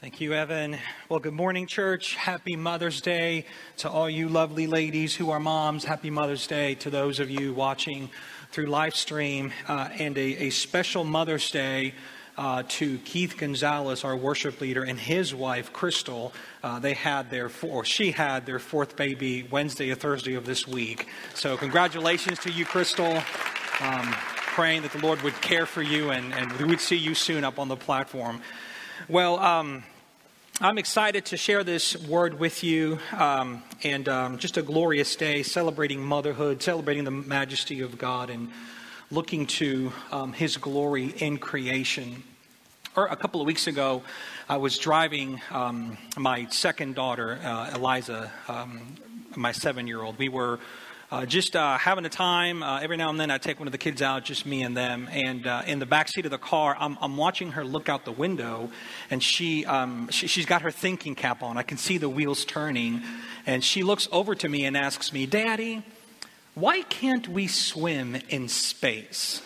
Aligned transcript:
Thank 0.00 0.20
you, 0.20 0.32
Evan. 0.32 0.78
Well, 1.08 1.18
good 1.18 1.32
morning, 1.32 1.66
church. 1.66 2.14
Happy 2.14 2.54
Mother's 2.54 3.00
Day 3.00 3.46
to 3.78 3.90
all 3.90 4.08
you 4.08 4.28
lovely 4.28 4.68
ladies 4.68 5.16
who 5.16 5.30
are 5.30 5.40
moms. 5.40 5.82
Happy 5.82 6.08
Mother's 6.08 6.46
Day 6.46 6.76
to 6.76 6.88
those 6.88 7.18
of 7.18 7.28
you 7.28 7.52
watching 7.52 8.08
through 8.52 8.66
live 8.66 8.94
stream. 8.94 9.52
Uh, 9.66 9.88
and 9.98 10.16
a, 10.16 10.44
a, 10.44 10.50
special 10.50 11.02
Mother's 11.02 11.50
Day 11.50 11.94
uh, 12.36 12.62
to 12.68 12.98
Keith 12.98 13.36
Gonzalez, 13.38 14.04
our 14.04 14.16
worship 14.16 14.60
leader, 14.60 14.84
and 14.84 15.00
his 15.00 15.34
wife, 15.34 15.72
Crystal. 15.72 16.32
Uh, 16.62 16.78
they 16.78 16.94
had 16.94 17.28
their, 17.28 17.50
or 17.64 17.84
she 17.84 18.12
had 18.12 18.46
their 18.46 18.60
fourth 18.60 18.94
baby 18.94 19.48
Wednesday 19.50 19.90
or 19.90 19.96
Thursday 19.96 20.34
of 20.34 20.46
this 20.46 20.64
week. 20.64 21.08
So, 21.34 21.56
congratulations 21.56 22.38
to 22.40 22.52
you, 22.52 22.64
Crystal. 22.64 23.20
Um, 23.80 24.14
praying 24.54 24.82
that 24.82 24.92
the 24.92 25.00
Lord 25.00 25.22
would 25.22 25.40
care 25.40 25.66
for 25.66 25.82
you 25.82 26.10
and, 26.10 26.32
and 26.34 26.52
we 26.52 26.66
would 26.66 26.80
see 26.80 26.96
you 26.96 27.16
soon 27.16 27.42
up 27.42 27.58
on 27.58 27.66
the 27.66 27.76
platform. 27.76 28.42
Well, 29.08 29.38
um, 29.38 29.84
I'm 30.60 30.76
excited 30.76 31.26
to 31.26 31.36
share 31.36 31.62
this 31.62 31.96
word 32.08 32.40
with 32.40 32.64
you, 32.64 32.98
um, 33.12 33.62
and 33.84 34.08
um, 34.08 34.38
just 34.38 34.56
a 34.56 34.62
glorious 34.62 35.14
day 35.14 35.44
celebrating 35.44 36.02
motherhood, 36.02 36.60
celebrating 36.60 37.04
the 37.04 37.12
majesty 37.12 37.80
of 37.80 37.96
God, 37.96 38.28
and 38.28 38.50
looking 39.12 39.46
to 39.46 39.92
um, 40.10 40.32
His 40.32 40.56
glory 40.56 41.14
in 41.18 41.38
creation. 41.38 42.24
Or 42.96 43.06
a 43.06 43.14
couple 43.14 43.40
of 43.40 43.46
weeks 43.46 43.68
ago, 43.68 44.02
I 44.48 44.56
was 44.56 44.78
driving 44.78 45.40
um, 45.52 45.96
my 46.16 46.46
second 46.46 46.96
daughter, 46.96 47.38
uh, 47.44 47.74
Eliza, 47.76 48.32
um, 48.48 48.96
my 49.36 49.52
seven 49.52 49.86
year 49.86 50.02
old. 50.02 50.18
We 50.18 50.28
were 50.28 50.58
uh, 51.10 51.24
just 51.24 51.56
uh, 51.56 51.78
having 51.78 52.04
a 52.04 52.10
time. 52.10 52.62
Uh, 52.62 52.80
every 52.80 52.96
now 52.96 53.08
and 53.08 53.18
then 53.18 53.30
I 53.30 53.38
take 53.38 53.58
one 53.58 53.66
of 53.66 53.72
the 53.72 53.78
kids 53.78 54.02
out, 54.02 54.24
just 54.24 54.44
me 54.44 54.62
and 54.62 54.76
them. 54.76 55.08
And 55.10 55.46
uh, 55.46 55.62
in 55.66 55.78
the 55.78 55.86
back 55.86 56.08
seat 56.08 56.26
of 56.26 56.30
the 56.30 56.38
car, 56.38 56.76
I'm, 56.78 56.98
I'm, 57.00 57.16
watching 57.16 57.52
her 57.52 57.64
look 57.64 57.88
out 57.88 58.04
the 58.04 58.12
window, 58.12 58.70
and 59.10 59.22
she, 59.22 59.64
um, 59.64 60.08
she, 60.10 60.26
she's 60.26 60.46
got 60.46 60.62
her 60.62 60.70
thinking 60.70 61.14
cap 61.14 61.42
on. 61.42 61.56
I 61.56 61.62
can 61.62 61.78
see 61.78 61.98
the 61.98 62.08
wheels 62.08 62.44
turning. 62.44 63.02
And 63.46 63.64
she 63.64 63.82
looks 63.82 64.06
over 64.12 64.34
to 64.34 64.48
me 64.48 64.66
and 64.66 64.76
asks 64.76 65.12
me, 65.12 65.24
Daddy, 65.24 65.82
why 66.54 66.82
can't 66.82 67.26
we 67.26 67.46
swim 67.46 68.16
in 68.28 68.48
space? 68.48 69.40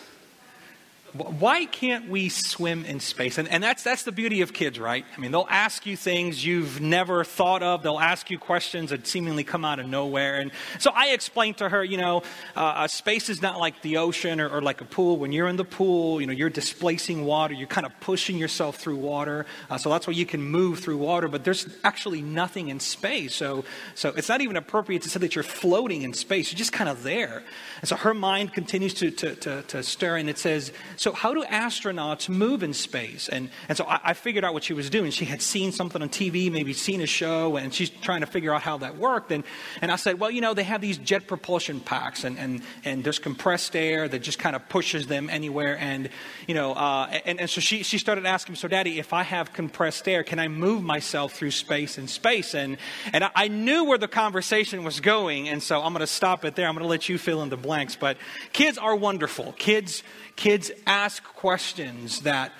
Why 1.13 1.65
can't 1.65 2.09
we 2.09 2.29
swim 2.29 2.85
in 2.85 2.99
space? 2.99 3.37
And, 3.37 3.47
and 3.47 3.63
that's, 3.63 3.83
that's 3.83 4.03
the 4.03 4.11
beauty 4.11 4.41
of 4.41 4.51
kids, 4.51 4.79
right? 4.79 5.05
I 5.15 5.19
mean, 5.19 5.31
they'll 5.31 5.47
ask 5.47 5.85
you 5.85 5.95
things 5.95 6.43
you've 6.43 6.81
never 6.81 7.23
thought 7.23 7.61
of. 7.61 7.83
They'll 7.83 7.99
ask 7.99 8.31
you 8.31 8.39
questions 8.39 8.89
that 8.89 9.05
seemingly 9.05 9.43
come 9.43 9.63
out 9.63 9.79
of 9.79 9.87
nowhere. 9.87 10.39
And 10.39 10.51
so 10.79 10.91
I 10.93 11.09
explained 11.09 11.57
to 11.57 11.69
her, 11.69 11.83
you 11.83 11.97
know, 11.97 12.23
uh, 12.55 12.87
space 12.87 13.29
is 13.29 13.43
not 13.43 13.59
like 13.59 13.81
the 13.83 13.97
ocean 13.97 14.41
or, 14.41 14.49
or, 14.49 14.61
like 14.61 14.81
a 14.81 14.85
pool. 14.85 15.17
When 15.17 15.31
you're 15.31 15.47
in 15.47 15.55
the 15.55 15.65
pool, 15.65 16.19
you 16.19 16.25
know, 16.25 16.33
you're 16.33 16.49
displacing 16.49 17.25
water. 17.25 17.53
You're 17.53 17.67
kind 17.67 17.85
of 17.85 17.99
pushing 17.99 18.37
yourself 18.37 18.77
through 18.77 18.95
water. 18.95 19.45
Uh, 19.69 19.77
so 19.77 19.89
that's 19.91 20.07
why 20.07 20.13
you 20.13 20.25
can 20.25 20.41
move 20.41 20.79
through 20.79 20.97
water. 20.97 21.27
But 21.27 21.43
there's 21.43 21.67
actually 21.83 22.21
nothing 22.21 22.69
in 22.69 22.79
space. 22.79 23.35
So, 23.35 23.65
so 23.93 24.09
it's 24.15 24.29
not 24.29 24.41
even 24.41 24.57
appropriate 24.57 25.03
to 25.03 25.09
say 25.09 25.19
that 25.19 25.35
you're 25.35 25.43
floating 25.43 26.01
in 26.01 26.13
space. 26.13 26.51
You're 26.51 26.57
just 26.57 26.73
kind 26.73 26.89
of 26.89 27.03
there. 27.03 27.43
And 27.83 27.89
so 27.89 27.97
her 27.97 28.13
mind 28.13 28.53
continues 28.53 28.93
to, 28.93 29.11
to, 29.11 29.35
to, 29.35 29.61
to 29.63 29.83
stir. 29.83 30.15
And 30.15 30.29
it 30.29 30.37
says, 30.37 30.71
so, 30.95 31.11
how 31.11 31.33
do 31.33 31.43
astronauts 31.43 32.29
move 32.29 32.63
in 32.63 32.73
space? 32.73 33.27
And, 33.27 33.49
and 33.67 33.77
so 33.77 33.83
I, 33.83 33.99
I, 34.01 34.13
figured 34.13 34.45
out 34.45 34.53
what 34.53 34.63
she 34.63 34.73
was 34.73 34.89
doing. 34.89 35.11
She 35.11 35.25
had 35.25 35.41
seen 35.41 35.73
something 35.73 36.01
on 36.01 36.07
TV, 36.07 36.49
maybe 36.49 36.71
seen 36.71 37.01
a 37.01 37.05
show, 37.05 37.57
and 37.57 37.73
she's 37.73 37.89
trying 37.89 38.21
to 38.21 38.25
figure 38.25 38.53
out 38.53 38.61
how 38.61 38.77
that 38.77 38.95
worked. 38.95 39.33
And, 39.33 39.43
and 39.81 39.91
I 39.91 39.97
said, 39.97 40.17
well, 40.17 40.31
you 40.31 40.39
know, 40.39 40.53
they 40.53 40.63
have 40.63 40.79
these 40.79 40.97
jet 40.97 41.27
propulsion 41.27 41.81
packs, 41.81 42.23
and, 42.23 42.39
and, 42.39 42.61
and 42.85 43.03
there's 43.03 43.19
compressed 43.19 43.75
air 43.75 44.07
that 44.07 44.19
just 44.19 44.39
kind 44.39 44.55
of 44.55 44.69
pushes 44.69 45.07
them 45.07 45.29
anywhere. 45.29 45.77
And, 45.77 46.07
you 46.47 46.53
know, 46.53 46.71
uh, 46.75 47.19
and, 47.25 47.41
and 47.41 47.49
so 47.49 47.59
she, 47.59 47.83
she 47.83 47.97
started 47.97 48.25
asking 48.25 48.55
so, 48.55 48.69
Daddy, 48.69 48.97
if 48.97 49.11
I 49.11 49.23
have 49.23 49.51
compressed 49.51 50.07
air, 50.07 50.23
can 50.23 50.39
I 50.39 50.47
move 50.47 50.83
myself 50.83 51.33
through 51.33 51.51
space 51.51 51.97
and 51.97 52.09
space? 52.09 52.55
And, 52.55 52.77
and 53.11 53.25
I, 53.25 53.31
I 53.35 53.47
knew 53.49 53.83
where 53.83 53.97
the 53.97 54.07
conversation 54.07 54.85
was 54.85 55.01
going, 55.01 55.49
and 55.49 55.61
so 55.61 55.81
I'm 55.81 55.91
going 55.91 55.99
to 55.99 56.07
stop 56.07 56.45
it 56.45 56.55
there. 56.55 56.69
I'm 56.69 56.75
going 56.75 56.83
to 56.83 56.89
let 56.89 57.09
you 57.09 57.17
fill 57.17 57.43
in 57.43 57.49
the 57.49 57.57
blanks. 57.73 57.95
But 57.95 58.17
kids 58.53 58.77
are 58.77 58.95
wonderful. 58.95 59.53
Kids 59.53 60.03
Kids 60.35 60.71
ask 60.87 61.23
questions 61.23 62.21
that, 62.21 62.51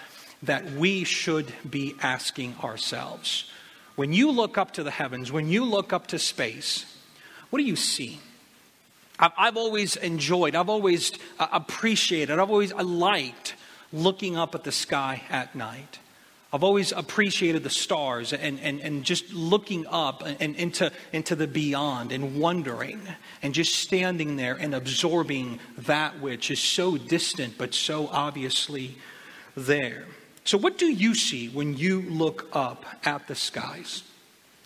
that 0.43 0.71
we 0.73 1.03
should 1.03 1.51
be 1.67 1.95
asking 2.01 2.55
ourselves. 2.63 3.49
When 3.95 4.13
you 4.13 4.31
look 4.31 4.57
up 4.57 4.71
to 4.71 4.83
the 4.83 4.91
heavens, 4.91 5.31
when 5.31 5.49
you 5.49 5.65
look 5.65 5.93
up 5.93 6.07
to 6.07 6.19
space, 6.19 6.85
what 7.49 7.59
do 7.59 7.65
you 7.65 7.75
see? 7.75 8.19
I've 9.19 9.57
always 9.57 9.95
enjoyed, 9.95 10.55
I've 10.55 10.69
always 10.69 11.13
uh, 11.39 11.47
appreciated, 11.51 12.39
I've 12.39 12.49
always 12.49 12.73
liked 12.73 13.55
looking 13.93 14.35
up 14.37 14.55
at 14.55 14.63
the 14.63 14.71
sky 14.71 15.21
at 15.29 15.55
night. 15.55 15.99
I've 16.53 16.63
always 16.63 16.91
appreciated 16.91 17.63
the 17.63 17.71
stars 17.71 18.31
and, 18.31 18.59
and, 18.59 18.79
and 18.79 19.03
just 19.03 19.33
looking 19.33 19.87
up 19.87 20.21
and, 20.23 20.55
into, 20.55 20.91
into 21.11 21.35
the 21.35 21.47
beyond 21.47 22.11
and 22.11 22.39
wondering 22.39 23.01
and 23.41 23.55
just 23.55 23.73
standing 23.73 24.35
there 24.35 24.53
and 24.53 24.75
absorbing 24.75 25.59
that 25.79 26.19
which 26.19 26.51
is 26.51 26.59
so 26.59 26.95
distant 26.95 27.57
but 27.57 27.73
so 27.73 28.07
obviously 28.07 28.95
there. 29.55 30.05
So, 30.45 30.59
what 30.59 30.77
do 30.77 30.85
you 30.85 31.15
see 31.15 31.49
when 31.49 31.75
you 31.75 32.01
look 32.01 32.47
up 32.53 32.85
at 33.03 33.27
the 33.27 33.33
skies? 33.33 34.03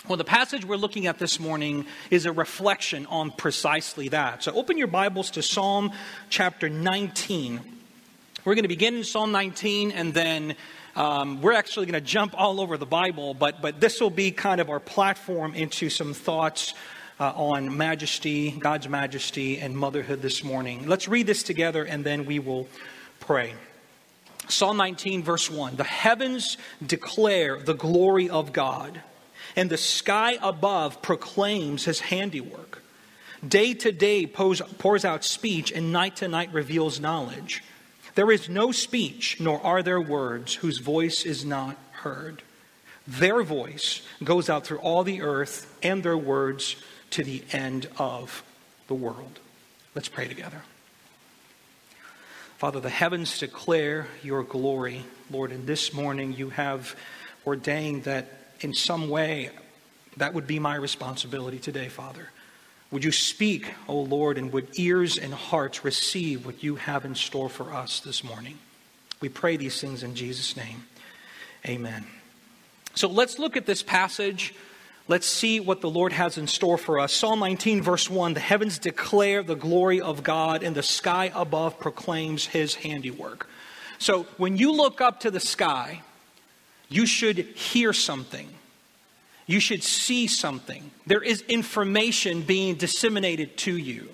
Well, 0.09 0.18
the 0.18 0.26
passage 0.26 0.66
we're 0.66 0.76
looking 0.76 1.08
at 1.08 1.20
this 1.20 1.40
morning 1.40 1.86
is 2.09 2.26
a 2.26 2.31
reflection 2.34 3.06
on 3.06 3.31
precisely 3.31 4.09
that. 4.09 4.44
So, 4.44 4.52
open 4.53 4.78
your 4.78 4.88
Bibles 4.88 5.31
to 5.31 5.42
Psalm 5.42 5.92
chapter 6.30 6.68
19. 6.68 7.62
We're 8.44 8.56
going 8.56 8.64
to 8.64 8.70
begin 8.70 8.96
in 8.96 9.03
Psalm 9.03 9.31
19 9.31 9.92
and 9.92 10.14
then 10.14 10.56
um, 10.97 11.41
we're 11.44 11.53
actually 11.53 11.85
going 11.85 11.94
to 11.94 12.02
jump 12.02 12.34
all 12.35 12.59
over 12.59 12.75
the 12.75 12.88
Bible, 12.88 13.35
but, 13.35 13.62
but 13.62 13.80
this 13.80 14.02
will 14.02 14.09
be 14.09 14.31
kind 14.31 14.59
of 14.59 14.72
our 14.72 14.80
platform 14.80 15.53
into 15.53 15.91
some 15.91 16.16
thoughts 16.16 16.74
uh, 17.19 17.31
on 17.35 17.78
majesty, 17.78 18.50
God's 18.50 18.90
majesty, 18.90 19.59
and 19.59 19.78
motherhood 19.78 20.24
this 20.24 20.44
morning. 20.44 20.88
Let's 20.88 21.08
read 21.08 21.28
this 21.28 21.44
together 21.44 21.84
and 21.84 22.03
then 22.03 22.25
we 22.25 22.40
will 22.40 22.68
pray. 23.19 23.53
Psalm 24.47 24.78
19, 24.78 25.22
verse 25.22 25.52
1 25.52 25.75
The 25.75 25.84
heavens 25.84 26.58
declare 26.84 27.59
the 27.59 27.75
glory 27.75 28.28
of 28.28 28.52
God, 28.52 29.00
and 29.56 29.69
the 29.69 29.78
sky 29.78 30.40
above 30.41 31.03
proclaims 31.03 31.85
his 31.85 32.00
handiwork. 32.00 32.81
Day 33.47 33.75
to 33.75 33.91
day 33.91 34.25
pours 34.25 35.06
out 35.06 35.24
speech, 35.24 35.72
and 35.72 35.91
night 35.91 36.16
to 36.18 36.28
night 36.28 36.52
reveals 36.53 37.00
knowledge. 37.00 37.64
There 38.17 38.31
is 38.31 38.50
no 38.50 38.72
speech, 38.72 39.39
nor 39.39 39.63
are 39.63 39.83
there 39.83 40.01
words 40.01 40.55
whose 40.55 40.79
voice 40.79 41.23
is 41.23 41.45
not 41.45 41.78
heard. 41.91 42.41
Their 43.05 43.44
voice 43.44 44.01
goes 44.23 44.50
out 44.50 44.66
through 44.66 44.79
all 44.79 45.03
the 45.03 45.22
earth, 45.22 45.72
and 45.83 46.01
their 46.01 46.17
words 46.17 46.78
to 47.11 47.23
the 47.23 47.44
end 47.51 47.88
of 48.00 48.41
the 48.88 48.95
world. 48.95 49.38
Let's 49.94 50.09
pray 50.09 50.28
together. 50.28 50.63
Father, 52.57 52.79
the 52.79 52.89
heavens 52.89 53.38
declare 53.38 54.07
your 54.23 54.41
glory. 54.41 55.05
Lord, 55.29 55.51
and 55.51 55.67
this 55.67 55.94
morning 55.94 56.34
you 56.34 56.49
have 56.49 56.95
ordained 57.45 58.05
that 58.05 58.55
in 58.61 58.73
some 58.73 59.09
way 59.09 59.51
that 60.17 60.34
would 60.34 60.47
be 60.47 60.57
my 60.57 60.73
responsibility 60.73 61.59
today, 61.59 61.88
Father. 61.88 62.29
Would 62.92 63.03
you 63.03 63.12
speak, 63.12 63.74
O 63.88 64.00
Lord, 64.00 64.38
and 64.38 64.52
would 64.53 64.80
ears 64.80 65.18
and 65.18 65.34
hearts 65.34 65.84
receive 65.84 66.46
what 66.46 66.64
you 66.64 66.75
have 66.75 67.03
in 67.03 67.16
store 67.16 67.50
for 67.50 67.74
us 67.74 68.00
this 68.00 68.24
morning? 68.24 68.58
We 69.20 69.30
pray 69.30 69.58
these 69.58 69.81
things 69.81 70.03
in 70.03 70.16
Jesus' 70.16 70.56
name. 70.56 70.86
Amen. 71.66 72.06
So 72.96 73.09
let's 73.09 73.40
look 73.40 73.58
at 73.58 73.66
this 73.66 73.84
passage. 73.84 74.56
Let's 75.09 75.28
see 75.28 75.59
what 75.59 75.81
the 75.81 75.90
Lord 75.90 76.14
has 76.14 76.38
in 76.38 76.47
store 76.47 76.78
for 76.78 77.00
us. 77.00 77.14
Psalm 77.14 77.40
19, 77.40 77.81
verse 77.81 78.09
1 78.09 78.34
The 78.34 78.40
heavens 78.40 78.80
declare 78.80 79.44
the 79.44 79.56
glory 79.56 80.00
of 80.00 80.24
God, 80.24 80.64
and 80.64 80.76
the 80.76 80.84
sky 80.84 81.31
above 81.36 81.80
proclaims 81.80 82.46
his 82.46 82.76
handiwork. 82.76 83.50
So 84.00 84.24
when 84.38 84.58
you 84.58 84.72
look 84.72 85.02
up 85.02 85.22
to 85.22 85.31
the 85.31 85.40
sky, 85.40 86.02
you 86.90 87.06
should 87.06 87.38
hear 87.38 87.91
something 87.91 88.47
you 89.47 89.59
should 89.61 89.82
see 89.82 90.28
something. 90.28 90.91
There 91.08 91.23
is 91.23 91.41
information 91.47 92.41
being 92.41 92.76
disseminated 92.76 93.58
to 93.59 93.76
you. 93.76 94.09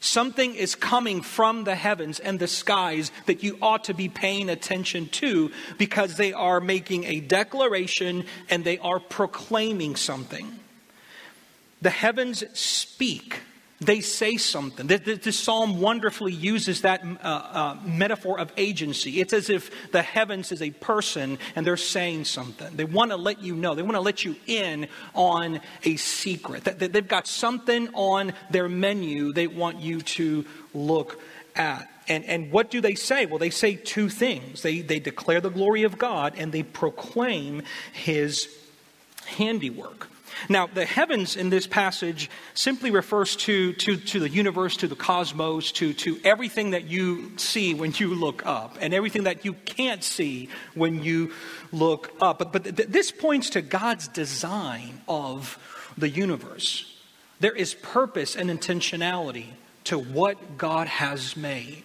Something 0.00 0.54
is 0.54 0.74
coming 0.74 1.22
from 1.22 1.64
the 1.64 1.74
heavens 1.74 2.20
and 2.20 2.38
the 2.38 2.46
skies 2.46 3.10
that 3.26 3.42
you 3.42 3.58
ought 3.60 3.84
to 3.84 3.94
be 3.94 4.08
paying 4.08 4.48
attention 4.48 5.08
to 5.08 5.50
because 5.76 6.16
they 6.16 6.32
are 6.32 6.60
making 6.60 7.04
a 7.04 7.20
declaration 7.20 8.24
and 8.48 8.64
they 8.64 8.78
are 8.78 9.00
proclaiming 9.00 9.96
something. 9.96 10.58
The 11.82 11.90
heavens 11.90 12.44
speak 12.58 13.40
they 13.80 14.00
say 14.00 14.36
something. 14.36 14.88
This 14.88 15.38
psalm 15.38 15.80
wonderfully 15.80 16.32
uses 16.32 16.80
that 16.80 17.02
uh, 17.04 17.26
uh, 17.26 17.76
metaphor 17.84 18.40
of 18.40 18.52
agency. 18.56 19.20
It's 19.20 19.32
as 19.32 19.50
if 19.50 19.92
the 19.92 20.02
heavens 20.02 20.50
is 20.50 20.62
a 20.62 20.70
person 20.70 21.38
and 21.54 21.64
they're 21.64 21.76
saying 21.76 22.24
something. 22.24 22.74
They 22.74 22.84
want 22.84 23.12
to 23.12 23.16
let 23.16 23.40
you 23.40 23.54
know, 23.54 23.76
they 23.76 23.82
want 23.82 23.94
to 23.94 24.00
let 24.00 24.24
you 24.24 24.34
in 24.46 24.88
on 25.14 25.60
a 25.84 25.94
secret. 25.96 26.64
They've 26.64 27.06
got 27.06 27.28
something 27.28 27.88
on 27.94 28.32
their 28.50 28.68
menu 28.68 29.32
they 29.32 29.46
want 29.46 29.78
you 29.78 30.00
to 30.00 30.44
look 30.74 31.20
at. 31.54 31.88
And, 32.08 32.24
and 32.24 32.50
what 32.50 32.70
do 32.70 32.80
they 32.80 32.96
say? 32.96 33.26
Well, 33.26 33.38
they 33.38 33.50
say 33.50 33.76
two 33.76 34.08
things 34.08 34.62
they, 34.62 34.80
they 34.80 34.98
declare 34.98 35.40
the 35.40 35.50
glory 35.50 35.84
of 35.84 35.98
God 35.98 36.34
and 36.36 36.50
they 36.50 36.64
proclaim 36.64 37.62
his 37.92 38.48
handiwork. 39.26 40.08
Now, 40.48 40.66
the 40.66 40.84
heavens 40.84 41.36
in 41.36 41.50
this 41.50 41.66
passage 41.66 42.30
simply 42.54 42.90
refers 42.90 43.36
to, 43.36 43.72
to, 43.74 43.96
to 43.96 44.20
the 44.20 44.28
universe, 44.28 44.76
to 44.78 44.88
the 44.88 44.96
cosmos, 44.96 45.72
to, 45.72 45.92
to 45.94 46.20
everything 46.24 46.70
that 46.70 46.84
you 46.84 47.36
see 47.38 47.74
when 47.74 47.92
you 47.92 48.14
look 48.14 48.44
up, 48.46 48.78
and 48.80 48.94
everything 48.94 49.24
that 49.24 49.44
you 49.44 49.52
can't 49.52 50.04
see 50.04 50.48
when 50.74 51.02
you 51.02 51.32
look 51.72 52.12
up. 52.20 52.38
But, 52.38 52.52
but 52.52 52.76
th- 52.76 52.88
this 52.88 53.10
points 53.10 53.50
to 53.50 53.62
God's 53.62 54.08
design 54.08 55.00
of 55.08 55.58
the 55.96 56.08
universe. 56.08 56.94
There 57.40 57.54
is 57.54 57.74
purpose 57.74 58.36
and 58.36 58.50
intentionality 58.50 59.46
to 59.84 59.98
what 59.98 60.58
God 60.58 60.86
has 60.88 61.36
made. 61.36 61.84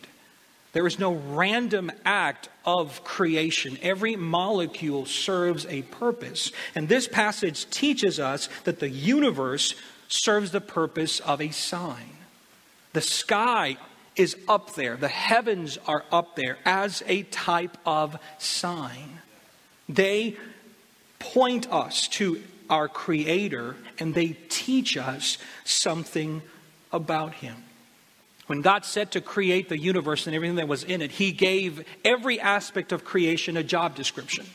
There 0.73 0.87
is 0.87 0.99
no 0.99 1.13
random 1.13 1.91
act 2.03 2.49
of 2.65 3.03
creation. 3.03 3.77
Every 3.81 4.15
molecule 4.15 5.05
serves 5.05 5.65
a 5.67 5.83
purpose. 5.83 6.51
And 6.75 6.89
this 6.89 7.07
passage 7.07 7.69
teaches 7.69 8.19
us 8.19 8.49
that 8.63 8.79
the 8.79 8.89
universe 8.89 9.75
serves 10.07 10.51
the 10.51 10.61
purpose 10.61 11.19
of 11.19 11.41
a 11.41 11.51
sign. 11.51 12.17
The 12.93 13.01
sky 13.01 13.77
is 14.15 14.35
up 14.47 14.75
there, 14.75 14.95
the 14.95 15.07
heavens 15.07 15.79
are 15.87 16.05
up 16.11 16.35
there 16.35 16.57
as 16.65 17.01
a 17.07 17.23
type 17.23 17.77
of 17.85 18.17
sign. 18.37 19.21
They 19.89 20.37
point 21.17 21.71
us 21.71 22.07
to 22.09 22.41
our 22.69 22.87
Creator 22.87 23.75
and 23.99 24.13
they 24.13 24.37
teach 24.49 24.97
us 24.97 25.37
something 25.63 26.41
about 26.91 27.35
Him. 27.35 27.55
When 28.47 28.61
God 28.61 28.83
said 28.83 29.11
to 29.11 29.21
create 29.21 29.69
the 29.69 29.77
universe 29.77 30.27
and 30.27 30.35
everything 30.35 30.57
that 30.57 30.67
was 30.67 30.83
in 30.83 31.01
it, 31.01 31.11
He 31.11 31.31
gave 31.31 31.85
every 32.03 32.39
aspect 32.39 32.91
of 32.91 33.05
creation 33.05 33.55
a 33.55 33.63
job 33.63 33.95
description. 33.95 34.45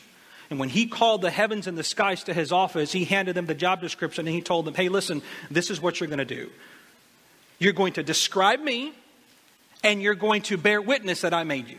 And 0.49 0.59
when 0.59 0.69
He 0.69 0.85
called 0.85 1.21
the 1.21 1.31
heavens 1.31 1.65
and 1.67 1.77
the 1.77 1.83
skies 1.83 2.23
to 2.25 2.33
His 2.33 2.51
office, 2.51 2.91
He 2.91 3.05
handed 3.05 3.35
them 3.35 3.47
the 3.47 3.55
job 3.55 3.81
description 3.81 4.27
and 4.27 4.35
He 4.35 4.41
told 4.41 4.65
them, 4.65 4.75
hey, 4.75 4.89
listen, 4.89 5.21
this 5.49 5.71
is 5.71 5.81
what 5.81 5.99
you're 5.99 6.07
going 6.07 6.19
to 6.19 6.25
do. 6.25 6.49
You're 7.57 7.73
going 7.73 7.93
to 7.93 8.03
describe 8.03 8.61
me, 8.61 8.93
and 9.83 10.01
you're 10.01 10.15
going 10.15 10.43
to 10.43 10.57
bear 10.57 10.81
witness 10.81 11.21
that 11.21 11.33
I 11.33 11.43
made 11.43 11.67
you. 11.67 11.77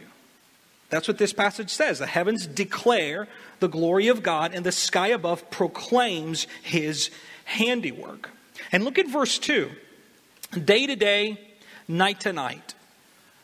That's 0.91 1.07
what 1.07 1.19
this 1.19 1.33
passage 1.33 1.71
says. 1.71 2.01
The 2.01 2.07
heavens 2.07 2.47
declare 2.47 3.29
the 3.61 3.69
glory 3.69 4.09
of 4.09 4.23
God, 4.23 4.53
and 4.53 4.67
the 4.67 4.73
sky 4.73 5.09
above 5.09 5.51
proclaims 5.51 6.47
His 6.63 7.11
handiwork. 7.45 8.31
And 8.73 8.85
look 8.85 8.99
at 8.99 9.07
verse 9.09 9.39
2. 9.39 9.71
Day 10.65 10.87
to 10.87 10.97
day, 10.97 11.39
night 11.91 12.21
to 12.21 12.33
night. 12.33 12.75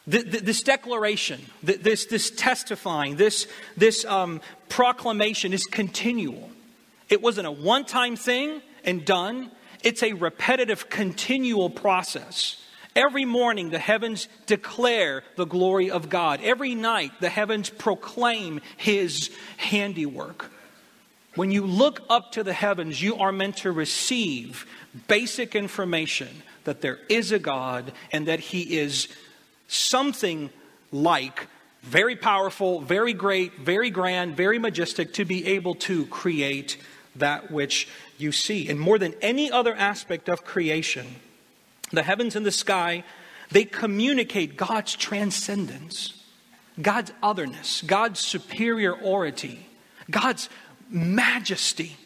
This 0.07 0.63
declaration, 0.63 1.45
this, 1.65 2.07
this 2.07 2.31
testifying, 2.31 3.17
this, 3.17 3.49
this 3.77 4.05
um, 4.05 4.41
proclamation 4.69 5.53
is 5.53 5.65
continual. 5.65 6.49
It 7.09 7.21
wasn't 7.21 7.49
a 7.49 7.51
one 7.51 7.85
time 7.85 8.15
thing 8.15 8.63
and 8.85 9.05
done, 9.05 9.51
it's 9.83 10.05
a 10.05 10.13
repetitive, 10.13 10.89
continual 10.89 11.71
process. 11.71 12.63
Every 12.95 13.25
morning, 13.25 13.71
the 13.71 13.79
heavens 13.79 14.29
declare 14.47 15.23
the 15.35 15.45
glory 15.45 15.91
of 15.91 16.09
God. 16.09 16.41
Every 16.43 16.75
night, 16.75 17.13
the 17.21 17.29
heavens 17.29 17.69
proclaim 17.69 18.61
His 18.77 19.31
handiwork. 19.59 20.51
When 21.35 21.51
you 21.51 21.67
look 21.67 22.01
up 22.09 22.33
to 22.33 22.45
the 22.45 22.55
heavens, 22.55 23.03
you 23.03 23.17
are 23.17 23.33
meant 23.33 23.59
to 23.59 23.73
receive 23.73 24.67
basic 25.09 25.55
information 25.55 26.43
that 26.67 26.83
there 26.83 26.99
is 27.09 27.33
a 27.33 27.39
God 27.39 27.93
and 28.13 28.29
that 28.29 28.39
He 28.39 28.79
is 28.79 29.09
something 29.67 30.51
like 30.93 31.49
very 31.83 32.17
powerful, 32.17 32.81
very 32.81 33.13
great, 33.13 33.59
very 33.59 33.91
grand, 33.91 34.37
very 34.37 34.59
majestic 34.59 35.15
to 35.15 35.25
be 35.25 35.47
able 35.47 35.75
to 35.75 36.07
create 36.07 36.77
that 37.15 37.51
which 37.51 37.89
you 38.19 38.33
see. 38.33 38.69
And 38.69 38.79
more 38.79 38.99
than 38.99 39.15
any 39.23 39.51
other 39.51 39.75
aspect 39.75 40.29
of 40.29 40.45
creation, 40.45 41.07
the 41.93 42.03
heavens 42.03 42.37
and 42.37 42.45
the 42.45 42.53
sky, 42.53 43.05
they 43.51 43.65
communicate 43.65 44.57
God's 44.57 44.95
transcendence, 44.97 46.23
God's 46.81 47.13
otherness, 47.23 47.83
God's 47.83 48.21
superiority, 48.21 49.67
God's 50.11 50.49
majesty. 50.91 51.97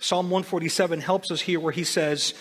Psalm 0.00 0.26
147 0.26 1.00
helps 1.00 1.30
us 1.30 1.40
here 1.40 1.60
where 1.60 1.72
he 1.72 1.84
says, 1.84 2.34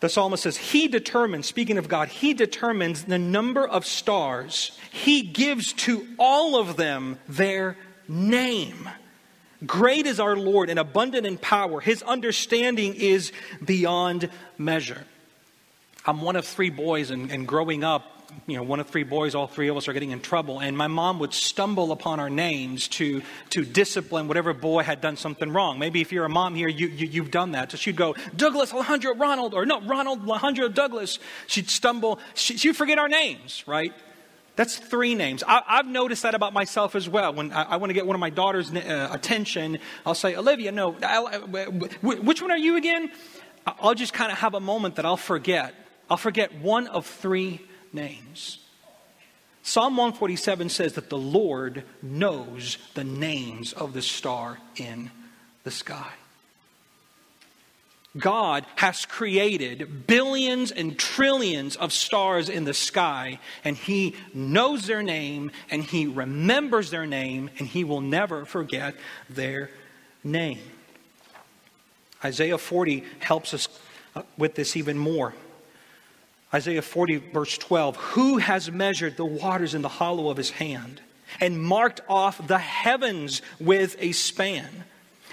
the 0.00 0.08
psalmist 0.08 0.42
says, 0.42 0.56
He 0.56 0.88
determines, 0.88 1.46
speaking 1.46 1.78
of 1.78 1.88
God, 1.88 2.08
He 2.08 2.34
determines 2.34 3.04
the 3.04 3.18
number 3.18 3.66
of 3.66 3.86
stars. 3.86 4.76
He 4.92 5.22
gives 5.22 5.72
to 5.74 6.06
all 6.18 6.56
of 6.56 6.76
them 6.76 7.18
their 7.28 7.76
name. 8.08 8.88
Great 9.64 10.06
is 10.06 10.20
our 10.20 10.36
Lord 10.36 10.68
and 10.68 10.78
abundant 10.78 11.26
in 11.26 11.38
power. 11.38 11.80
His 11.80 12.02
understanding 12.02 12.94
is 12.94 13.32
beyond 13.64 14.28
measure. 14.58 15.04
I'm 16.04 16.20
one 16.20 16.36
of 16.36 16.46
three 16.46 16.70
boys, 16.70 17.10
and, 17.10 17.30
and 17.32 17.48
growing 17.48 17.82
up, 17.82 18.15
you 18.46 18.56
know, 18.56 18.62
one 18.62 18.80
of 18.80 18.88
three 18.88 19.02
boys, 19.02 19.34
all 19.34 19.46
three 19.46 19.68
of 19.68 19.76
us 19.76 19.88
are 19.88 19.92
getting 19.92 20.10
in 20.10 20.20
trouble. 20.20 20.60
And 20.60 20.76
my 20.76 20.86
mom 20.86 21.18
would 21.18 21.32
stumble 21.32 21.92
upon 21.92 22.20
our 22.20 22.30
names 22.30 22.88
to, 22.88 23.22
to 23.50 23.64
discipline 23.64 24.28
whatever 24.28 24.52
boy 24.52 24.82
had 24.82 25.00
done 25.00 25.16
something 25.16 25.52
wrong. 25.52 25.78
Maybe 25.78 26.00
if 26.00 26.12
you're 26.12 26.24
a 26.24 26.30
mom 26.30 26.54
here, 26.54 26.68
you, 26.68 26.88
you, 26.88 27.22
have 27.22 27.30
done 27.30 27.52
that. 27.52 27.72
So 27.72 27.76
she'd 27.76 27.96
go, 27.96 28.14
Douglas, 28.36 28.72
Alejandro, 28.72 29.14
Ronald, 29.14 29.54
or 29.54 29.66
no, 29.66 29.80
Ronald, 29.80 30.28
Alejandro, 30.28 30.68
Douglas. 30.68 31.18
She'd 31.46 31.70
stumble, 31.70 32.18
she, 32.34 32.56
she'd 32.56 32.76
forget 32.76 32.98
our 32.98 33.08
names, 33.08 33.64
right? 33.66 33.92
That's 34.56 34.76
three 34.76 35.14
names. 35.14 35.42
I, 35.46 35.62
have 35.66 35.86
noticed 35.86 36.22
that 36.22 36.34
about 36.34 36.54
myself 36.54 36.94
as 36.94 37.08
well. 37.08 37.34
When 37.34 37.52
I, 37.52 37.62
I 37.62 37.76
want 37.76 37.90
to 37.90 37.94
get 37.94 38.06
one 38.06 38.16
of 38.16 38.20
my 38.20 38.30
daughter's 38.30 38.72
uh, 38.72 39.08
attention, 39.12 39.78
I'll 40.04 40.14
say, 40.14 40.34
Olivia, 40.34 40.72
no, 40.72 40.96
I, 41.02 41.38
which 42.02 42.40
one 42.40 42.50
are 42.50 42.56
you 42.56 42.76
again? 42.76 43.10
I'll 43.66 43.94
just 43.94 44.14
kind 44.14 44.32
of 44.32 44.38
have 44.38 44.54
a 44.54 44.60
moment 44.60 44.96
that 44.96 45.04
I'll 45.04 45.16
forget. 45.16 45.74
I'll 46.08 46.16
forget 46.16 46.54
one 46.60 46.86
of 46.86 47.04
three 47.04 47.60
names. 47.96 48.58
Psalm 49.64 49.96
147 49.96 50.68
says 50.68 50.92
that 50.92 51.10
the 51.10 51.18
Lord 51.18 51.82
knows 52.00 52.78
the 52.94 53.02
names 53.02 53.72
of 53.72 53.94
the 53.94 54.02
star 54.02 54.58
in 54.76 55.10
the 55.64 55.72
sky. 55.72 56.12
God 58.16 58.64
has 58.76 59.04
created 59.04 60.06
billions 60.06 60.70
and 60.70 60.96
trillions 60.96 61.76
of 61.76 61.92
stars 61.92 62.48
in 62.48 62.64
the 62.64 62.72
sky, 62.72 63.40
and 63.64 63.76
He 63.76 64.14
knows 64.32 64.86
their 64.86 65.02
name, 65.02 65.50
and 65.68 65.82
He 65.82 66.06
remembers 66.06 66.90
their 66.90 67.06
name, 67.06 67.50
and 67.58 67.66
He 67.66 67.84
will 67.84 68.00
never 68.00 68.44
forget 68.44 68.94
their 69.28 69.70
name. 70.22 70.60
Isaiah 72.24 72.58
40 72.58 73.04
helps 73.18 73.52
us 73.52 73.68
uh, 74.14 74.22
with 74.38 74.54
this 74.54 74.76
even 74.76 74.96
more. 74.96 75.34
Isaiah 76.54 76.82
40, 76.82 77.16
verse 77.16 77.58
12 77.58 77.96
Who 77.96 78.38
has 78.38 78.70
measured 78.70 79.16
the 79.16 79.24
waters 79.24 79.74
in 79.74 79.82
the 79.82 79.88
hollow 79.88 80.30
of 80.30 80.36
his 80.36 80.50
hand, 80.50 81.00
and 81.40 81.62
marked 81.62 82.00
off 82.08 82.46
the 82.46 82.58
heavens 82.58 83.42
with 83.58 83.96
a 83.98 84.12
span, 84.12 84.84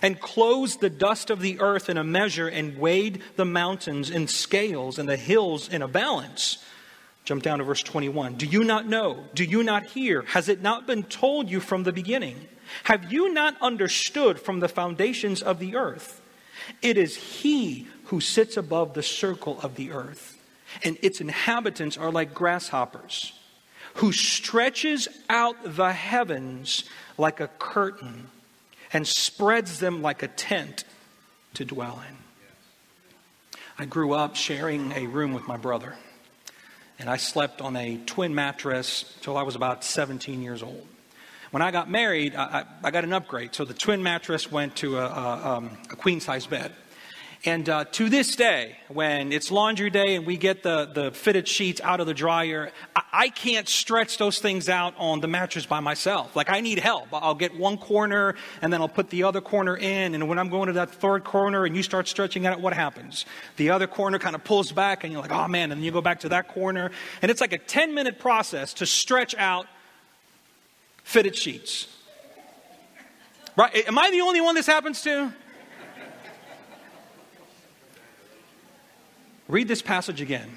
and 0.01 0.19
closed 0.19 0.81
the 0.81 0.89
dust 0.89 1.29
of 1.29 1.39
the 1.39 1.59
earth 1.59 1.89
in 1.89 1.97
a 1.97 2.03
measure, 2.03 2.47
and 2.47 2.77
weighed 2.77 3.21
the 3.35 3.45
mountains 3.45 4.09
in 4.09 4.27
scales, 4.27 4.97
and 4.97 5.07
the 5.07 5.17
hills 5.17 5.69
in 5.69 5.81
a 5.81 5.87
balance? 5.87 6.57
Jump 7.25 7.41
down 7.41 7.59
to 7.59 7.63
verse 7.63 7.83
21. 7.83 8.33
Do 8.35 8.45
you 8.45 8.65
not 8.65 8.85
know? 8.87 9.23
Do 9.33 9.45
you 9.45 9.63
not 9.63 9.85
hear? 9.85 10.23
Has 10.23 10.49
it 10.49 10.61
not 10.61 10.87
been 10.87 11.03
told 11.03 11.49
you 11.49 11.61
from 11.61 11.83
the 11.83 11.93
beginning? 11.93 12.47
Have 12.85 13.13
you 13.13 13.31
not 13.31 13.55
understood 13.61 14.39
from 14.39 14.59
the 14.59 14.67
foundations 14.67 15.41
of 15.41 15.59
the 15.59 15.75
earth? 15.75 16.21
It 16.81 16.97
is 16.97 17.15
He 17.15 17.87
who 18.05 18.19
sits 18.19 18.57
above 18.57 18.93
the 18.93 19.03
circle 19.03 19.59
of 19.61 19.75
the 19.75 19.91
earth 19.91 20.32
and 20.83 20.97
its 21.01 21.21
inhabitants 21.21 21.97
are 21.97 22.11
like 22.11 22.33
grasshoppers, 22.33 23.33
who 23.95 24.11
stretches 24.11 25.07
out 25.29 25.55
the 25.63 25.93
heavens 25.93 26.83
like 27.17 27.39
a 27.39 27.47
curtain 27.47 28.27
and 28.91 29.07
spreads 29.07 29.79
them 29.79 30.01
like 30.01 30.23
a 30.23 30.27
tent 30.27 30.83
to 31.55 31.65
dwell 31.65 32.01
in. 32.07 32.15
I 33.77 33.85
grew 33.85 34.13
up 34.13 34.35
sharing 34.35 34.91
a 34.91 35.07
room 35.07 35.33
with 35.33 35.47
my 35.47 35.57
brother, 35.57 35.95
and 36.99 37.09
I 37.09 37.17
slept 37.17 37.59
on 37.61 37.75
a 37.75 37.97
twin 38.05 38.35
mattress 38.35 39.17
till 39.21 39.35
I 39.35 39.41
was 39.43 39.55
about 39.55 39.83
17 39.83 40.43
years 40.43 40.61
old. 40.61 40.87
When 41.49 41.61
I 41.61 41.71
got 41.71 41.89
married, 41.89 42.35
I, 42.35 42.65
I 42.83 42.91
got 42.91 43.03
an 43.03 43.13
upgrade, 43.13 43.53
so 43.53 43.65
the 43.65 43.73
twin 43.73 44.01
mattress 44.01 44.51
went 44.51 44.75
to 44.77 44.97
a, 44.97 45.05
a, 45.05 45.55
um, 45.55 45.77
a 45.91 45.95
queen 45.95 46.19
size 46.19 46.47
bed. 46.47 46.71
And 47.45 47.67
uh, 47.67 47.83
to 47.91 48.07
this 48.07 48.37
day, 48.37 48.77
when 48.87 49.33
it's 49.33 49.51
laundry 49.51 49.89
day 49.89 50.15
and 50.15 50.25
we 50.25 50.37
get 50.37 50.63
the, 50.63 50.85
the 50.85 51.11
fitted 51.11 51.45
sheets 51.45 51.81
out 51.81 51.99
of 51.99 52.07
the 52.07 52.13
dryer, 52.13 52.71
I, 52.95 53.01
I, 53.11 53.29
can't 53.29 53.67
stretch 53.67 54.17
those 54.17 54.39
things 54.39 54.69
out 54.69 54.93
on 54.97 55.19
the 55.19 55.27
mattress 55.27 55.65
by 55.65 55.81
myself. 55.81 56.37
Like, 56.37 56.49
I 56.49 56.61
need 56.61 56.79
help. 56.79 57.09
I'll 57.11 57.35
get 57.35 57.53
one 57.53 57.77
corner 57.77 58.35
and 58.61 58.71
then 58.71 58.79
I'll 58.79 58.87
put 58.87 59.09
the 59.09 59.23
other 59.23 59.41
corner 59.41 59.75
in. 59.75 60.15
And 60.15 60.29
when 60.29 60.39
I'm 60.39 60.47
going 60.47 60.67
to 60.67 60.73
that 60.73 60.91
third 60.91 61.25
corner 61.25 61.65
and 61.65 61.75
you 61.75 61.83
start 61.83 62.07
stretching 62.07 62.47
out, 62.47 62.61
what 62.61 62.71
happens? 62.71 63.25
The 63.57 63.71
other 63.71 63.87
corner 63.87 64.19
kind 64.19 64.35
of 64.35 64.45
pulls 64.45 64.71
back 64.71 65.03
and 65.03 65.11
you're 65.11 65.21
like, 65.21 65.33
oh 65.33 65.49
man. 65.49 65.73
And 65.73 65.79
then 65.79 65.83
you 65.83 65.91
go 65.91 66.01
back 66.01 66.21
to 66.21 66.29
that 66.29 66.47
corner. 66.47 66.91
And 67.21 67.29
it's 67.29 67.41
like 67.41 67.51
a 67.51 67.57
10 67.57 67.93
minute 67.93 68.19
process 68.19 68.73
to 68.75 68.85
stretch 68.85 69.35
out 69.35 69.67
fitted 71.03 71.35
sheets. 71.35 71.89
Right? 73.57 73.85
Am 73.85 73.99
I 73.99 74.11
the 74.11 74.21
only 74.21 74.39
one 74.39 74.55
this 74.55 74.65
happens 74.65 75.01
to? 75.01 75.33
Read 79.53 79.67
this 79.67 79.83
passage 79.83 80.19
again. 80.19 80.49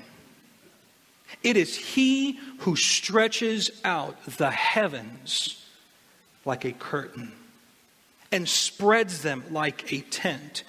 It 1.43 1.59
is 1.59 1.77
He 1.77 2.41
who 2.61 2.77
stretches 2.77 3.71
out 3.85 4.25
the 4.25 4.51
heavens 4.51 5.63
like 6.47 6.65
a 6.65 6.73
curtain 6.73 7.33
and 8.33 8.49
spreads 8.49 9.21
them 9.21 9.45
like 9.51 9.93
a 9.93 10.01
tent 10.01 10.65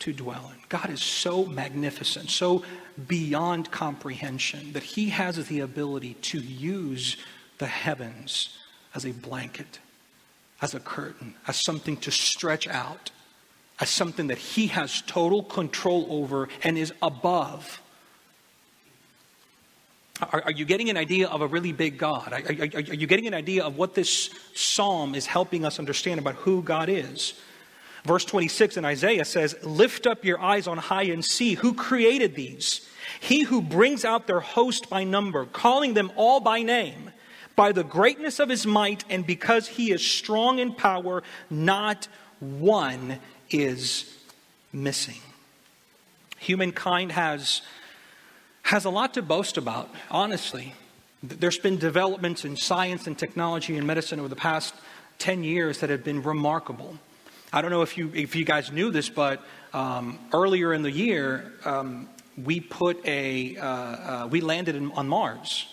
to 0.00 0.12
dwell 0.12 0.50
in. 0.52 0.60
God 0.68 0.90
is 0.90 1.00
so 1.00 1.46
magnificent, 1.46 2.30
so 2.30 2.64
beyond 3.06 3.70
comprehension, 3.70 4.72
that 4.72 4.82
He 4.82 5.10
has 5.10 5.46
the 5.46 5.60
ability 5.60 6.14
to 6.14 6.40
use 6.40 7.16
the 7.58 7.66
heavens 7.66 8.58
as 8.92 9.06
a 9.06 9.12
blanket, 9.12 9.78
as 10.60 10.74
a 10.74 10.80
curtain, 10.80 11.36
as 11.46 11.62
something 11.62 11.96
to 11.98 12.10
stretch 12.10 12.66
out 12.66 13.12
as 13.80 13.88
something 13.88 14.28
that 14.28 14.38
he 14.38 14.68
has 14.68 15.02
total 15.02 15.42
control 15.42 16.06
over 16.10 16.48
and 16.62 16.76
is 16.76 16.92
above. 17.02 17.80
Are, 20.20 20.42
are, 20.46 20.50
you 20.50 20.64
getting 20.64 20.90
an 20.90 20.96
idea 20.96 21.28
of 21.28 21.42
a 21.42 21.46
really 21.46 21.72
big 21.72 21.96
God? 21.96 22.32
Are, 22.32 22.40
are, 22.40 22.68
are, 22.74 22.94
you 22.94 23.06
getting 23.06 23.28
an 23.28 23.34
idea 23.34 23.62
of 23.62 23.76
what 23.76 23.94
this 23.94 24.30
psalm 24.54 25.14
is 25.14 25.26
helping 25.26 25.64
us 25.64 25.78
understand 25.78 26.18
about 26.18 26.34
who 26.36 26.62
God 26.62 26.88
is? 26.88 27.34
Verse 28.04 28.24
26 28.24 28.76
in 28.76 28.84
Isaiah 28.84 29.24
says, 29.24 29.54
Lift 29.62 30.06
up 30.06 30.24
your 30.24 30.40
eyes 30.40 30.66
on 30.66 30.78
high 30.78 31.04
and 31.04 31.24
see 31.24 31.54
who 31.54 31.74
created 31.74 32.34
these. 32.34 32.88
He 33.20 33.42
who 33.42 33.62
brings 33.62 34.04
out 34.04 34.26
their 34.26 34.40
host 34.40 34.90
by 34.90 35.04
number, 35.04 35.46
calling 35.46 35.94
them 35.94 36.10
all 36.16 36.40
by 36.40 36.62
name, 36.62 37.12
by 37.54 37.72
the 37.72 37.84
greatness 37.84 38.38
of 38.40 38.48
his 38.48 38.66
might, 38.66 39.04
and 39.08 39.26
because 39.26 39.68
he 39.68 39.92
is 39.92 40.04
strong 40.04 40.58
in 40.58 40.72
power, 40.72 41.22
not 41.48 42.08
one 42.40 43.18
is 43.50 44.16
missing. 44.72 45.20
Humankind 46.38 47.12
has, 47.12 47.62
has 48.62 48.84
a 48.84 48.90
lot 48.90 49.14
to 49.14 49.22
boast 49.22 49.56
about, 49.56 49.90
honestly. 50.10 50.74
There's 51.22 51.58
been 51.58 51.78
developments 51.78 52.44
in 52.44 52.56
science 52.56 53.06
and 53.06 53.18
technology 53.18 53.76
and 53.76 53.86
medicine 53.86 54.20
over 54.20 54.28
the 54.28 54.36
past 54.36 54.74
10 55.18 55.42
years 55.42 55.80
that 55.80 55.90
have 55.90 56.04
been 56.04 56.22
remarkable. 56.22 56.96
I 57.52 57.60
don't 57.62 57.70
know 57.70 57.82
if 57.82 57.98
you, 57.98 58.12
if 58.14 58.36
you 58.36 58.44
guys 58.44 58.70
knew 58.70 58.90
this, 58.90 59.08
but 59.08 59.42
um, 59.72 60.18
earlier 60.32 60.72
in 60.72 60.82
the 60.82 60.90
year, 60.90 61.52
um, 61.64 62.08
we 62.44 62.60
put 62.60 63.04
a, 63.06 63.56
uh, 63.56 63.66
uh, 63.66 64.28
we 64.30 64.40
landed 64.40 64.76
in, 64.76 64.92
on 64.92 65.08
Mars, 65.08 65.66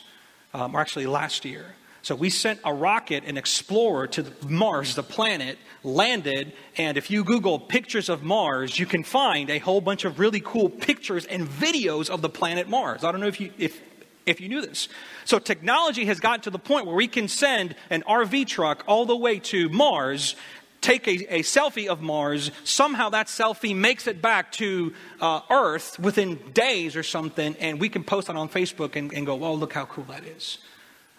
um, 0.54 0.76
or 0.76 0.80
actually 0.80 1.06
last 1.06 1.46
year. 1.46 1.66
So 2.06 2.14
we 2.14 2.30
sent 2.30 2.60
a 2.64 2.72
rocket, 2.72 3.24
an 3.26 3.36
explorer 3.36 4.06
to 4.10 4.28
Mars, 4.48 4.94
the 4.94 5.02
planet, 5.02 5.58
landed, 5.84 6.54
and 6.78 7.00
if 7.00 7.10
you 7.10 7.24
Google 7.24 7.58
pictures 7.58 8.10
of 8.10 8.22
Mars, 8.22 8.78
you 8.78 8.86
can 8.86 9.04
find 9.04 9.50
a 9.50 9.58
whole 9.58 9.82
bunch 9.82 10.06
of 10.06 10.20
really 10.20 10.40
cool 10.40 10.70
pictures 10.70 11.26
and 11.26 11.48
videos 11.48 12.12
of 12.12 12.22
the 12.22 12.30
planet 12.30 12.70
Mars. 12.70 13.04
I 13.04 13.12
don't 13.12 13.22
know 13.22 13.28
if 13.28 13.42
you, 13.42 13.52
if, 13.58 13.82
if 14.28 14.40
you 14.40 14.50
knew 14.50 14.62
this. 14.62 14.88
So 15.24 15.40
technology 15.40 16.06
has 16.06 16.20
gotten 16.20 16.42
to 16.42 16.52
the 16.52 16.60
point 16.60 16.86
where 16.86 16.96
we 16.96 17.08
can 17.08 17.28
send 17.28 17.74
an 17.90 18.04
RV 18.04 18.46
truck 18.46 18.84
all 18.86 19.08
the 19.08 19.18
way 19.18 19.40
to 19.40 19.68
Mars 19.70 20.36
take 20.82 21.08
a, 21.08 21.38
a, 21.38 21.40
selfie 21.40 21.88
of 21.88 22.04
Mars, 22.04 22.52
somehow 22.64 23.10
that 23.10 23.26
selfie 23.26 23.76
makes 23.76 24.06
it 24.06 24.22
back 24.22 24.52
to 24.52 24.94
uh, 25.20 25.42
Earth 25.50 25.98
within 25.98 26.36
days 26.52 26.96
or 26.96 27.02
something, 27.02 27.56
and 27.60 27.80
we 27.80 27.90
can 27.90 28.04
post 28.04 28.30
it 28.30 28.36
on 28.36 28.48
Facebook 28.48 28.96
and, 28.96 29.12
and 29.12 29.26
go, 29.26 29.34
well, 29.34 29.58
look 29.58 29.74
how 29.74 29.86
cool 29.86 30.04
that 30.04 30.24
is. 30.24 30.60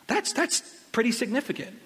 That's, 0.07 0.33
that's 0.33 0.76
pretty 0.97 1.13
significant. 1.13 1.77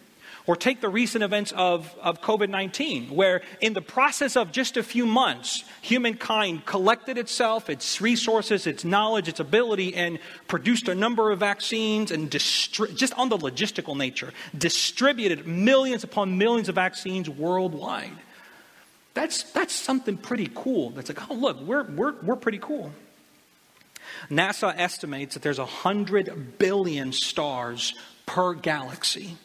Or 0.47 0.55
take 0.55 0.81
the 0.81 0.89
recent 0.89 1.25
events 1.25 1.51
of, 1.51 1.93
of 2.01 2.23
COVID 2.23 2.49
19, 2.49 3.11
where 3.11 3.43
in 3.61 3.73
the 3.73 3.83
process 3.83 4.37
of 4.37 4.53
just 4.53 4.77
a 4.77 4.85
few 4.85 5.05
months, 5.05 5.65
humankind 5.83 6.65
collected 6.65 7.19
itself, 7.19 7.69
its 7.69 8.01
resources, 8.01 8.69
its 8.69 8.85
knowledge, 8.85 9.27
its 9.27 9.41
ability, 9.41 9.97
and 9.97 10.21
produced 10.47 10.87
a 10.89 10.95
number 10.95 11.33
of 11.33 11.41
vaccines 11.41 12.13
and 12.13 12.31
distri- 12.31 12.95
just 12.95 13.13
on 13.19 13.29
the 13.31 13.37
logistical 13.37 13.97
nature, 13.97 14.33
distributed 14.57 15.45
millions 15.45 16.05
upon 16.05 16.39
millions 16.39 16.69
of 16.69 16.77
vaccines 16.77 17.29
worldwide. 17.29 18.17
That's, 19.15 19.43
that's 19.51 19.75
something 19.75 20.19
pretty 20.19 20.49
cool. 20.55 20.91
That's 20.91 21.09
like, 21.09 21.29
oh, 21.29 21.35
look, 21.35 21.61
we're, 21.63 21.83
we're, 21.83 22.15
we're 22.23 22.37
pretty 22.37 22.59
cool. 22.59 22.93
NASA 24.31 24.73
estimates 24.77 25.35
that 25.35 25.43
there's 25.43 25.59
100 25.59 26.59
billion 26.59 27.13
stars 27.13 27.95
per 28.31 28.55
galaxy. 28.55 29.37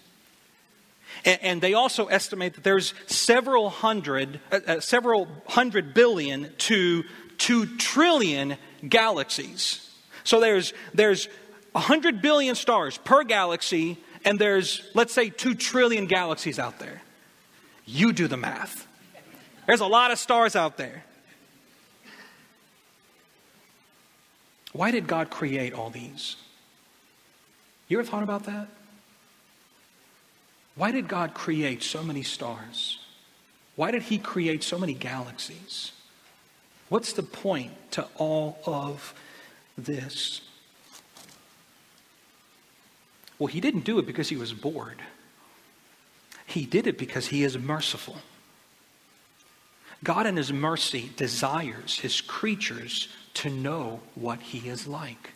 And, 1.25 1.39
and 1.41 1.61
they 1.61 1.73
also 1.73 2.05
estimate 2.05 2.53
that 2.53 2.63
there's 2.63 2.93
several 3.07 3.71
hundred, 3.71 4.39
uh, 4.51 4.59
uh, 4.67 4.79
several 4.79 5.27
hundred 5.47 5.95
billion 5.95 6.51
to 6.69 7.03
two 7.39 7.77
trillion 7.77 8.57
galaxies. 8.87 9.89
So 10.23 10.39
there's, 10.39 10.73
there's 10.93 11.27
100 11.71 12.21
billion 12.21 12.53
stars 12.53 12.99
per 12.99 13.23
galaxy, 13.23 13.97
and 14.23 14.37
there's, 14.37 14.87
let's 14.93 15.13
say, 15.13 15.29
2 15.29 15.55
trillion 15.55 16.05
galaxies 16.05 16.59
out 16.59 16.77
there. 16.77 17.01
You 17.85 18.13
do 18.13 18.27
the 18.27 18.37
math. 18.37 18.87
There's 19.65 19.81
a 19.81 19.87
lot 19.87 20.11
of 20.11 20.19
stars 20.19 20.55
out 20.55 20.77
there. 20.77 21.03
Why 24.73 24.91
did 24.91 25.07
God 25.07 25.31
create 25.31 25.73
all 25.73 25.89
these? 25.89 26.35
You 27.87 27.99
ever 27.99 28.07
thought 28.07 28.23
about 28.23 28.45
that? 28.45 28.67
Why 30.75 30.91
did 30.91 31.07
God 31.07 31.33
create 31.33 31.83
so 31.83 32.03
many 32.03 32.23
stars? 32.23 32.99
Why 33.75 33.91
did 33.91 34.03
He 34.03 34.17
create 34.17 34.63
so 34.63 34.77
many 34.77 34.93
galaxies? 34.93 35.91
What's 36.89 37.13
the 37.13 37.23
point 37.23 37.71
to 37.91 38.07
all 38.15 38.59
of 38.65 39.13
this? 39.77 40.41
Well, 43.39 43.47
He 43.47 43.59
didn't 43.59 43.85
do 43.85 43.99
it 43.99 44.05
because 44.05 44.29
He 44.29 44.35
was 44.35 44.53
bored, 44.53 45.01
He 46.45 46.65
did 46.65 46.87
it 46.87 46.97
because 46.97 47.27
He 47.27 47.43
is 47.43 47.57
merciful. 47.57 48.17
God, 50.03 50.27
in 50.27 50.35
His 50.35 50.51
mercy, 50.51 51.11
desires 51.15 51.99
His 51.99 52.19
creatures 52.19 53.07
to 53.35 53.49
know 53.49 54.01
what 54.13 54.41
He 54.41 54.69
is 54.69 54.87
like. 54.87 55.31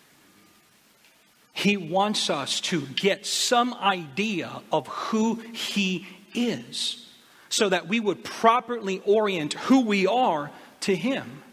He 1.53 1.77
wants 1.77 2.29
us 2.29 2.61
to 2.61 2.81
get 2.81 3.25
some 3.25 3.73
idea 3.73 4.61
of 4.71 4.87
who 4.87 5.35
He 5.53 6.07
is 6.33 7.05
so 7.49 7.69
that 7.69 7.87
we 7.87 7.99
would 7.99 8.23
properly 8.23 9.01
orient 9.05 9.53
who 9.53 9.81
we 9.81 10.07
are 10.07 10.51
to 10.81 10.95
Him. 10.95 11.43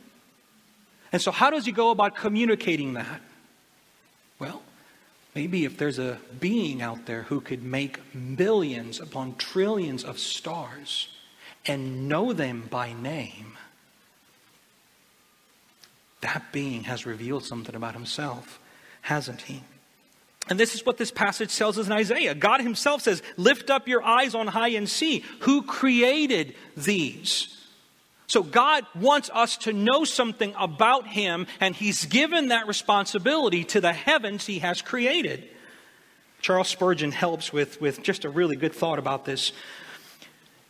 And 1.12 1.20
so, 1.20 1.30
how 1.30 1.50
does 1.50 1.64
He 1.64 1.72
go 1.72 1.90
about 1.90 2.14
communicating 2.14 2.94
that? 2.94 3.20
Well, 4.38 4.62
maybe 5.34 5.64
if 5.64 5.78
there's 5.78 5.98
a 5.98 6.18
being 6.38 6.82
out 6.82 7.06
there 7.06 7.22
who 7.22 7.40
could 7.40 7.62
make 7.62 7.98
millions 8.14 9.00
upon 9.00 9.36
trillions 9.36 10.04
of 10.04 10.18
stars 10.18 11.08
and 11.64 12.08
know 12.08 12.32
them 12.32 12.68
by 12.70 12.92
name, 12.92 13.56
that 16.20 16.52
being 16.52 16.84
has 16.84 17.06
revealed 17.06 17.44
something 17.44 17.74
about 17.74 17.94
himself, 17.94 18.58
hasn't 19.02 19.42
he? 19.42 19.62
And 20.48 20.60
this 20.60 20.74
is 20.74 20.86
what 20.86 20.96
this 20.96 21.10
passage 21.10 21.56
tells 21.56 21.76
us 21.76 21.86
in 21.86 21.92
Isaiah. 21.92 22.34
God 22.34 22.60
himself 22.60 23.02
says, 23.02 23.22
Lift 23.36 23.68
up 23.68 23.88
your 23.88 24.02
eyes 24.02 24.34
on 24.34 24.46
high 24.46 24.68
and 24.70 24.88
see 24.88 25.24
who 25.40 25.62
created 25.62 26.54
these. 26.76 27.52
So 28.28 28.42
God 28.42 28.84
wants 28.94 29.30
us 29.32 29.56
to 29.58 29.72
know 29.72 30.04
something 30.04 30.54
about 30.58 31.06
him, 31.06 31.46
and 31.60 31.74
he's 31.74 32.06
given 32.06 32.48
that 32.48 32.66
responsibility 32.66 33.64
to 33.64 33.80
the 33.80 33.92
heavens 33.92 34.46
he 34.46 34.60
has 34.60 34.82
created. 34.82 35.48
Charles 36.40 36.68
Spurgeon 36.68 37.12
helps 37.12 37.52
with, 37.52 37.80
with 37.80 38.02
just 38.02 38.24
a 38.24 38.28
really 38.28 38.56
good 38.56 38.72
thought 38.72 38.98
about 38.98 39.24
this. 39.24 39.52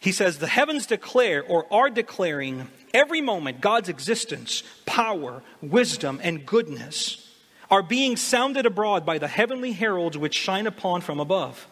He 0.01 0.13
says, 0.13 0.39
The 0.39 0.47
heavens 0.47 0.87
declare 0.87 1.43
or 1.43 1.71
are 1.73 1.91
declaring 1.91 2.69
every 2.95 3.21
moment 3.21 3.61
God's 3.61 3.91
existence, 3.91 4.63
power, 4.87 5.43
wisdom, 5.61 6.19
and 6.23 6.47
goodness 6.47 7.26
are 7.71 7.83
being 7.83 8.17
sounded 8.17 8.67
abroad 8.67 9.05
by 9.05 9.19
the 9.19 9.29
heavenly 9.29 9.73
heralds 9.73 10.17
which 10.17 10.35
shine 10.35 10.67
upon 10.67 11.01
from 11.01 11.21
above. 11.21 11.67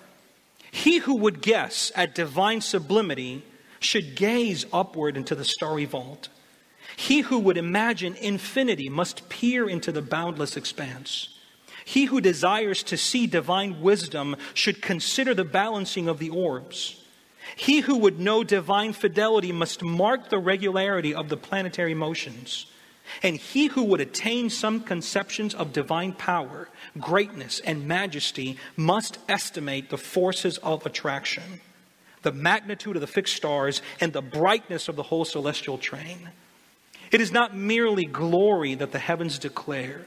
He 0.70 0.98
who 0.98 1.16
would 1.16 1.40
guess 1.40 1.92
at 1.94 2.14
divine 2.14 2.60
sublimity 2.60 3.44
should 3.78 4.16
gaze 4.16 4.66
upward 4.72 5.16
into 5.16 5.34
the 5.34 5.44
starry 5.44 5.84
vault. 5.84 6.28
He 6.96 7.20
who 7.20 7.38
would 7.40 7.56
imagine 7.56 8.16
infinity 8.16 8.88
must 8.88 9.28
peer 9.28 9.68
into 9.68 9.92
the 9.92 10.02
boundless 10.02 10.56
expanse. 10.56 11.28
He 11.84 12.06
who 12.06 12.20
desires 12.20 12.82
to 12.84 12.96
see 12.96 13.26
divine 13.26 13.80
wisdom 13.80 14.36
should 14.54 14.80
consider 14.80 15.34
the 15.34 15.44
balancing 15.44 16.08
of 16.08 16.18
the 16.18 16.30
orbs. 16.30 17.00
He 17.56 17.80
who 17.80 17.98
would 17.98 18.18
know 18.18 18.42
divine 18.42 18.94
fidelity 18.94 19.52
must 19.52 19.82
mark 19.82 20.30
the 20.30 20.38
regularity 20.38 21.14
of 21.14 21.28
the 21.28 21.36
planetary 21.36 21.94
motions. 21.94 22.66
And 23.22 23.36
he 23.36 23.66
who 23.66 23.84
would 23.84 24.00
attain 24.00 24.50
some 24.50 24.80
conceptions 24.80 25.54
of 25.54 25.72
divine 25.72 26.12
power, 26.12 26.68
greatness, 26.98 27.60
and 27.60 27.86
majesty 27.86 28.58
must 28.76 29.18
estimate 29.28 29.90
the 29.90 29.98
forces 29.98 30.58
of 30.58 30.84
attraction, 30.86 31.60
the 32.22 32.32
magnitude 32.32 32.96
of 32.96 33.00
the 33.00 33.06
fixed 33.06 33.36
stars, 33.36 33.82
and 34.00 34.12
the 34.12 34.22
brightness 34.22 34.88
of 34.88 34.96
the 34.96 35.02
whole 35.04 35.24
celestial 35.24 35.78
train. 35.78 36.30
It 37.10 37.20
is 37.20 37.30
not 37.30 37.56
merely 37.56 38.04
glory 38.04 38.74
that 38.74 38.92
the 38.92 38.98
heavens 38.98 39.38
declare, 39.38 40.06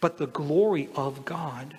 but 0.00 0.18
the 0.18 0.26
glory 0.26 0.88
of 0.94 1.24
God. 1.24 1.78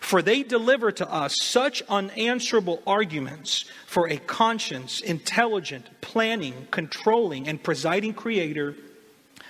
For 0.00 0.22
they 0.22 0.42
deliver 0.42 0.90
to 0.92 1.10
us 1.10 1.34
such 1.40 1.82
unanswerable 1.88 2.82
arguments 2.86 3.66
for 3.86 4.08
a 4.08 4.16
conscious, 4.16 5.00
intelligent, 5.00 5.86
planning, 6.00 6.68
controlling, 6.70 7.46
and 7.48 7.62
presiding 7.62 8.14
creator 8.14 8.74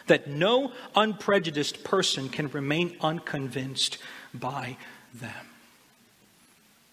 that 0.06 0.28
no 0.28 0.72
unprejudiced 0.94 1.84
person 1.84 2.28
can 2.28 2.48
remain 2.48 2.96
unconvinced 3.00 3.98
by 4.32 4.76
them. 5.14 5.48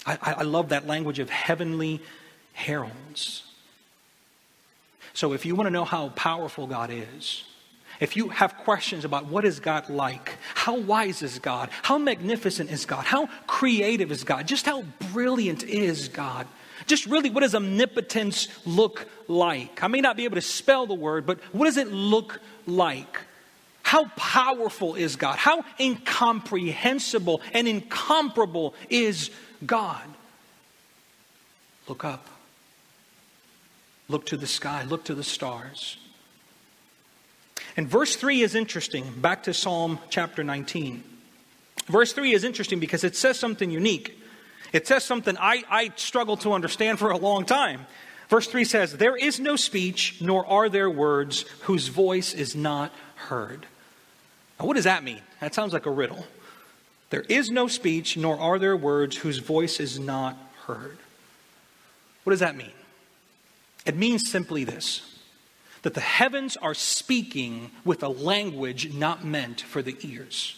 I, 0.06 0.18
I 0.38 0.44
love 0.44 0.70
that 0.70 0.88
language 0.88 1.20
of 1.20 1.30
heavenly 1.30 2.01
heralds. 2.53 3.44
So, 5.13 5.34
if 5.34 5.46
you 5.46 5.56
want 5.56 5.68
to 5.68 5.72
know 5.72 5.86
how 5.86 6.10
powerful 6.10 6.68
God 6.68 6.89
is, 6.91 7.44
if 8.00 8.18
you 8.18 8.30
have 8.30 8.58
questions 8.58 9.06
about 9.06 9.27
what 9.27 9.46
is 9.46 9.60
God 9.60 9.89
like, 9.89 10.38
how 10.56 10.77
wise 10.77 11.22
is 11.22 11.38
God, 11.38 11.70
how 11.84 11.98
magnificent 11.98 12.72
is 12.72 12.86
God, 12.86 13.06
how 13.06 13.27
creative 13.46 14.12
is 14.12 14.24
God, 14.24 14.48
just 14.48 14.65
how 14.65 14.84
brilliant 15.13 15.63
is 15.63 16.08
God, 16.08 16.48
just 16.88 17.06
really 17.06 17.30
what 17.30 17.41
does 17.41 17.53
omnipotence 17.53 18.48
look 18.65 19.08
like? 19.32 19.82
I 19.82 19.88
may 19.88 20.02
not 20.02 20.18
be 20.18 20.26
able 20.26 20.36
to 20.36 20.42
spell 20.42 20.86
the 20.86 20.94
word, 20.94 21.26
but 21.26 21.40
what 21.54 21.66
does 21.66 21.78
it 21.78 21.88
look 21.88 22.40
like? 22.68 23.22
How 23.84 24.06
powerful 24.16 24.96
is 24.96 25.16
God? 25.16 25.38
How 25.38 25.66
incomprehensible 25.80 27.42
and 27.54 27.68
incomparable 27.68 28.76
is 28.90 29.32
God? 29.66 30.04
Look 31.88 32.06
up. 32.06 32.28
Look 34.08 34.28
to 34.28 34.38
the 34.38 34.48
sky. 34.48 34.84
Look 34.84 35.06
to 35.06 35.16
the 35.16 35.24
stars. 35.24 35.98
And 37.78 37.88
verse 37.88 38.16
3 38.16 38.42
is 38.42 38.56
interesting. 38.56 39.12
Back 39.18 39.44
to 39.44 39.54
Psalm 39.54 40.00
chapter 40.10 40.44
19. 40.44 41.04
Verse 41.88 42.14
3 42.14 42.34
is 42.34 42.44
interesting 42.44 42.80
because 42.80 43.04
it 43.04 43.16
says 43.16 43.40
something 43.40 43.72
unique. 43.72 44.18
It 44.74 44.88
says 44.88 45.04
something 45.04 45.38
I, 45.38 45.64
I 45.70 45.92
struggled 45.96 46.42
to 46.42 46.54
understand 46.54 47.00
for 47.00 47.12
a 47.12 47.18
long 47.18 47.46
time. 47.46 47.88
Verse 48.32 48.48
3 48.48 48.64
says, 48.64 48.94
There 48.94 49.18
is 49.18 49.42
no 49.42 49.58
speech, 49.58 50.22
nor 50.22 50.46
are 50.48 50.70
there 50.70 50.90
words 50.90 51.42
whose 51.64 51.90
voice 51.90 52.34
is 52.34 52.56
not 52.56 52.94
heard. 53.16 53.66
Now, 54.58 54.68
what 54.68 54.76
does 54.76 54.86
that 54.86 55.04
mean? 55.04 55.22
That 55.42 55.54
sounds 55.54 55.74
like 55.74 55.86
a 55.86 55.92
riddle. 55.92 56.26
There 57.10 57.26
is 57.28 57.52
no 57.52 57.68
speech, 57.68 58.16
nor 58.16 58.40
are 58.40 58.58
there 58.58 58.78
words 58.78 59.18
whose 59.18 59.40
voice 59.40 59.82
is 59.82 60.00
not 60.00 60.38
heard. 60.66 60.98
What 62.24 62.32
does 62.32 62.40
that 62.40 62.56
mean? 62.56 62.72
It 63.86 63.98
means 63.98 64.32
simply 64.32 64.64
this 64.64 65.20
that 65.82 65.94
the 65.96 66.00
heavens 66.00 66.56
are 66.58 66.76
speaking 66.76 67.72
with 67.84 68.02
a 68.02 68.08
language 68.08 68.94
not 68.94 69.26
meant 69.26 69.60
for 69.60 69.82
the 69.82 69.98
ears. 70.04 70.56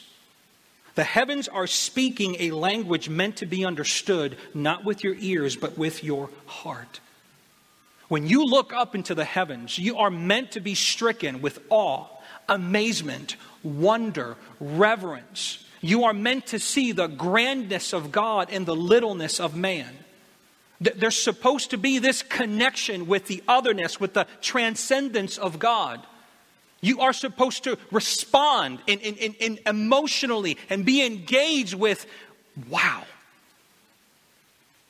The 0.93 1.05
heavens 1.05 1.47
are 1.47 1.65
speaking 1.65 2.35
a 2.39 2.51
language 2.51 3.09
meant 3.09 3.37
to 3.37 3.45
be 3.45 3.65
understood 3.65 4.37
not 4.53 4.83
with 4.83 5.03
your 5.03 5.15
ears, 5.17 5.55
but 5.55 5.75
with 5.75 6.03
your 6.03 6.29
heart. 6.45 6.99
When 8.13 8.27
you 8.27 8.45
look 8.45 8.73
up 8.73 8.93
into 8.93 9.15
the 9.15 9.25
heavens, 9.25 9.79
you 9.79 9.97
are 9.97 10.11
meant 10.11 10.51
to 10.51 10.59
be 10.59 10.75
stricken 10.75 11.41
with 11.41 11.57
awe, 11.71 12.05
amazement, 12.47 13.37
wonder, 13.63 14.37
reverence. 14.59 15.65
You 15.81 16.03
are 16.03 16.13
meant 16.13 16.45
to 16.47 16.59
see 16.59 16.91
the 16.91 17.07
grandness 17.07 17.91
of 17.91 18.11
God 18.11 18.49
and 18.51 18.67
the 18.67 18.75
littleness 18.75 19.39
of 19.39 19.55
man. 19.55 19.97
There's 20.79 21.19
supposed 21.19 21.71
to 21.71 21.77
be 21.79 21.97
this 21.97 22.21
connection 22.21 23.07
with 23.07 23.25
the 23.25 23.41
otherness, 23.47 23.99
with 23.99 24.13
the 24.13 24.27
transcendence 24.41 25.39
of 25.39 25.57
God. 25.57 26.05
You 26.81 27.01
are 27.01 27.13
supposed 27.13 27.63
to 27.63 27.79
respond 27.89 28.77
emotionally 28.85 30.59
and 30.69 30.85
be 30.85 31.03
engaged 31.03 31.73
with, 31.73 32.05
wow. 32.69 33.05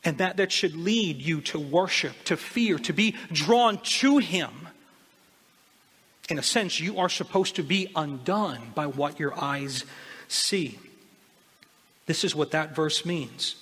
And 0.05 0.17
that, 0.17 0.37
that 0.37 0.51
should 0.51 0.75
lead 0.75 1.21
you 1.21 1.41
to 1.41 1.59
worship, 1.59 2.23
to 2.25 2.35
fear, 2.35 2.77
to 2.79 2.93
be 2.93 3.15
drawn 3.31 3.77
to 3.77 4.17
Him. 4.17 4.51
In 6.29 6.37
a 6.37 6.43
sense, 6.43 6.79
you 6.79 6.99
are 6.99 7.09
supposed 7.09 7.55
to 7.55 7.63
be 7.63 7.89
undone 7.95 8.71
by 8.75 8.85
what 8.85 9.19
your 9.19 9.33
eyes 9.41 9.85
see. 10.27 10.79
This 12.05 12.23
is 12.23 12.35
what 12.35 12.51
that 12.51 12.75
verse 12.75 13.05
means. 13.05 13.55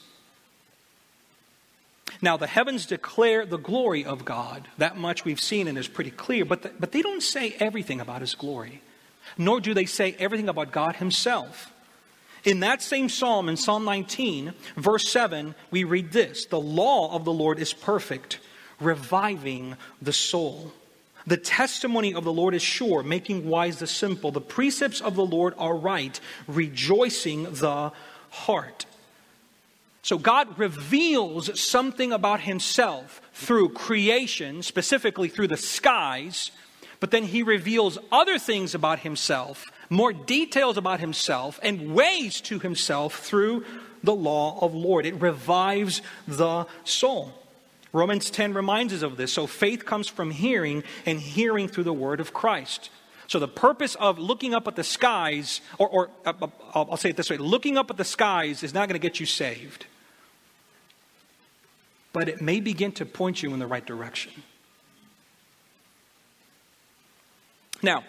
Now, 2.22 2.38
the 2.38 2.48
heavens 2.48 2.86
declare 2.86 3.46
the 3.46 3.58
glory 3.58 4.06
of 4.06 4.26
God. 4.26 4.68
That 4.78 4.98
much 4.98 5.26
we've 5.26 5.40
seen 5.40 5.68
and 5.68 5.78
is 5.78 5.88
pretty 5.88 6.12
clear, 6.12 6.46
but, 6.46 6.62
the, 6.62 6.72
but 6.80 6.92
they 6.92 7.02
don't 7.02 7.24
say 7.24 7.56
everything 7.60 8.00
about 8.00 8.22
His 8.22 8.36
glory, 8.36 8.82
nor 9.38 9.60
do 9.60 9.74
they 9.74 9.86
say 9.86 10.16
everything 10.20 10.50
about 10.50 10.72
God 10.72 10.98
Himself. 10.98 11.71
In 12.44 12.62
that 12.62 12.82
same 12.82 13.08
psalm, 13.08 13.50
in 13.50 13.58
Psalm 13.58 13.86
19, 13.86 14.54
verse 14.76 15.08
7, 15.10 15.54
we 15.70 15.84
read 15.84 16.12
this 16.12 16.46
The 16.46 16.60
law 16.60 17.14
of 17.16 17.26
the 17.26 17.34
Lord 17.34 17.60
is 17.60 17.74
perfect, 17.74 18.40
reviving 18.80 19.76
the 20.02 20.14
soul. 20.14 20.74
The 21.28 21.38
testimony 21.38 22.16
of 22.16 22.24
the 22.24 22.34
Lord 22.34 22.56
is 22.56 22.64
sure, 22.64 23.04
making 23.04 23.48
wise 23.48 23.78
the 23.78 23.86
simple. 23.86 24.32
The 24.32 24.42
precepts 24.42 25.02
of 25.02 25.16
the 25.16 25.26
Lord 25.26 25.54
are 25.58 25.76
right, 25.76 26.20
rejoicing 26.48 27.44
the 27.44 27.92
heart. 28.32 28.86
So 30.02 30.18
God 30.18 30.58
reveals 30.58 31.60
something 31.62 32.12
about 32.12 32.42
himself 32.42 33.22
through 33.34 33.70
creation, 33.70 34.64
specifically 34.64 35.30
through 35.30 35.50
the 35.50 35.58
skies, 35.58 36.50
but 37.00 37.12
then 37.12 37.24
he 37.24 37.44
reveals 37.44 38.00
other 38.12 38.40
things 38.40 38.74
about 38.74 39.00
himself, 39.00 39.72
more 39.92 40.12
details 40.12 40.78
about 40.78 41.00
himself, 41.00 41.60
and 41.62 41.94
ways 41.94 42.42
to 42.42 42.58
himself 42.58 43.20
through 43.20 43.64
the 44.04 44.16
law 44.16 44.58
of 44.62 44.74
Lord. 44.74 45.06
It 45.06 45.22
revives 45.22 46.02
the 46.28 46.66
soul. 46.84 47.34
Romans 47.94 48.32
10 48.32 48.54
reminds 48.54 48.94
us 48.94 49.04
of 49.04 49.18
this. 49.18 49.32
So 49.34 49.46
faith 49.46 49.86
comes 49.86 50.08
from 50.08 50.32
hearing, 50.32 50.84
and 51.06 51.20
hearing 51.20 51.68
through 51.68 51.84
the 51.84 51.94
word 51.94 52.20
of 52.20 52.34
Christ. 52.34 52.90
So 53.28 53.38
the 53.38 53.48
purpose 53.48 53.94
of 53.96 54.18
looking 54.18 54.56
up 54.56 54.68
at 54.68 54.76
the 54.76 54.84
skies, 54.84 55.62
or, 55.78 55.88
or 55.88 56.10
uh, 56.26 56.34
uh 56.42 56.48
I'll 56.74 56.98
say 56.98 57.10
it 57.10 57.18
this 57.18 57.30
way 57.30 57.38
looking 57.38 57.78
up 57.78 57.92
at 57.92 57.98
the 57.98 58.04
skies 58.04 58.64
is 58.64 58.74
not 58.74 58.90
going 58.90 59.00
to 59.00 59.08
get 59.08 59.20
you 59.20 59.28
saved 59.28 59.86
but 62.14 62.28
it 62.28 62.42
may 62.42 62.60
begin 62.60 62.92
to 62.94 63.06
point 63.06 63.42
you 63.42 63.54
in 63.54 63.60
the 63.60 63.68
right 63.68 63.86
direction. 63.86 64.32
Now, 67.82 68.04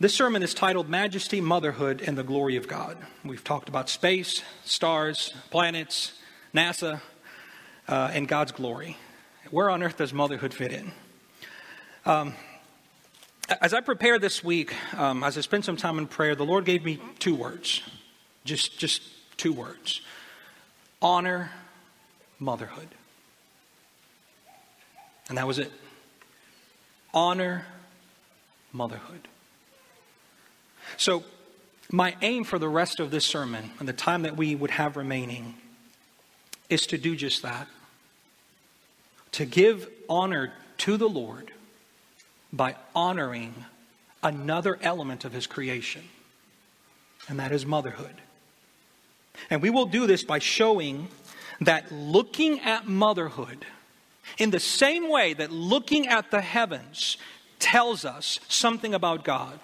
this 0.00 0.14
sermon 0.14 0.42
is 0.42 0.54
titled 0.54 0.88
Majesty, 0.88 1.40
Motherhood, 1.40 2.02
and 2.06 2.16
the 2.16 2.22
Glory 2.22 2.56
of 2.56 2.68
God. 2.68 2.96
We've 3.24 3.42
talked 3.42 3.68
about 3.68 3.88
space, 3.88 4.42
stars, 4.64 5.32
planets, 5.50 6.12
NASA, 6.54 7.00
uh, 7.88 8.10
and 8.12 8.28
God's 8.28 8.52
glory. 8.52 8.96
Where 9.50 9.68
on 9.70 9.82
earth 9.82 9.96
does 9.96 10.12
motherhood 10.12 10.54
fit 10.54 10.72
in? 10.72 10.92
Um, 12.06 12.34
as 13.60 13.74
I 13.74 13.80
prepared 13.80 14.20
this 14.20 14.44
week, 14.44 14.74
um, 14.96 15.24
as 15.24 15.36
I 15.36 15.40
spent 15.40 15.64
some 15.64 15.76
time 15.76 15.98
in 15.98 16.06
prayer, 16.06 16.34
the 16.34 16.44
Lord 16.44 16.64
gave 16.64 16.84
me 16.84 17.00
two 17.18 17.34
words. 17.34 17.82
Just, 18.44 18.78
just 18.78 19.02
two 19.36 19.52
words 19.52 20.00
honor 21.00 21.50
motherhood. 22.38 22.88
And 25.28 25.38
that 25.38 25.46
was 25.46 25.58
it. 25.58 25.72
Honor 27.12 27.66
motherhood. 28.72 29.28
So, 30.98 31.24
my 31.90 32.16
aim 32.20 32.44
for 32.44 32.58
the 32.58 32.68
rest 32.68 33.00
of 33.00 33.10
this 33.10 33.24
sermon 33.24 33.70
and 33.78 33.88
the 33.88 33.94
time 33.94 34.22
that 34.22 34.36
we 34.36 34.54
would 34.54 34.72
have 34.72 34.96
remaining 34.96 35.54
is 36.68 36.86
to 36.88 36.98
do 36.98 37.16
just 37.16 37.42
that 37.42 37.66
to 39.32 39.44
give 39.44 39.88
honor 40.08 40.52
to 40.78 40.96
the 40.96 41.08
Lord 41.08 41.52
by 42.52 42.74
honoring 42.94 43.54
another 44.22 44.78
element 44.82 45.24
of 45.24 45.32
his 45.32 45.46
creation, 45.46 46.02
and 47.28 47.38
that 47.38 47.52
is 47.52 47.64
motherhood. 47.64 48.14
And 49.50 49.62
we 49.62 49.70
will 49.70 49.86
do 49.86 50.06
this 50.06 50.24
by 50.24 50.40
showing 50.40 51.08
that 51.60 51.92
looking 51.92 52.60
at 52.60 52.88
motherhood, 52.88 53.64
in 54.38 54.50
the 54.50 54.60
same 54.60 55.08
way 55.08 55.34
that 55.34 55.52
looking 55.52 56.08
at 56.08 56.30
the 56.30 56.40
heavens 56.40 57.16
tells 57.58 58.04
us 58.04 58.40
something 58.48 58.94
about 58.94 59.24
God, 59.24 59.60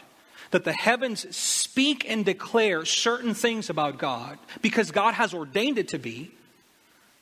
that 0.51 0.65
the 0.65 0.73
heavens 0.73 1.35
speak 1.35 2.09
and 2.09 2.25
declare 2.25 2.85
certain 2.85 3.35
things 3.35 3.71
about 3.71 3.99
God 3.99 4.39
because 4.63 4.91
God 4.91 5.15
has 5.15 5.35
ordained 5.35 5.79
it 5.79 5.89
to 5.89 5.99
be, 5.99 6.31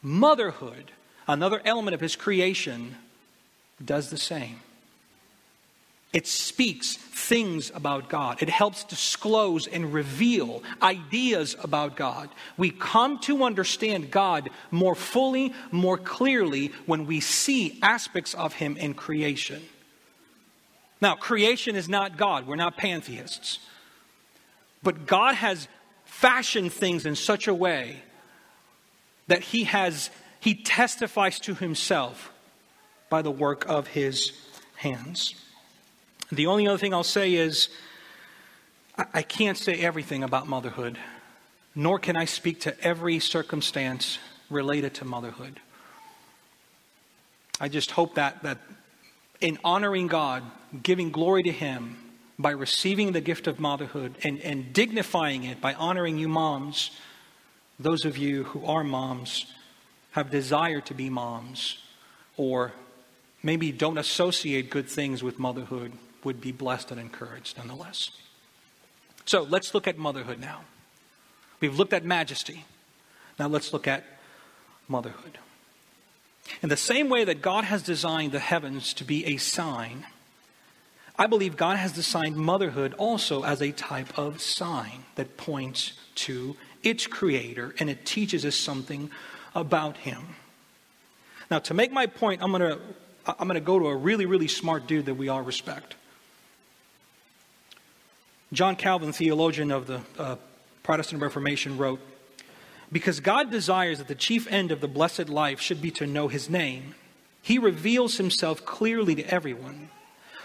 motherhood, 0.03 0.91
another 1.27 1.61
element 1.65 1.95
of 1.95 2.01
His 2.01 2.17
creation, 2.17 2.97
does 3.85 4.11
the 4.11 4.17
same. 4.17 4.61
It 6.13 6.27
speaks 6.27 6.97
things 6.97 7.73
about 7.75 8.11
God. 8.11 8.43
It 8.43 8.51
helps 8.51 8.85
disclose 8.85 9.67
and 9.67 9.95
reveal 9.95 10.63
ideas 10.83 11.57
about 11.63 11.97
God. 11.97 12.29
We 12.59 12.71
come 12.71 13.19
to 13.21 13.45
understand 13.45 14.11
God 14.11 14.51
more 14.71 14.95
fully, 14.95 15.55
more 15.71 15.97
clearly 15.97 16.73
when 16.85 17.07
we 17.07 17.21
see 17.21 17.79
aspects 17.83 18.35
of 18.35 18.53
Him 18.53 18.77
in 18.77 18.93
creation. 18.93 19.63
Now, 21.03 21.17
creation 21.17 21.75
is 21.75 21.89
not 21.89 22.17
God. 22.17 22.47
We're 22.47 22.55
not 22.55 22.77
pantheists. 22.77 23.59
But 24.85 25.05
God 25.05 25.35
has 25.35 25.67
fashioned 26.05 26.73
things 26.73 27.05
in 27.05 27.17
such 27.17 27.49
a 27.49 27.55
way 27.55 27.97
that 29.27 29.41
He 29.41 29.65
has 29.65 30.11
He 30.39 30.55
testifies 30.55 31.41
to 31.41 31.55
Himself 31.55 32.33
by 33.11 33.21
the 33.21 33.33
work 33.33 33.69
of 33.69 33.89
His 33.89 34.33
hands. 34.77 35.35
The 36.31 36.47
only 36.47 36.69
other 36.69 36.79
thing 36.79 36.95
I'll 36.95 37.03
say 37.03 37.35
is 37.35 37.69
I 39.13 39.23
can't 39.23 39.59
say 39.59 39.81
everything 39.81 40.23
about 40.23 40.47
motherhood, 40.47 40.99
nor 41.75 41.99
can 41.99 42.17
I 42.17 42.27
speak 42.27 42.61
to 42.61 42.81
every 42.81 43.19
circumstance 43.19 44.19
related 44.51 44.95
to 44.95 45.05
motherhood. 45.05 45.59
I 47.61 47.69
just 47.69 47.91
hope 47.91 48.15
that, 48.15 48.45
that 48.45 48.59
in 49.43 49.59
honoring 49.65 50.07
God, 50.07 50.43
giving 50.83 51.11
glory 51.11 51.43
to 51.43 51.53
Him, 51.53 51.99
by 52.39 52.51
receiving 52.51 53.13
the 53.13 53.21
gift 53.21 53.47
of 53.47 53.61
motherhood 53.61 54.15
and, 54.25 54.41
and 54.41 54.73
dignifying 54.73 55.45
it 55.45 55.61
by 55.61 55.75
honoring 55.75 56.19
you 56.19 56.29
moms, 56.29 56.91
those 57.79 58.05
of 58.05 58.17
you 58.17 58.45
who 58.45 58.65
are 58.65 58.83
moms 58.83 59.47
have 60.13 60.31
desire 60.31 60.81
to 60.81 60.95
be 60.95 61.09
moms 61.09 61.79
or 62.37 62.73
maybe 63.43 63.73
don't 63.73 63.99
associate 63.99 64.71
good 64.71 64.89
things 64.89 65.23
with 65.23 65.39
motherhood 65.39 65.93
would 66.25 66.41
be 66.41 66.53
blessed 66.53 66.91
and 66.91 67.01
encouraged 67.01 67.59
nonetheless. 67.59 68.11
So 69.25 69.43
let's 69.43 69.75
look 69.75 69.87
at 69.87 69.99
motherhood 69.99 70.41
now. 70.41 70.63
We've 71.61 71.77
looked 71.77 71.93
at 71.93 72.05
majesty. 72.05 72.65
Now 73.39 73.47
let's 73.47 73.73
look 73.73 73.87
at 73.87 74.05
motherhood. 74.89 75.39
In 76.63 76.69
the 76.69 76.77
same 76.77 77.09
way 77.09 77.25
that 77.25 77.43
God 77.43 77.65
has 77.65 77.83
designed 77.83 78.33
the 78.33 78.39
heavens 78.39 78.95
to 78.95 79.05
be 79.05 79.25
a 79.27 79.37
sign, 79.37 80.07
I 81.19 81.27
believe 81.27 81.57
God 81.57 81.77
has 81.77 81.93
designed 81.93 82.37
motherhood 82.37 82.95
also 82.95 83.43
as 83.45 83.61
a 83.61 83.73
type 83.73 84.19
of 84.19 84.41
sign 84.41 85.05
that 85.15 85.37
points 85.37 85.93
to 86.17 86.57
its 86.83 87.07
creator 87.07 87.75
and 87.79 87.89
it 87.89 88.05
teaches 88.05 88.45
us 88.45 88.57
something 88.57 89.11
about 89.55 89.99
him. 89.99 90.37
Now, 91.51 91.59
to 91.61 91.75
make 91.75 91.93
my 91.93 92.07
point, 92.07 92.43
I'm 92.43 92.51
going 92.51 92.63
to 92.63 92.81
I'm 93.27 93.47
going 93.47 93.55
to 93.55 93.61
go 93.61 93.79
to 93.79 93.87
a 93.87 93.97
really, 93.97 94.27
really 94.27 94.49
smart 94.49 94.87
dude 94.89 95.07
that 95.07 95.15
we 95.15 95.29
all 95.29 95.43
respect. 95.43 95.95
John 98.53 98.75
Calvin, 98.75 99.13
theologian 99.13 99.71
of 99.71 99.87
the 99.87 100.01
uh, 100.19 100.37
Protestant 100.83 101.23
Reformation, 101.23 101.79
wrote 101.79 102.01
Because 102.93 103.21
God 103.21 103.51
desires 103.51 103.99
that 103.99 104.09
the 104.09 104.15
chief 104.15 104.47
end 104.51 104.71
of 104.71 104.83
the 104.83 104.89
blessed 104.89 105.31
life 105.31 105.61
should 105.61 105.81
be 105.81 105.91
to 105.93 106.07
know 106.07 106.29
his 106.29 106.51
name, 106.51 106.95
he 107.41 107.59
reveals 107.59 108.19
himself 108.19 108.65
clearly 108.67 109.15
to 109.15 109.35
everyone, 109.35 109.89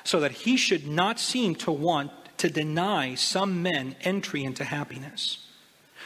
so 0.03 0.21
that 0.21 0.31
he 0.31 0.55
should 0.55 0.87
not 0.87 1.19
seem 1.19 1.55
to 1.55 1.71
want 1.71 2.11
to 2.37 2.49
deny 2.49 3.15
some 3.15 3.61
men 3.61 3.95
entry 4.01 4.43
into 4.43 4.63
happiness. 4.63 5.45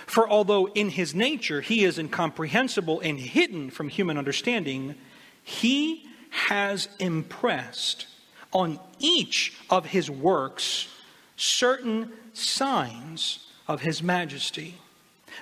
For 0.07 0.27
although 0.27 0.67
in 0.69 0.89
his 0.89 1.13
nature 1.13 1.61
he 1.61 1.83
is 1.83 1.99
incomprehensible 1.99 2.99
and 3.01 3.19
hidden 3.19 3.69
from 3.69 3.89
human 3.89 4.17
understanding, 4.17 4.95
he 5.43 6.07
has 6.31 6.89
impressed 6.99 8.07
on 8.51 8.79
each 8.99 9.53
of 9.69 9.85
his 9.85 10.09
works 10.09 10.87
certain 11.35 12.11
signs 12.33 13.47
of 13.67 13.81
his 13.81 14.01
majesty, 14.01 14.75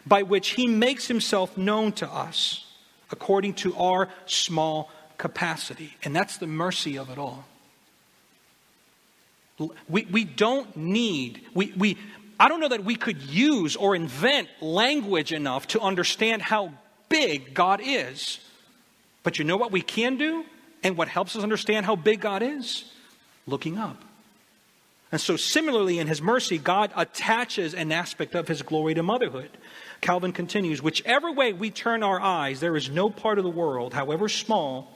by 0.05 0.23
which 0.23 0.49
he 0.49 0.67
makes 0.67 1.07
himself 1.07 1.57
known 1.57 1.91
to 1.93 2.09
us 2.09 2.65
according 3.11 3.53
to 3.55 3.75
our 3.75 4.09
small 4.25 4.91
capacity. 5.17 5.93
And 6.03 6.15
that's 6.15 6.37
the 6.37 6.47
mercy 6.47 6.97
of 6.97 7.09
it 7.09 7.17
all. 7.17 7.45
We, 9.89 10.05
we 10.05 10.23
don't 10.23 10.75
need, 10.77 11.41
we, 11.53 11.73
we, 11.75 11.97
I 12.39 12.47
don't 12.47 12.61
know 12.61 12.69
that 12.69 12.85
we 12.85 12.95
could 12.95 13.21
use 13.21 13.75
or 13.75 13.95
invent 13.95 14.47
language 14.61 15.33
enough 15.33 15.67
to 15.67 15.81
understand 15.81 16.41
how 16.41 16.71
big 17.09 17.53
God 17.53 17.81
is. 17.83 18.39
But 19.23 19.37
you 19.37 19.43
know 19.43 19.57
what 19.57 19.71
we 19.71 19.81
can 19.81 20.17
do? 20.17 20.45
And 20.81 20.95
what 20.95 21.09
helps 21.09 21.35
us 21.35 21.43
understand 21.43 21.85
how 21.85 21.97
big 21.97 22.21
God 22.21 22.41
is? 22.41 22.85
Looking 23.45 23.77
up. 23.77 24.01
And 25.11 25.19
so, 25.19 25.37
similarly, 25.37 25.97
in 25.97 26.07
his 26.07 26.21
mercy, 26.21 26.59
God 26.59 26.91
attaches 26.95 27.73
an 27.73 27.91
aspect 27.91 28.35
of 28.35 28.47
his 28.47 28.61
glory 28.61 28.93
to 28.93 29.01
motherhood. 29.01 29.49
Calvin 30.01 30.31
continues 30.31 30.81
Whichever 30.83 31.31
way 31.31 31.51
we 31.51 31.71
turn 31.71 32.03
our 32.03 32.19
eyes, 32.19 32.59
there 32.59 32.75
is 32.75 32.89
no 32.89 33.09
part 33.09 33.39
of 33.39 33.43
the 33.43 33.49
world, 33.49 33.93
however 33.93 34.29
small, 34.29 34.95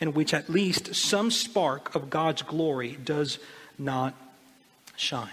in 0.00 0.14
which 0.14 0.34
at 0.34 0.48
least 0.48 0.96
some 0.96 1.30
spark 1.30 1.94
of 1.94 2.10
God's 2.10 2.42
glory 2.42 2.98
does 3.04 3.38
not 3.78 4.14
shine. 4.96 5.28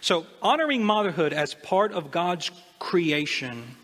So, 0.00 0.26
honoring 0.40 0.84
motherhood 0.84 1.32
as 1.32 1.54
part 1.54 1.92
of 1.92 2.12
God's 2.12 2.52
creation 2.78 3.76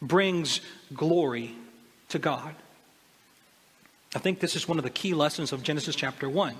brings 0.00 0.60
glory 0.94 1.54
to 2.08 2.18
God. 2.18 2.54
I 4.14 4.20
think 4.20 4.40
this 4.40 4.56
is 4.56 4.66
one 4.66 4.78
of 4.78 4.84
the 4.84 4.90
key 4.90 5.12
lessons 5.12 5.52
of 5.52 5.62
Genesis 5.62 5.96
chapter 5.96 6.28
1. 6.28 6.54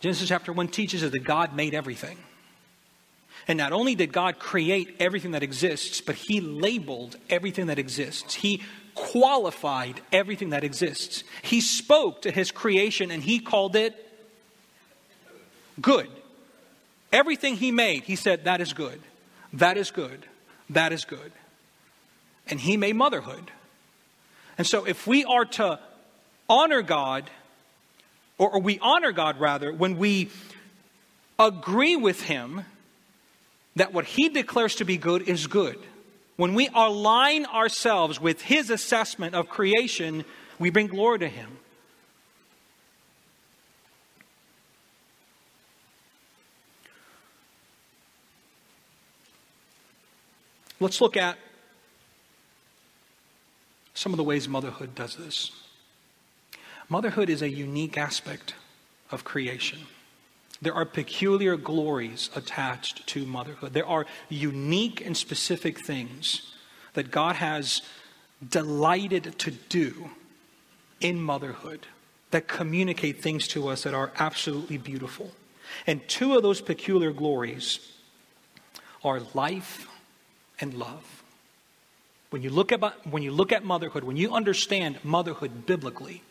Genesis 0.00 0.28
chapter 0.28 0.52
1 0.52 0.68
teaches 0.68 1.02
us 1.02 1.12
that 1.12 1.24
God 1.24 1.54
made 1.54 1.74
everything. 1.74 2.18
And 3.48 3.56
not 3.56 3.72
only 3.72 3.94
did 3.94 4.12
God 4.12 4.38
create 4.38 4.96
everything 4.98 5.30
that 5.30 5.42
exists, 5.42 6.00
but 6.00 6.16
He 6.16 6.40
labeled 6.40 7.16
everything 7.30 7.66
that 7.66 7.78
exists. 7.78 8.34
He 8.34 8.62
qualified 8.94 10.00
everything 10.12 10.50
that 10.50 10.64
exists. 10.64 11.22
He 11.42 11.60
spoke 11.60 12.22
to 12.22 12.30
His 12.30 12.50
creation 12.50 13.10
and 13.10 13.22
He 13.22 13.38
called 13.38 13.76
it 13.76 13.94
good. 15.80 16.08
Everything 17.12 17.56
He 17.56 17.70
made, 17.70 18.04
He 18.04 18.16
said, 18.16 18.44
that 18.44 18.60
is 18.60 18.72
good. 18.72 19.00
That 19.52 19.76
is 19.76 19.90
good. 19.90 20.26
That 20.70 20.92
is 20.92 21.04
good. 21.04 21.32
And 22.48 22.60
He 22.60 22.76
made 22.76 22.96
motherhood. 22.96 23.50
And 24.58 24.66
so 24.66 24.84
if 24.84 25.06
we 25.06 25.24
are 25.24 25.44
to 25.44 25.78
honor 26.48 26.82
God, 26.82 27.30
or, 28.38 28.50
or 28.50 28.60
we 28.60 28.78
honor 28.80 29.12
God 29.12 29.38
rather, 29.40 29.72
when 29.72 29.98
we 29.98 30.30
agree 31.38 31.96
with 31.96 32.22
Him 32.22 32.64
that 33.76 33.92
what 33.92 34.04
He 34.04 34.28
declares 34.28 34.76
to 34.76 34.84
be 34.84 34.96
good 34.96 35.28
is 35.28 35.46
good. 35.46 35.78
When 36.36 36.54
we 36.54 36.68
align 36.74 37.46
ourselves 37.46 38.20
with 38.20 38.42
His 38.42 38.70
assessment 38.70 39.34
of 39.34 39.48
creation, 39.48 40.24
we 40.58 40.70
bring 40.70 40.86
glory 40.86 41.20
to 41.20 41.28
Him. 41.28 41.58
Let's 50.78 51.00
look 51.00 51.16
at 51.16 51.38
some 53.94 54.12
of 54.12 54.18
the 54.18 54.24
ways 54.24 54.46
motherhood 54.46 54.94
does 54.94 55.16
this. 55.16 55.50
Motherhood 56.88 57.28
is 57.28 57.42
a 57.42 57.48
unique 57.48 57.98
aspect 57.98 58.54
of 59.10 59.24
creation. 59.24 59.80
There 60.62 60.74
are 60.74 60.84
peculiar 60.84 61.56
glories 61.56 62.30
attached 62.34 63.06
to 63.08 63.26
motherhood. 63.26 63.72
There 63.72 63.86
are 63.86 64.06
unique 64.28 65.04
and 65.04 65.16
specific 65.16 65.80
things 65.80 66.54
that 66.94 67.10
God 67.10 67.36
has 67.36 67.82
delighted 68.48 69.38
to 69.40 69.50
do 69.50 70.10
in 71.00 71.20
motherhood 71.20 71.86
that 72.30 72.48
communicate 72.48 73.22
things 73.22 73.46
to 73.48 73.68
us 73.68 73.82
that 73.82 73.94
are 73.94 74.12
absolutely 74.18 74.78
beautiful. 74.78 75.32
And 75.86 76.06
two 76.08 76.36
of 76.36 76.42
those 76.42 76.60
peculiar 76.60 77.12
glories 77.12 77.80
are 79.04 79.20
life 79.34 79.88
and 80.60 80.74
love. 80.74 81.22
When 82.30 82.42
you 82.42 82.50
look 82.50 82.72
at, 82.72 82.80
when 83.06 83.22
you 83.22 83.30
look 83.30 83.52
at 83.52 83.64
motherhood, 83.64 84.04
when 84.04 84.16
you 84.16 84.32
understand 84.32 84.98
motherhood 85.04 85.66
biblically, 85.66 86.22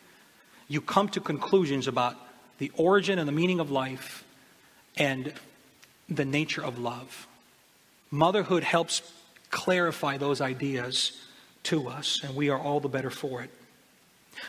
you 0.68 0.80
come 0.80 1.08
to 1.10 1.20
conclusions 1.20 1.86
about 1.86 2.16
the 2.58 2.70
origin 2.76 3.18
and 3.18 3.28
the 3.28 3.32
meaning 3.32 3.60
of 3.60 3.70
life 3.70 4.24
and 4.96 5.32
the 6.08 6.24
nature 6.24 6.64
of 6.64 6.78
love. 6.78 7.26
Motherhood 8.10 8.62
helps 8.62 9.02
clarify 9.50 10.16
those 10.16 10.40
ideas 10.40 11.20
to 11.64 11.88
us, 11.88 12.20
and 12.22 12.34
we 12.34 12.48
are 12.48 12.58
all 12.58 12.80
the 12.80 12.88
better 12.88 13.10
for 13.10 13.42
it. 13.42 13.50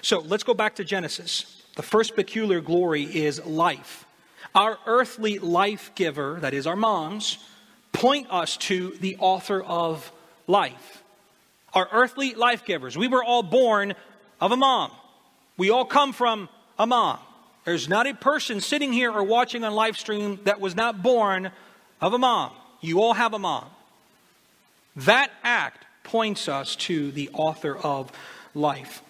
So 0.01 0.19
let's 0.19 0.43
go 0.43 0.53
back 0.53 0.75
to 0.75 0.83
Genesis. 0.83 1.63
The 1.75 1.83
first 1.83 2.15
peculiar 2.15 2.61
glory 2.61 3.03
is 3.03 3.43
life. 3.45 4.05
Our 4.53 4.77
earthly 4.85 5.39
life 5.39 5.91
giver, 5.95 6.37
that 6.41 6.53
is 6.53 6.67
our 6.67 6.75
moms, 6.75 7.37
point 7.91 8.27
us 8.29 8.57
to 8.57 8.95
the 8.99 9.17
author 9.19 9.61
of 9.61 10.11
life. 10.45 11.03
Our 11.73 11.87
earthly 11.91 12.33
life 12.33 12.65
givers. 12.65 12.97
We 12.97 13.07
were 13.07 13.23
all 13.23 13.43
born 13.43 13.93
of 14.39 14.51
a 14.51 14.57
mom. 14.57 14.91
We 15.57 15.71
all 15.71 15.85
come 15.85 16.13
from 16.13 16.49
a 16.77 16.85
mom. 16.85 17.19
There's 17.65 17.89
not 17.89 18.07
a 18.07 18.13
person 18.13 18.61
sitting 18.61 18.93
here 18.93 19.11
or 19.11 19.23
watching 19.23 19.63
on 19.63 19.73
live 19.73 19.97
stream 19.97 20.39
that 20.45 20.61
was 20.61 20.75
not 20.75 21.03
born 21.03 21.51
of 21.99 22.13
a 22.13 22.17
mom. 22.17 22.51
You 22.79 23.01
all 23.01 23.13
have 23.13 23.33
a 23.33 23.39
mom. 23.39 23.65
That 24.95 25.31
act 25.43 25.85
points 26.03 26.47
us 26.47 26.75
to 26.77 27.11
the 27.11 27.29
author 27.33 27.75
of 27.75 28.11
life. 28.55 29.01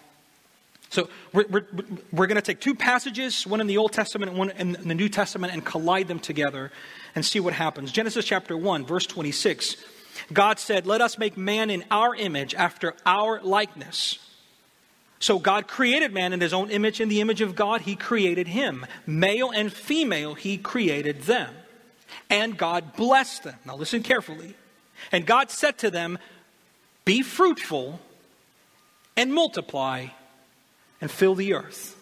So 0.89 1.09
we're, 1.33 1.45
we're, 1.47 1.65
we're 2.11 2.27
going 2.27 2.37
to 2.37 2.41
take 2.41 2.61
two 2.61 2.73
passages, 2.73 3.45
one 3.45 3.61
in 3.61 3.67
the 3.67 3.77
Old 3.77 3.91
Testament 3.91 4.31
and 4.31 4.39
one 4.39 4.49
in 4.51 4.71
the 4.71 4.95
New 4.95 5.09
Testament, 5.09 5.53
and 5.53 5.63
collide 5.63 6.07
them 6.07 6.19
together 6.19 6.71
and 7.13 7.25
see 7.25 7.39
what 7.39 7.53
happens. 7.53 7.91
Genesis 7.91 8.25
chapter 8.25 8.55
1, 8.55 8.85
verse 8.85 9.05
26. 9.05 9.77
God 10.31 10.59
said, 10.59 10.87
Let 10.87 11.01
us 11.01 11.17
make 11.17 11.37
man 11.37 11.69
in 11.69 11.83
our 11.91 12.15
image, 12.15 12.55
after 12.55 12.93
our 13.05 13.41
likeness. 13.41 14.17
So 15.19 15.39
God 15.39 15.67
created 15.67 16.13
man 16.13 16.33
in 16.33 16.41
his 16.41 16.53
own 16.53 16.69
image. 16.69 17.01
In 17.01 17.09
the 17.09 17.21
image 17.21 17.41
of 17.41 17.55
God, 17.55 17.81
he 17.81 17.95
created 17.95 18.47
him. 18.47 18.85
Male 19.05 19.51
and 19.51 19.73
female, 19.73 20.35
he 20.35 20.57
created 20.57 21.23
them. 21.23 21.53
And 22.29 22.57
God 22.57 22.95
blessed 22.95 23.43
them. 23.43 23.55
Now 23.65 23.75
listen 23.75 24.03
carefully. 24.03 24.55
And 25.11 25.25
God 25.25 25.49
said 25.49 25.77
to 25.79 25.91
them, 25.91 26.19
Be 27.05 27.21
fruitful 27.21 27.99
and 29.15 29.33
multiply 29.33 30.07
and 31.01 31.09
fill 31.09 31.35
the 31.35 31.53
earth. 31.53 31.95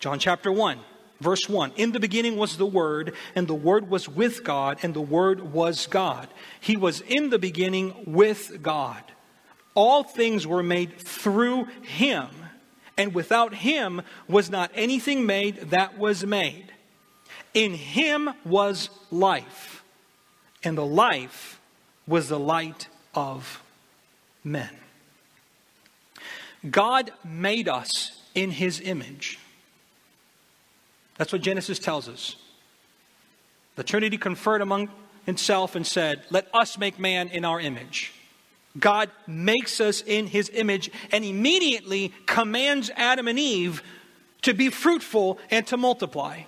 John 0.00 0.18
chapter 0.18 0.52
1, 0.52 0.78
verse 1.20 1.48
1. 1.48 1.72
In 1.76 1.92
the 1.92 2.00
beginning 2.00 2.36
was 2.36 2.56
the 2.56 2.66
Word, 2.66 3.14
and 3.34 3.46
the 3.46 3.54
Word 3.54 3.88
was 3.88 4.08
with 4.08 4.44
God, 4.44 4.78
and 4.82 4.92
the 4.92 5.00
Word 5.00 5.52
was 5.52 5.86
God. 5.86 6.28
He 6.60 6.76
was 6.76 7.00
in 7.00 7.30
the 7.30 7.38
beginning 7.38 7.94
with 8.06 8.62
God. 8.62 9.02
All 9.74 10.04
things 10.04 10.46
were 10.46 10.62
made 10.62 10.98
through 10.98 11.64
Him, 11.82 12.28
and 12.96 13.14
without 13.14 13.54
Him 13.54 14.02
was 14.28 14.50
not 14.50 14.70
anything 14.74 15.26
made 15.26 15.56
that 15.70 15.98
was 15.98 16.24
made. 16.24 16.72
In 17.52 17.74
Him 17.74 18.30
was 18.44 18.90
life, 19.10 19.84
and 20.62 20.78
the 20.78 20.86
life 20.86 21.60
was 22.06 22.28
the 22.28 22.38
light 22.38 22.88
of 23.14 23.62
men. 24.42 24.70
God 26.70 27.12
made 27.24 27.68
us 27.68 28.20
in 28.34 28.50
his 28.50 28.80
image. 28.80 29.38
That's 31.16 31.32
what 31.32 31.42
Genesis 31.42 31.78
tells 31.78 32.08
us. 32.08 32.36
The 33.76 33.84
Trinity 33.84 34.18
conferred 34.18 34.60
among 34.60 34.88
itself 35.26 35.74
and 35.74 35.86
said, 35.86 36.22
Let 36.30 36.48
us 36.54 36.78
make 36.78 36.98
man 36.98 37.28
in 37.28 37.44
our 37.44 37.60
image. 37.60 38.12
God 38.78 39.10
makes 39.26 39.80
us 39.80 40.02
in 40.02 40.26
his 40.26 40.50
image 40.52 40.90
and 41.12 41.24
immediately 41.24 42.12
commands 42.26 42.90
Adam 42.96 43.28
and 43.28 43.38
Eve 43.38 43.82
to 44.42 44.52
be 44.52 44.68
fruitful 44.68 45.38
and 45.50 45.66
to 45.68 45.76
multiply. 45.76 46.42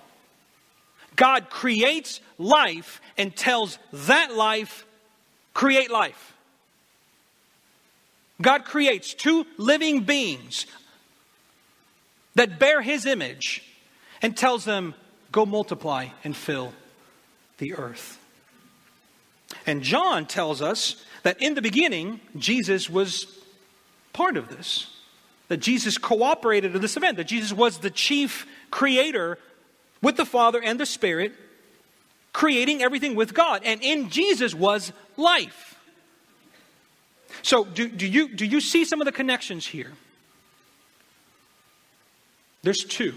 God 1.15 1.49
creates 1.49 2.19
life 2.37 3.01
and 3.17 3.35
tells 3.35 3.79
that 3.91 4.35
life, 4.35 4.85
create 5.53 5.89
life. 5.89 6.35
God 8.41 8.65
creates 8.65 9.13
two 9.13 9.45
living 9.57 10.01
beings 10.01 10.67
that 12.35 12.59
bear 12.59 12.81
his 12.81 13.05
image 13.05 13.63
and 14.21 14.37
tells 14.37 14.63
them, 14.63 14.93
Go 15.31 15.45
multiply 15.45 16.07
and 16.23 16.35
fill 16.35 16.73
the 17.57 17.73
earth. 17.73 18.19
And 19.65 19.81
John 19.81 20.25
tells 20.25 20.61
us 20.61 21.03
that 21.27 21.41
in 21.41 21.55
the 21.55 21.61
beginning, 21.61 22.21
Jesus 22.37 22.89
was 22.89 23.27
part 24.13 24.37
of 24.37 24.47
this. 24.47 24.87
That 25.49 25.57
Jesus 25.57 25.97
cooperated 25.97 26.73
in 26.73 26.81
this 26.81 26.95
event, 26.95 27.17
that 27.17 27.27
Jesus 27.27 27.51
was 27.51 27.79
the 27.79 27.89
chief 27.89 28.47
creator 28.71 29.37
with 30.01 30.15
the 30.15 30.25
Father 30.25 30.61
and 30.63 30.79
the 30.79 30.85
Spirit, 30.85 31.33
creating 32.31 32.81
everything 32.81 33.13
with 33.13 33.33
God. 33.33 33.63
And 33.65 33.83
in 33.83 34.09
Jesus 34.09 34.55
was 34.55 34.93
life. 35.17 35.77
So, 37.41 37.65
do, 37.65 37.89
do, 37.89 38.07
you, 38.07 38.33
do 38.33 38.45
you 38.45 38.61
see 38.61 38.85
some 38.85 39.01
of 39.01 39.05
the 39.05 39.11
connections 39.11 39.67
here? 39.67 39.91
There's 42.63 42.85
two. 42.85 43.15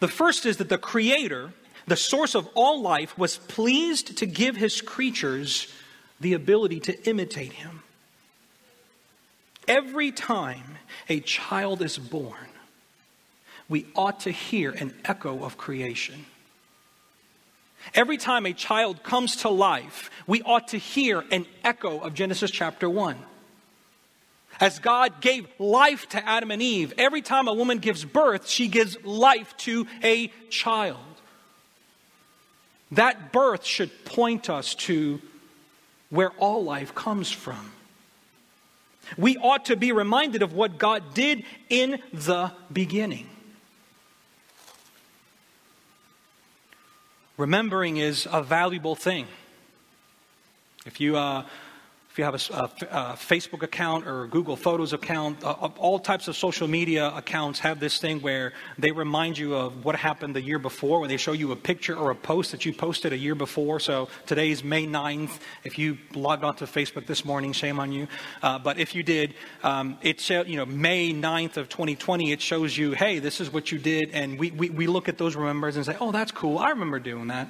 The 0.00 0.08
first 0.08 0.46
is 0.46 0.56
that 0.56 0.68
the 0.68 0.78
Creator, 0.78 1.52
the 1.86 1.94
source 1.94 2.34
of 2.34 2.48
all 2.54 2.82
life, 2.82 3.16
was 3.16 3.36
pleased 3.36 4.16
to 4.16 4.26
give 4.26 4.56
his 4.56 4.80
creatures 4.80 5.72
the 6.24 6.32
ability 6.32 6.80
to 6.80 7.06
imitate 7.06 7.52
him. 7.52 7.82
Every 9.68 10.10
time 10.10 10.78
a 11.06 11.20
child 11.20 11.82
is 11.82 11.98
born, 11.98 12.48
we 13.68 13.86
ought 13.94 14.20
to 14.20 14.30
hear 14.30 14.70
an 14.70 14.94
echo 15.04 15.44
of 15.44 15.58
creation. 15.58 16.24
Every 17.94 18.16
time 18.16 18.46
a 18.46 18.54
child 18.54 19.02
comes 19.02 19.36
to 19.36 19.50
life, 19.50 20.10
we 20.26 20.40
ought 20.40 20.68
to 20.68 20.78
hear 20.78 21.22
an 21.30 21.44
echo 21.62 21.98
of 21.98 22.14
Genesis 22.14 22.50
chapter 22.50 22.88
1. 22.88 23.18
As 24.60 24.78
God 24.78 25.20
gave 25.20 25.46
life 25.58 26.08
to 26.10 26.26
Adam 26.26 26.50
and 26.50 26.62
Eve, 26.62 26.94
every 26.96 27.20
time 27.20 27.48
a 27.48 27.52
woman 27.52 27.80
gives 27.80 28.02
birth, 28.02 28.48
she 28.48 28.68
gives 28.68 28.96
life 29.04 29.54
to 29.58 29.86
a 30.02 30.28
child. 30.48 31.04
That 32.92 33.30
birth 33.30 33.66
should 33.66 34.06
point 34.06 34.48
us 34.48 34.74
to 34.86 35.20
where 36.14 36.30
all 36.38 36.62
life 36.62 36.94
comes 36.94 37.30
from. 37.30 37.72
We 39.18 39.36
ought 39.36 39.66
to 39.66 39.76
be 39.76 39.92
reminded 39.92 40.42
of 40.42 40.52
what 40.52 40.78
God 40.78 41.12
did 41.12 41.44
in 41.68 42.00
the 42.12 42.52
beginning. 42.72 43.28
Remembering 47.36 47.96
is 47.96 48.28
a 48.30 48.42
valuable 48.42 48.94
thing. 48.94 49.26
If 50.86 51.00
you, 51.00 51.16
uh, 51.16 51.44
if 52.14 52.18
you 52.18 52.24
have 52.24 52.34
a, 52.34 52.54
a, 52.54 52.64
a, 52.96 53.16
Facebook 53.16 53.64
account 53.64 54.06
or 54.06 54.22
a 54.22 54.28
Google 54.28 54.54
Photos 54.54 54.92
account, 54.92 55.42
uh, 55.42 55.50
all 55.78 55.98
types 55.98 56.28
of 56.28 56.36
social 56.36 56.68
media 56.68 57.08
accounts 57.08 57.58
have 57.58 57.80
this 57.80 57.98
thing 57.98 58.20
where 58.20 58.52
they 58.78 58.92
remind 58.92 59.36
you 59.36 59.56
of 59.56 59.84
what 59.84 59.96
happened 59.96 60.36
the 60.36 60.40
year 60.40 60.60
before, 60.60 61.00
when 61.00 61.08
they 61.08 61.16
show 61.16 61.32
you 61.32 61.50
a 61.50 61.56
picture 61.56 61.96
or 61.96 62.12
a 62.12 62.14
post 62.14 62.52
that 62.52 62.64
you 62.64 62.72
posted 62.72 63.12
a 63.12 63.18
year 63.18 63.34
before. 63.34 63.80
So 63.80 64.08
today's 64.26 64.62
May 64.62 64.86
9th. 64.86 65.40
If 65.64 65.76
you 65.76 65.98
logged 66.14 66.44
onto 66.44 66.66
Facebook 66.66 67.06
this 67.06 67.24
morning, 67.24 67.52
shame 67.52 67.80
on 67.80 67.90
you. 67.90 68.06
Uh, 68.44 68.60
but 68.60 68.78
if 68.78 68.94
you 68.94 69.02
did, 69.02 69.34
um, 69.64 69.98
it's 70.00 70.30
you 70.30 70.54
know 70.56 70.66
May 70.66 71.12
9th 71.12 71.56
of 71.56 71.68
2020. 71.68 72.30
It 72.30 72.40
shows 72.40 72.78
you, 72.78 72.92
hey, 72.92 73.18
this 73.18 73.40
is 73.40 73.52
what 73.52 73.72
you 73.72 73.78
did, 73.80 74.10
and 74.12 74.38
we, 74.38 74.52
we, 74.52 74.70
we 74.70 74.86
look 74.86 75.08
at 75.08 75.18
those 75.18 75.34
remembers 75.34 75.74
and 75.74 75.84
say, 75.84 75.96
oh, 76.00 76.12
that's 76.12 76.30
cool. 76.30 76.58
I 76.58 76.70
remember 76.70 77.00
doing 77.00 77.26
that. 77.26 77.48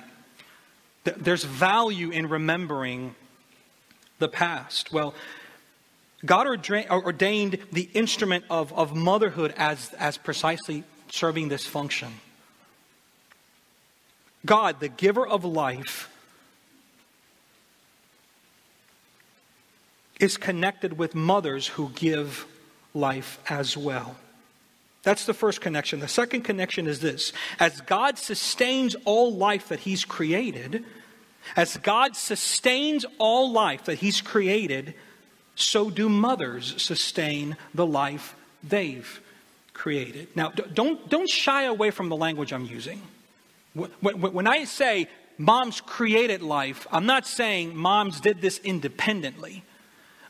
There's 1.05 1.45
value 1.45 2.09
in 2.09 2.31
remembering 2.31 3.15
the 4.19 4.29
past? 4.29 4.93
Well, 4.93 5.15
God 6.25 6.47
ordained 6.47 7.59
the 7.73 7.89
instrument 7.93 8.45
of, 8.49 8.73
of 8.73 8.95
motherhood 8.95 9.53
as, 9.57 9.93
as 9.95 10.17
precisely 10.17 10.85
serving 11.11 11.49
this 11.49 11.67
function. 11.67 12.13
God, 14.47 14.81
the 14.81 14.89
giver 14.89 15.27
of 15.27 15.45
life, 15.45 16.11
is 20.21 20.37
connected 20.37 20.97
with 20.97 21.15
mothers 21.15 21.67
who 21.67 21.91
give 21.95 22.47
life 22.95 23.39
as 23.49 23.77
well. 23.77 24.17
That's 25.03 25.27
the 25.27 25.35
first 25.35 25.61
connection. 25.61 26.01
The 26.01 26.09
second 26.09 26.43
connection 26.43 26.87
is 26.87 27.01
this 27.01 27.33
as 27.61 27.81
God 27.83 28.19
sustains 28.19 28.97
all 29.05 29.35
life 29.35 29.69
that 29.69 29.81
He's 29.81 30.05
created, 30.05 30.85
as 31.57 31.77
God 31.79 32.17
sustains 32.17 33.05
all 33.19 33.53
life 33.53 33.85
that 33.85 33.99
He's 33.99 34.21
created, 34.21 34.95
so 35.55 35.91
do 35.91 36.09
mothers 36.09 36.81
sustain 36.83 37.57
the 37.75 37.87
life 37.87 38.35
they've 38.63 39.21
created. 39.73 40.29
Now, 40.35 40.51
don't, 40.51 41.09
don't 41.09 41.29
shy 41.29 41.65
away 41.65 41.91
from 41.91 42.09
the 42.09 42.17
language 42.17 42.53
I'm 42.53 42.65
using. 42.65 43.03
When 43.75 44.47
I 44.47 44.65
say 44.65 45.09
moms 45.37 45.81
created 45.81 46.43
life, 46.43 46.87
I'm 46.93 47.07
not 47.07 47.27
saying 47.27 47.77
moms 47.77 48.21
did 48.21 48.41
this 48.41 48.59
independently. 48.59 49.65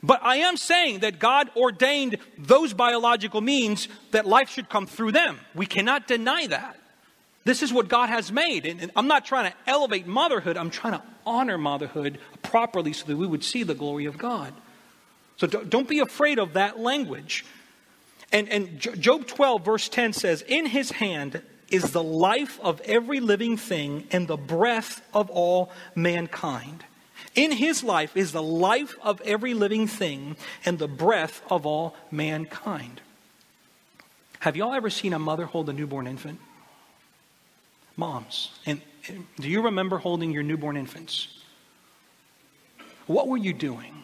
But 0.03 0.21
I 0.23 0.37
am 0.37 0.59
saying 0.59 1.01
that 1.01 1.19
God 1.19 1.51
ordained 1.57 2.19
those 2.37 2.75
biological 2.75 3.41
means 3.41 3.89
that 4.11 4.27
life 4.27 4.51
should 4.51 4.69
come 4.69 4.87
through 4.87 5.13
them. 5.13 5.41
We 5.55 5.67
cannot 5.67 6.07
deny 6.07 6.47
that. 6.49 6.79
This 7.45 7.63
is 7.63 7.73
what 7.73 7.89
God 7.89 8.09
has 8.09 8.33
made. 8.33 8.67
And 8.67 8.91
I'm 8.97 9.07
not 9.07 9.25
trying 9.25 9.51
to 9.51 9.57
elevate 9.67 10.07
motherhood, 10.07 10.57
I'm 10.57 10.71
trying 10.71 10.95
to 10.95 11.03
honor 11.27 11.59
motherhood 11.59 12.19
properly 12.43 12.93
so 12.93 13.07
that 13.07 13.17
we 13.17 13.27
would 13.27 13.45
see 13.45 13.63
the 13.63 13.75
glory 13.75 14.07
of 14.07 14.19
God. 14.19 14.53
So 15.37 15.47
don't 15.47 15.89
be 15.89 15.99
afraid 15.99 16.39
of 16.39 16.55
that 16.55 16.79
language. 16.79 17.45
And, 18.33 18.49
and 18.49 18.81
Job 18.81 19.27
12, 19.27 19.65
verse 19.65 19.89
10 19.89 20.13
says, 20.13 20.43
In 20.43 20.67
his 20.67 20.91
hand 20.93 21.43
is 21.71 21.93
the 21.93 22.03
life 22.03 22.59
of 22.63 22.81
every 22.83 23.21
living 23.21 23.57
thing 23.57 24.07
and 24.11 24.29
the 24.29 24.37
breath 24.37 25.03
of 25.13 25.31
all 25.31 25.71
mankind. 25.95 26.85
In 27.35 27.51
his 27.53 27.83
life 27.83 28.17
is 28.17 28.33
the 28.33 28.43
life 28.43 28.95
of 29.03 29.21
every 29.23 29.55
living 29.55 29.87
thing 29.87 30.37
and 30.65 30.79
the 30.79 30.89
breath 30.89 31.43
of 31.51 31.67
all 31.67 31.97
mankind. 32.11 33.01
Have 34.41 34.57
y'all 34.57 34.75
ever 34.75 34.91
seen 34.91 35.13
a 35.13 35.19
mother 35.19 35.47
hold 35.47 35.69
a 35.69 35.73
newborn 35.73 36.07
infant? 36.07 36.39
Moms. 37.97 38.51
And, 38.67 38.81
do 39.37 39.49
you 39.49 39.63
remember 39.63 39.99
holding 39.99 40.33
your 40.33 40.43
newborn 40.43 40.77
infants? 40.77 41.29
What 43.07 43.29
were 43.29 43.37
you 43.37 43.53
doing? 43.53 44.03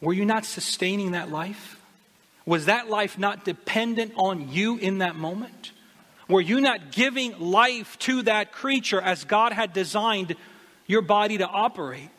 Were 0.00 0.12
you 0.12 0.24
not 0.24 0.44
sustaining 0.44 1.12
that 1.12 1.30
life? 1.30 1.80
Was 2.46 2.66
that 2.66 2.88
life 2.88 3.18
not 3.18 3.44
dependent 3.44 4.12
on 4.16 4.50
you 4.50 4.78
in 4.78 4.98
that 4.98 5.16
moment? 5.16 5.72
Were 6.28 6.40
you 6.40 6.60
not 6.60 6.92
giving 6.92 7.38
life 7.38 7.98
to 8.00 8.22
that 8.22 8.52
creature 8.52 9.00
as 9.00 9.24
God 9.24 9.52
had 9.52 9.72
designed 9.72 10.36
your 10.86 11.02
body 11.02 11.38
to 11.38 11.46
operate? 11.46 12.10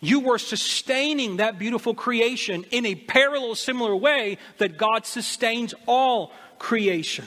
You 0.00 0.20
were 0.20 0.38
sustaining 0.38 1.38
that 1.38 1.58
beautiful 1.58 1.94
creation 1.94 2.64
in 2.70 2.84
a 2.84 2.94
parallel, 2.94 3.54
similar 3.54 3.96
way 3.96 4.36
that 4.58 4.76
God 4.76 5.06
sustains 5.06 5.72
all 5.86 6.32
creation. 6.58 7.26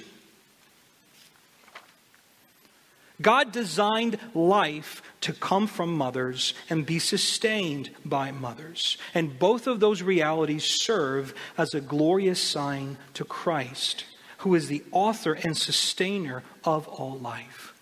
God 3.21 3.51
designed 3.51 4.19
life 4.33 5.01
to 5.21 5.33
come 5.33 5.67
from 5.67 5.97
mothers 5.97 6.53
and 6.69 6.85
be 6.85 6.99
sustained 6.99 7.89
by 8.05 8.31
mothers. 8.31 8.97
And 9.13 9.39
both 9.39 9.65
of 9.65 9.79
those 9.79 10.03
realities 10.03 10.63
serve 10.63 11.33
as 11.57 11.73
a 11.73 11.81
glorious 11.81 12.39
sign 12.39 12.97
to 13.15 13.25
Christ 13.25 14.05
who 14.39 14.53
is 14.55 14.67
the 14.67 14.83
author 14.91 15.33
and 15.33 15.57
sustainer 15.57 16.43
of 16.63 16.87
all 16.87 17.17
life. 17.17 17.73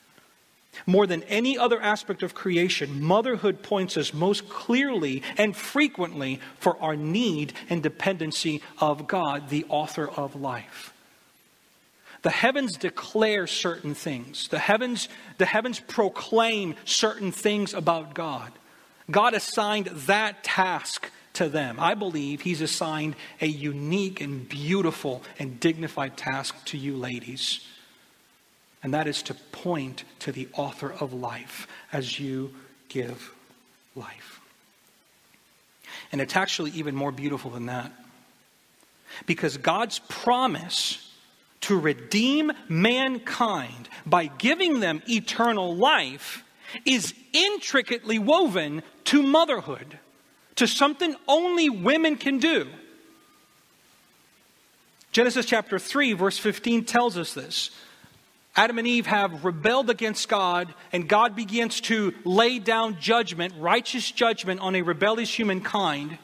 More 0.86 1.08
than 1.08 1.24
any 1.24 1.58
other 1.58 1.82
aspect 1.82 2.22
of 2.22 2.34
creation, 2.34 3.02
motherhood 3.02 3.64
points 3.64 3.98
us 3.98 4.14
most 4.14 4.50
clearly 4.50 5.24
and 5.38 5.56
frequently 5.56 6.40
for 6.60 6.80
our 6.82 6.96
need 6.96 7.54
and 7.70 7.82
dependency 7.82 8.62
of 8.80 9.08
God, 9.08 9.50
the 9.50 9.66
author 9.70 10.10
of 10.10 10.36
life. 10.36 10.94
The 12.26 12.32
heavens 12.32 12.76
declare 12.76 13.46
certain 13.46 13.94
things. 13.94 14.48
The 14.48 14.58
heavens, 14.58 15.10
the 15.38 15.46
heavens 15.46 15.80
proclaim 15.80 16.74
certain 16.84 17.32
things 17.32 17.72
about 17.76 18.16
God. 18.16 18.52
God 19.12 19.36
assigned 19.36 19.86
that 20.08 20.44
task 20.44 21.12
to 21.34 21.50
them. 21.50 21.80
I 21.80 21.94
believe 21.94 22.42
he's 22.42 22.62
assigned 22.62 23.16
a 23.42 23.46
unique 23.46 24.22
and 24.22 24.50
beautiful 24.50 25.22
and 25.38 25.60
dignified 25.60 26.18
task 26.18 26.56
to 26.66 26.80
you, 26.80 26.98
ladies. 26.98 27.60
And 28.82 28.92
that 28.96 29.06
is 29.06 29.22
to 29.22 29.36
point 29.36 30.04
to 30.22 30.32
the 30.32 30.48
author 30.54 30.92
of 30.92 31.14
life 31.14 31.68
as 31.94 32.20
you 32.20 32.56
give 32.90 33.36
life. 33.96 34.42
And 36.12 36.20
it's 36.20 36.36
actually 36.36 36.72
even 36.72 36.96
more 36.96 37.12
beautiful 37.12 37.52
than 37.52 37.68
that. 37.68 37.92
Because 39.28 39.58
God's 39.58 40.00
promise 40.00 41.05
to 41.66 41.80
redeem 41.80 42.52
mankind 42.70 43.90
by 44.06 44.28
giving 44.28 44.82
them 44.82 45.02
eternal 45.10 45.76
life 45.76 46.44
is 46.86 47.14
intricately 47.34 48.20
woven 48.20 48.84
to 49.06 49.24
motherhood 49.24 49.98
to 50.58 50.68
something 50.68 51.16
only 51.28 51.70
women 51.70 52.18
can 52.18 52.38
do. 52.38 52.68
Genesis 55.12 55.48
chapter 55.48 55.80
3, 55.80 56.14
verse 56.14 56.38
15 56.38 56.86
tells 56.86 57.18
us 57.18 57.34
this. 57.34 57.72
Adam 58.56 58.78
and 58.78 58.88
Eve 58.88 59.08
have 59.08 59.44
rebelled 59.44 59.90
against 59.90 60.30
God, 60.30 60.72
and 60.94 61.10
God 61.10 61.36
begins 61.36 61.82
to 61.82 62.14
lay 62.24 62.60
down 62.60 63.00
judgment, 63.00 63.54
righteous 63.58 64.12
judgment 64.12 64.62
on 64.62 64.76
a 64.76 64.84
rebellious 64.84 65.34
humankind. 65.34 66.20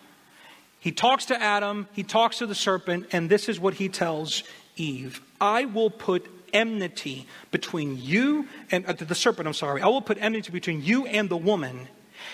He 0.80 0.92
talks 0.92 1.26
to 1.26 1.42
Adam, 1.42 1.88
he 1.94 2.04
talks 2.04 2.38
to 2.38 2.46
the 2.46 2.56
serpent, 2.56 3.08
and 3.12 3.28
this 3.28 3.50
is 3.50 3.60
what 3.60 3.74
he 3.74 3.90
tells 3.90 4.44
Eve 4.76 5.20
I 5.42 5.66
will 5.66 5.90
put 5.90 6.28
enmity 6.54 7.28
between 7.50 7.98
you 7.98 8.48
and 8.72 8.86
uh, 8.86 8.94
the 8.94 9.16
serpent, 9.16 9.48
I'm 9.48 9.54
sorry. 9.54 9.82
I 9.82 9.88
will 9.88 10.02
put 10.02 10.18
enmity 10.22 10.52
between 10.52 10.84
you 10.84 11.06
and 11.08 11.28
the 11.30 11.38
woman 11.38 11.88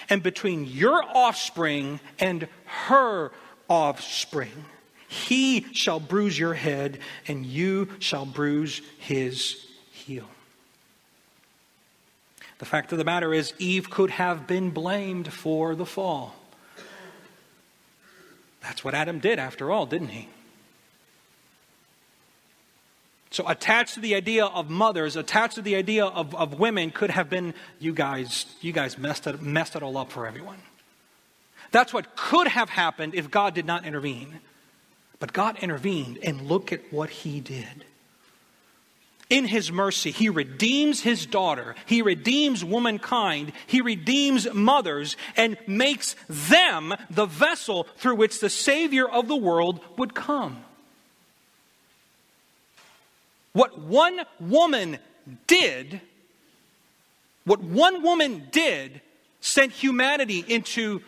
and 0.10 0.22
between 0.22 0.65
your 0.65 1.04
offspring 1.04 2.00
and 2.20 2.48
her 2.65 3.32
offspring. 3.70 4.65
He 5.08 5.65
shall 5.72 6.02
bruise 6.02 6.38
your 6.38 6.54
head, 6.54 7.00
and 7.28 7.46
you 7.46 7.89
shall 8.00 8.26
bruise 8.26 8.82
his 8.98 9.65
heel. 9.91 10.26
The 12.60 12.65
fact 12.65 12.91
of 12.91 12.98
the 12.98 13.06
matter 13.06 13.34
is, 13.34 13.54
Eve 13.58 13.89
could 13.89 14.10
have 14.10 14.48
been 14.48 14.72
blamed 14.72 15.32
for 15.32 15.76
the 15.76 15.86
fall. 15.86 16.36
That's 18.62 18.84
what 18.84 18.93
Adam 18.93 19.20
did, 19.20 19.39
after 19.39 19.72
all, 19.72 19.86
didn't 19.86 20.10
he? 20.10 20.28
So, 23.30 23.48
attached 23.48 23.96
to 23.96 24.00
the 24.00 24.16
idea 24.16 24.46
of 24.46 24.70
mothers, 24.70 25.16
attached 25.16 25.56
to 25.56 25.62
the 25.62 25.76
idea 25.76 26.06
of, 26.06 26.34
of 26.34 26.60
women, 26.60 26.92
could 26.92 27.10
have 27.10 27.30
been 27.30 27.54
you 27.80 27.94
guys, 27.94 28.46
you 28.62 28.72
guys 28.72 28.98
messed 28.98 29.28
it, 29.28 29.42
messed 29.42 29.76
it 29.76 29.84
all 29.84 29.98
up 29.98 30.12
for 30.12 30.26
everyone. 30.26 30.60
That's 31.72 31.94
what 31.94 32.16
could 32.16 32.48
have 32.48 32.70
happened 32.70 33.16
if 33.16 33.30
God 33.30 33.54
did 33.54 33.66
not 33.66 33.86
intervene. 33.86 34.40
But 35.20 35.34
God 35.34 35.58
intervened, 35.60 36.20
and 36.24 36.48
look 36.48 36.72
at 36.72 36.94
what 36.94 37.10
He 37.10 37.42
did. 37.42 37.86
In 39.30 39.46
His 39.46 39.72
mercy, 39.72 40.12
He 40.12 40.30
redeems 40.30 41.02
His 41.02 41.26
daughter, 41.26 41.76
He 41.86 42.02
redeems 42.02 42.63
womankind, 42.63 43.52
He 43.66 43.82
redeems 43.82 44.48
mothers, 44.54 45.18
and 45.36 45.58
makes 45.68 46.16
them 46.30 46.96
the 47.10 47.26
vessel 47.26 47.88
through 47.98 48.16
which 48.16 48.40
the 48.40 48.50
Savior 48.50 49.08
of 49.08 49.28
the 49.28 49.36
world 49.36 49.82
would 49.98 50.13
come. 50.13 50.63
What 53.58 53.80
one 53.80 54.20
woman 54.39 55.00
did, 55.48 56.00
what 57.43 57.60
one 57.60 58.04
woman 58.04 58.50
did, 58.52 59.02
sent 59.41 59.72
humanity 59.72 60.46
into 60.48 61.02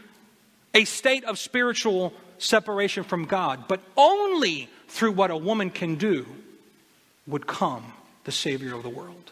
a 0.74 0.84
state 0.86 1.24
of 1.26 1.38
spiritual 1.38 2.12
separation 2.40 3.04
from 3.04 3.26
God. 3.26 3.68
But 3.68 3.82
only 3.96 4.68
through 4.88 5.12
what 5.12 5.30
a 5.30 5.38
woman 5.38 5.70
can 5.70 5.94
do 5.98 6.26
would 7.28 7.46
come 7.46 7.94
the 8.24 8.32
Savior 8.32 8.74
of 8.74 8.82
the 8.82 8.90
world. 8.90 9.32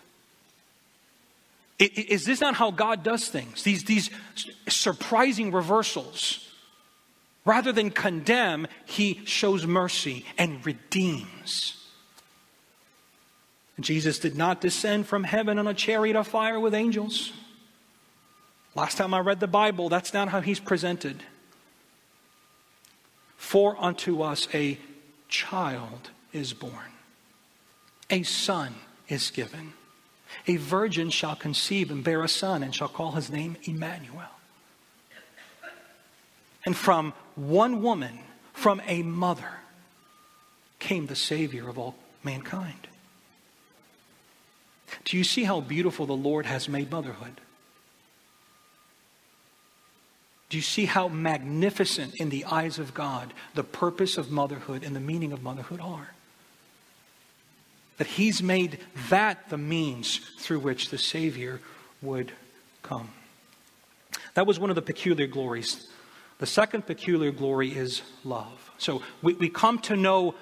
Is 1.80 2.24
this 2.24 2.40
not 2.40 2.54
how 2.54 2.70
God 2.70 3.02
does 3.02 3.30
things? 3.30 3.64
These, 3.64 3.86
these 3.86 4.12
surprising 4.70 5.52
reversals. 5.52 6.48
Rather 7.46 7.72
than 7.72 7.90
condemn, 7.90 8.68
He 8.86 9.22
shows 9.26 9.66
mercy 9.66 10.24
and 10.38 10.64
redeems. 10.64 11.74
Jesus 13.80 14.18
did 14.18 14.36
not 14.36 14.60
descend 14.60 15.06
from 15.06 15.24
heaven 15.24 15.60
on 15.60 15.68
a 15.68 15.74
chariot 15.74 16.16
of 16.16 16.28
fire 16.28 16.60
with 16.60 16.74
angels. 16.74 17.32
Last 18.76 18.98
time 18.98 19.14
I 19.14 19.20
read 19.20 19.40
the 19.40 19.48
Bible, 19.48 19.90
that's 19.90 20.14
not 20.14 20.30
how 20.30 20.42
he's 20.42 20.60
presented. 20.60 21.24
For 23.38 23.76
unto 23.80 24.22
us 24.22 24.48
a 24.54 24.80
child 25.30 26.10
is 26.34 26.54
born, 26.54 26.94
a 28.10 28.24
son 28.24 28.76
is 29.08 29.32
given. 29.32 29.74
A 30.46 30.58
virgin 30.58 31.10
shall 31.10 31.36
conceive 31.36 31.90
and 31.90 32.04
bear 32.04 32.22
a 32.24 32.28
son, 32.28 32.62
and 32.62 32.76
shall 32.76 32.90
call 32.90 33.14
his 33.14 33.32
name 33.32 33.56
Emmanuel. 33.64 34.30
And 36.66 36.76
from 36.76 37.14
one 37.36 37.82
woman, 37.82 38.20
from 38.54 38.82
a 38.88 39.04
mother, 39.04 39.62
came 40.80 41.08
the 41.08 41.16
Savior 41.16 41.70
of 41.70 41.80
all 41.80 41.96
mankind. 42.24 42.88
Do 45.06 45.18
you 45.18 45.24
see 45.24 45.44
how 45.44 45.62
beautiful 45.62 46.06
the 46.06 46.14
Lord 46.14 46.46
has 46.46 46.70
made 46.70 46.92
motherhood? 46.92 47.42
Do 50.50 50.58
you 50.58 50.64
see 50.64 50.86
how 50.86 51.10
magnificent 51.10 52.16
in 52.16 52.30
the 52.30 52.46
eyes 52.46 52.80
of 52.80 52.94
God 52.94 53.34
the 53.54 53.64
purpose 53.64 54.18
of 54.18 54.32
motherhood 54.32 54.84
and 54.84 54.96
the 54.96 55.02
meaning 55.02 55.34
of 55.34 55.44
motherhood 55.44 55.82
are? 55.82 56.14
That 57.98 58.08
He's 58.08 58.42
made 58.42 58.80
that 59.10 59.50
the 59.50 59.58
means 59.58 60.22
through 60.40 60.60
which 60.60 60.90
the 60.90 60.98
Savior 60.98 61.60
would 62.02 62.32
come. 62.82 63.10
That 64.36 64.48
was 64.48 64.60
one 64.60 64.70
of 64.70 64.76
the 64.76 64.82
peculiar 64.82 65.28
glories. 65.28 65.88
The 66.40 66.46
second 66.46 66.86
peculiar 66.86 67.32
glory 67.32 67.76
is 67.76 68.04
love. 68.24 68.72
So 68.78 69.02
we, 69.22 69.34
we 69.34 69.50
come 69.50 69.80
to 69.80 69.96
know 69.96 70.36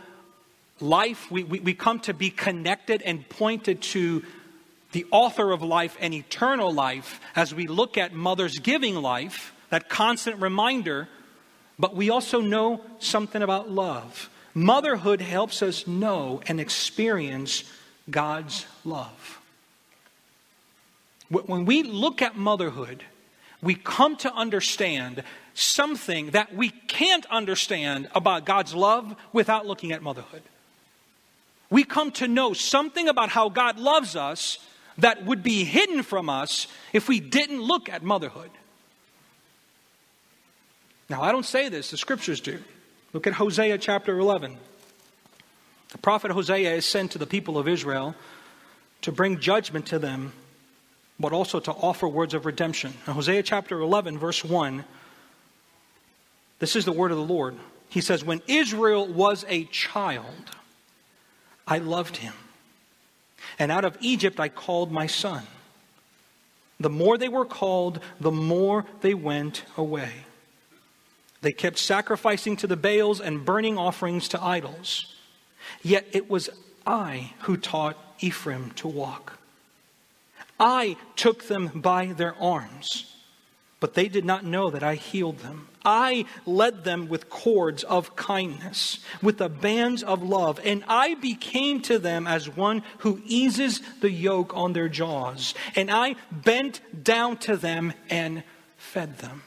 life, 0.80 1.32
we, 1.32 1.44
we, 1.44 1.60
we 1.60 1.74
come 1.74 2.00
to 2.02 2.14
be 2.14 2.30
connected 2.30 3.02
and 3.02 3.28
pointed 3.30 3.82
to 3.82 4.24
the 4.92 5.06
author 5.12 5.52
of 5.52 5.62
life 5.62 5.98
and 6.00 6.14
eternal 6.14 6.74
life 6.74 7.20
as 7.36 7.54
we 7.54 7.68
look 7.68 7.98
at 7.98 8.14
mother's 8.14 8.60
giving 8.60 8.96
life, 8.96 9.54
that 9.70 9.90
constant 9.90 10.42
reminder, 10.42 11.10
but 11.78 11.96
we 11.96 12.10
also 12.10 12.40
know 12.40 12.82
something 13.00 13.42
about 13.42 13.70
love. 13.70 14.30
Motherhood 14.54 15.20
helps 15.22 15.62
us 15.62 15.86
know 15.86 16.42
and 16.48 16.62
experience 16.62 17.66
God's 18.10 18.66
love. 18.86 19.42
When 21.30 21.66
we 21.66 21.84
look 21.84 22.22
at 22.22 22.38
motherhood, 22.38 23.04
we 23.62 23.76
come 23.76 24.16
to 24.18 24.34
understand 24.34 25.24
something 25.54 26.32
that 26.32 26.56
we 26.56 26.70
can't 26.70 27.26
understand 27.28 28.08
about 28.14 28.46
God's 28.46 28.76
love 28.76 29.16
without 29.34 29.66
looking 29.66 29.92
at 29.92 30.02
motherhood. 30.02 30.44
We 31.70 31.84
come 31.84 32.12
to 32.14 32.28
know 32.28 32.54
something 32.54 33.08
about 33.08 33.30
how 33.30 33.50
God 33.50 33.80
loves 33.80 34.16
us 34.16 34.60
that 34.98 35.26
would 35.26 35.44
be 35.44 35.64
hidden 35.64 36.04
from 36.04 36.30
us 36.30 36.68
if 36.94 37.08
we 37.08 37.20
didn't 37.20 37.62
look 37.62 37.90
at 37.90 38.04
motherhood. 38.04 38.52
Now, 41.10 41.22
I 41.22 41.32
don't 41.32 41.46
say 41.46 41.70
this, 41.70 41.92
the 41.92 41.98
scriptures 41.98 42.42
do. 42.42 42.60
Look 43.14 43.28
at 43.28 43.34
Hosea 43.34 43.78
chapter 43.78 44.18
11. 44.18 44.58
The 45.90 45.98
prophet 46.00 46.32
Hosea 46.32 46.76
is 46.76 46.86
sent 46.86 47.12
to 47.12 47.18
the 47.18 47.28
people 47.28 47.58
of 47.58 47.68
Israel 47.68 48.16
to 49.02 49.12
bring 49.12 49.40
judgment 49.40 49.86
to 49.88 50.00
them, 50.00 50.34
but 51.20 51.32
also 51.32 51.60
to 51.60 51.72
offer 51.72 52.08
words 52.08 52.34
of 52.34 52.46
redemption. 52.46 52.94
Now, 53.08 53.14
Hosea 53.14 53.44
chapter 53.44 53.80
11, 53.80 54.18
verse 54.18 54.44
1, 54.44 54.84
this 56.60 56.76
is 56.76 56.86
the 56.86 56.92
word 56.92 57.12
of 57.12 57.18
the 57.18 57.24
Lord. 57.24 57.56
He 57.90 58.02
says, 58.02 58.24
When 58.24 58.42
Israel 58.48 59.08
was 59.08 59.46
a 59.48 59.66
child, 59.66 60.52
I 61.68 61.80
loved 61.80 62.18
him. 62.18 62.34
And 63.58 63.72
out 63.72 63.86
of 63.86 63.98
Egypt 64.02 64.40
I 64.40 64.50
called 64.50 64.92
my 64.92 65.08
son. 65.08 65.44
The 66.80 66.90
more 66.90 67.18
they 67.18 67.30
were 67.30 67.46
called, 67.46 68.00
the 68.20 68.32
more 68.32 68.86
they 69.02 69.14
went 69.14 69.64
away. 69.78 70.12
They 71.42 71.54
kept 71.54 71.78
sacrificing 71.78 72.58
to 72.58 72.68
the 72.68 72.76
Baals 72.76 73.22
and 73.22 73.46
burning 73.46 73.78
offerings 73.78 74.28
to 74.30 74.44
idols. 74.44 75.16
Yet 75.84 76.08
it 76.12 76.30
was 76.30 76.50
I 76.86 77.34
who 77.42 77.58
taught 77.58 77.98
Ephraim 78.20 78.72
to 78.72 78.88
walk. 78.88 79.40
I 80.60 80.98
took 81.16 81.44
them 81.44 81.68
by 81.68 82.08
their 82.08 82.36
arms, 82.42 83.16
but 83.80 83.94
they 83.94 84.08
did 84.08 84.26
not 84.26 84.46
know 84.46 84.70
that 84.70 84.84
I 84.84 84.96
healed 84.96 85.40
them. 85.40 85.68
I 85.86 86.26
led 86.46 86.84
them 86.84 87.08
with 87.08 87.30
cords 87.30 87.84
of 87.84 88.16
kindness, 88.16 89.00
with 89.22 89.38
the 89.38 89.50
bands 89.50 90.04
of 90.04 90.24
love, 90.24 90.60
and 90.64 90.84
I 90.88 91.14
became 91.16 91.82
to 91.84 92.00
them 92.00 92.28
as 92.28 92.50
one 92.50 92.84
who 93.00 93.22
eases 93.26 93.82
the 94.02 94.12
yoke 94.12 94.56
on 94.56 94.74
their 94.74 94.90
jaws. 94.90 95.54
And 95.76 95.92
I 95.92 96.16
bent 96.32 96.82
down 97.04 97.38
to 97.38 97.56
them 97.56 97.94
and 98.10 98.44
fed 98.78 99.20
them 99.20 99.44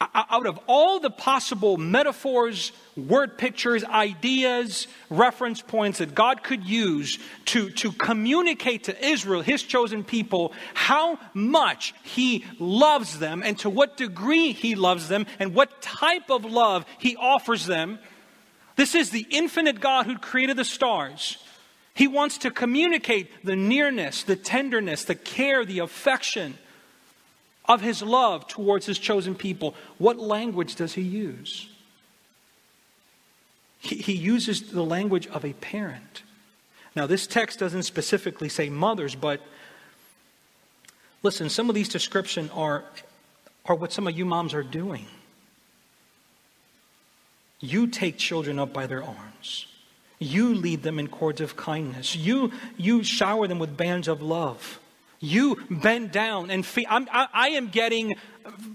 out 0.00 0.46
of 0.46 0.58
all 0.66 0.98
the 0.98 1.10
possible 1.10 1.76
metaphors, 1.76 2.72
word 2.96 3.38
pictures, 3.38 3.84
ideas, 3.84 4.88
reference 5.08 5.62
points 5.62 5.98
that 5.98 6.14
God 6.14 6.42
could 6.42 6.64
use 6.64 7.18
to, 7.46 7.70
to 7.70 7.92
communicate 7.92 8.84
to 8.84 9.06
Israel, 9.06 9.40
his 9.40 9.62
chosen 9.62 10.02
people, 10.02 10.52
how 10.74 11.18
much 11.32 11.94
he 12.02 12.44
loves 12.58 13.18
them 13.18 13.42
and 13.44 13.58
to 13.60 13.70
what 13.70 13.96
degree 13.96 14.52
he 14.52 14.74
loves 14.74 15.08
them 15.08 15.26
and 15.38 15.54
what 15.54 15.80
type 15.80 16.28
of 16.28 16.44
love 16.44 16.84
he 16.98 17.16
offers 17.16 17.66
them. 17.66 17.98
This 18.76 18.94
is 18.96 19.10
the 19.10 19.26
infinite 19.30 19.80
God 19.80 20.06
who 20.06 20.18
created 20.18 20.56
the 20.56 20.64
stars. 20.64 21.38
He 21.94 22.08
wants 22.08 22.38
to 22.38 22.50
communicate 22.50 23.44
the 23.44 23.54
nearness, 23.54 24.24
the 24.24 24.34
tenderness, 24.34 25.04
the 25.04 25.14
care, 25.14 25.64
the 25.64 25.78
affection 25.78 26.58
of 27.66 27.80
his 27.80 28.02
love 28.02 28.46
towards 28.46 28.86
his 28.86 28.98
chosen 28.98 29.34
people, 29.34 29.74
what 29.98 30.18
language 30.18 30.74
does 30.74 30.94
he 30.94 31.02
use? 31.02 31.68
He, 33.78 34.14
uses 34.14 34.72
the 34.72 34.82
language 34.82 35.26
of 35.26 35.44
a 35.44 35.52
parent. 35.52 36.22
Now, 36.96 37.06
this 37.06 37.26
text 37.26 37.58
doesn't 37.58 37.82
specifically 37.82 38.48
say 38.48 38.70
mothers, 38.70 39.14
but 39.14 39.42
listen, 41.22 41.50
some 41.50 41.68
of 41.68 41.74
these 41.74 41.90
descriptions 41.90 42.50
are, 42.54 42.84
are 43.66 43.74
what 43.74 43.92
some 43.92 44.06
of 44.06 44.16
you 44.16 44.24
moms 44.24 44.54
are 44.54 44.62
doing. 44.62 45.06
You 47.60 47.86
take 47.86 48.16
children 48.16 48.58
up 48.58 48.72
by 48.72 48.86
their 48.86 49.02
arms. 49.02 49.66
You 50.18 50.54
lead 50.54 50.82
them 50.82 50.98
in 50.98 51.08
cords 51.08 51.42
of 51.42 51.56
kindness. 51.56 52.16
You, 52.16 52.52
you 52.78 53.02
shower 53.02 53.46
them 53.46 53.58
with 53.58 53.76
bands 53.76 54.08
of 54.08 54.22
love. 54.22 54.80
You 55.20 55.56
bend 55.70 56.12
down 56.12 56.50
and 56.50 56.64
feed. 56.64 56.86
I'm, 56.88 57.08
I, 57.10 57.28
I 57.32 57.48
am 57.50 57.68
getting 57.68 58.16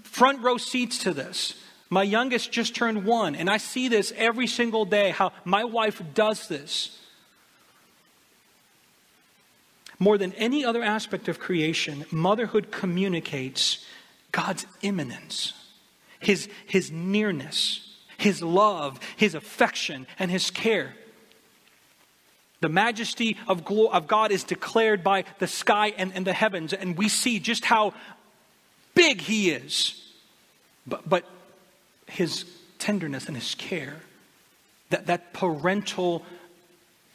front 0.03 0.41
row 0.41 0.57
seats 0.57 0.99
to 0.99 1.13
this. 1.13 1.55
My 1.89 2.03
youngest 2.03 2.51
just 2.51 2.75
turned 2.75 3.05
one, 3.05 3.35
and 3.35 3.49
I 3.49 3.57
see 3.57 3.87
this 3.87 4.13
every 4.15 4.47
single 4.47 4.85
day 4.85 5.09
how 5.09 5.31
my 5.43 5.63
wife 5.63 6.01
does 6.13 6.47
this. 6.47 6.99
More 9.97 10.17
than 10.17 10.31
any 10.33 10.63
other 10.63 10.83
aspect 10.83 11.27
of 11.27 11.39
creation, 11.39 12.05
motherhood 12.11 12.71
communicates 12.71 13.85
God's 14.31 14.65
immanence, 14.81 15.53
his, 16.19 16.47
his 16.67 16.91
nearness, 16.91 17.97
his 18.17 18.41
love, 18.41 18.99
his 19.17 19.33
affection, 19.33 20.07
and 20.19 20.29
his 20.29 20.51
care. 20.51 20.93
The 22.61 22.69
majesty 22.69 23.37
of, 23.47 23.63
glo- 23.63 23.87
of 23.87 24.07
God 24.07 24.31
is 24.31 24.43
declared 24.43 25.03
by 25.03 25.23
the 25.39 25.47
sky 25.47 25.93
and, 25.97 26.11
and 26.13 26.25
the 26.25 26.33
heavens, 26.33 26.73
and 26.73 26.97
we 26.97 27.07
see 27.07 27.39
just 27.39 27.65
how 27.65 27.93
big 28.95 29.21
He 29.21 29.51
is. 29.51 30.01
But, 30.85 31.07
but 31.07 31.25
His 32.07 32.45
tenderness 32.77 33.27
and 33.27 33.37
His 33.37 33.55
care, 33.55 33.97
that, 34.89 35.07
that 35.07 35.33
parental 35.33 36.25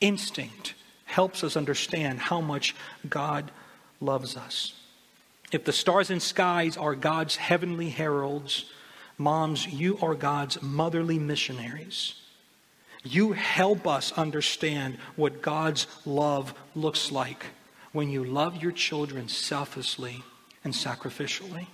instinct, 0.01 0.74
helps 1.05 1.45
us 1.45 1.57
understand 1.57 2.18
how 2.18 2.40
much 2.40 2.74
God 3.09 3.51
loves 4.01 4.36
us. 4.36 4.72
If 5.53 5.64
the 5.64 5.72
stars 5.72 6.11
and 6.11 6.20
skies 6.20 6.76
are 6.76 6.95
God's 6.95 7.36
heavenly 7.36 7.90
heralds, 7.90 8.64
moms, 9.18 9.66
you 9.66 9.99
are 10.03 10.14
God's 10.14 10.61
motherly 10.62 11.18
missionaries. 11.18 12.14
You 13.05 13.32
help 13.32 13.86
us 13.86 14.12
understand 14.12 14.96
what 15.14 15.42
God's 15.42 15.86
love 16.07 16.55
looks 16.74 17.12
like 17.12 17.44
when 17.92 18.11
you 18.11 18.24
love 18.24 18.62
your 18.62 18.72
children 18.72 19.28
selflessly 19.28 20.22
and 20.64 20.72
sacrificially. 20.72 21.66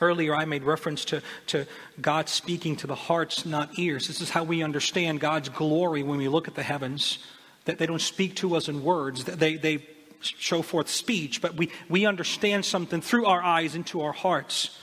Earlier, 0.00 0.36
I 0.36 0.44
made 0.44 0.62
reference 0.62 1.04
to, 1.06 1.22
to 1.48 1.66
God 2.00 2.28
speaking 2.28 2.76
to 2.76 2.86
the 2.86 2.94
hearts, 2.94 3.46
not 3.46 3.78
ears. 3.78 4.06
This 4.06 4.20
is 4.20 4.30
how 4.30 4.44
we 4.44 4.62
understand 4.62 5.18
God's 5.18 5.48
glory 5.48 6.02
when 6.02 6.18
we 6.18 6.28
look 6.28 6.46
at 6.46 6.54
the 6.54 6.62
heavens, 6.62 7.18
that 7.64 7.78
they 7.78 7.86
don't 7.86 8.00
speak 8.00 8.36
to 8.36 8.54
us 8.54 8.68
in 8.68 8.84
words, 8.84 9.24
that 9.24 9.40
they, 9.40 9.56
they 9.56 9.84
show 10.20 10.62
forth 10.62 10.88
speech, 10.88 11.40
but 11.40 11.54
we, 11.56 11.70
we 11.88 12.06
understand 12.06 12.64
something 12.64 13.00
through 13.00 13.26
our 13.26 13.42
eyes 13.42 13.74
into 13.74 14.02
our 14.02 14.12
hearts 14.12 14.78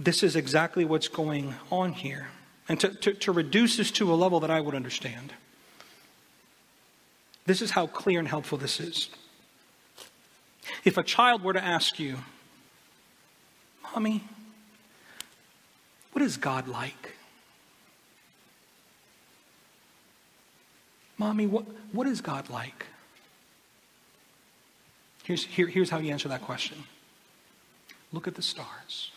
this 0.00 0.22
is 0.22 0.34
exactly 0.34 0.84
what's 0.84 1.08
going 1.08 1.54
on 1.70 1.92
here. 1.92 2.28
And 2.68 2.80
to, 2.80 2.88
to, 2.88 3.12
to, 3.12 3.32
reduce 3.32 3.76
this 3.76 3.90
to 3.92 4.12
a 4.12 4.14
level 4.14 4.40
that 4.40 4.50
I 4.50 4.60
would 4.60 4.74
understand, 4.74 5.34
this 7.44 7.60
is 7.60 7.72
how 7.72 7.86
clear 7.86 8.18
and 8.18 8.26
helpful 8.26 8.56
this 8.56 8.80
is. 8.80 9.10
If 10.84 10.96
a 10.96 11.02
child 11.02 11.42
were 11.42 11.52
to 11.52 11.62
ask 11.62 11.98
you, 11.98 12.16
Mommy, 13.92 14.24
what 16.12 16.22
is 16.22 16.36
God 16.36 16.66
like? 16.66 17.14
Mommy, 21.18 21.46
what, 21.46 21.66
what 21.92 22.06
is 22.06 22.22
God 22.22 22.48
like? 22.48 22.86
Here's, 25.24 25.44
here, 25.44 25.66
here's 25.66 25.90
how 25.90 25.98
you 25.98 26.10
answer 26.10 26.28
that 26.28 26.42
question 26.42 26.78
look 28.12 28.26
at 28.26 28.34
the 28.34 28.42
stars. 28.42 29.10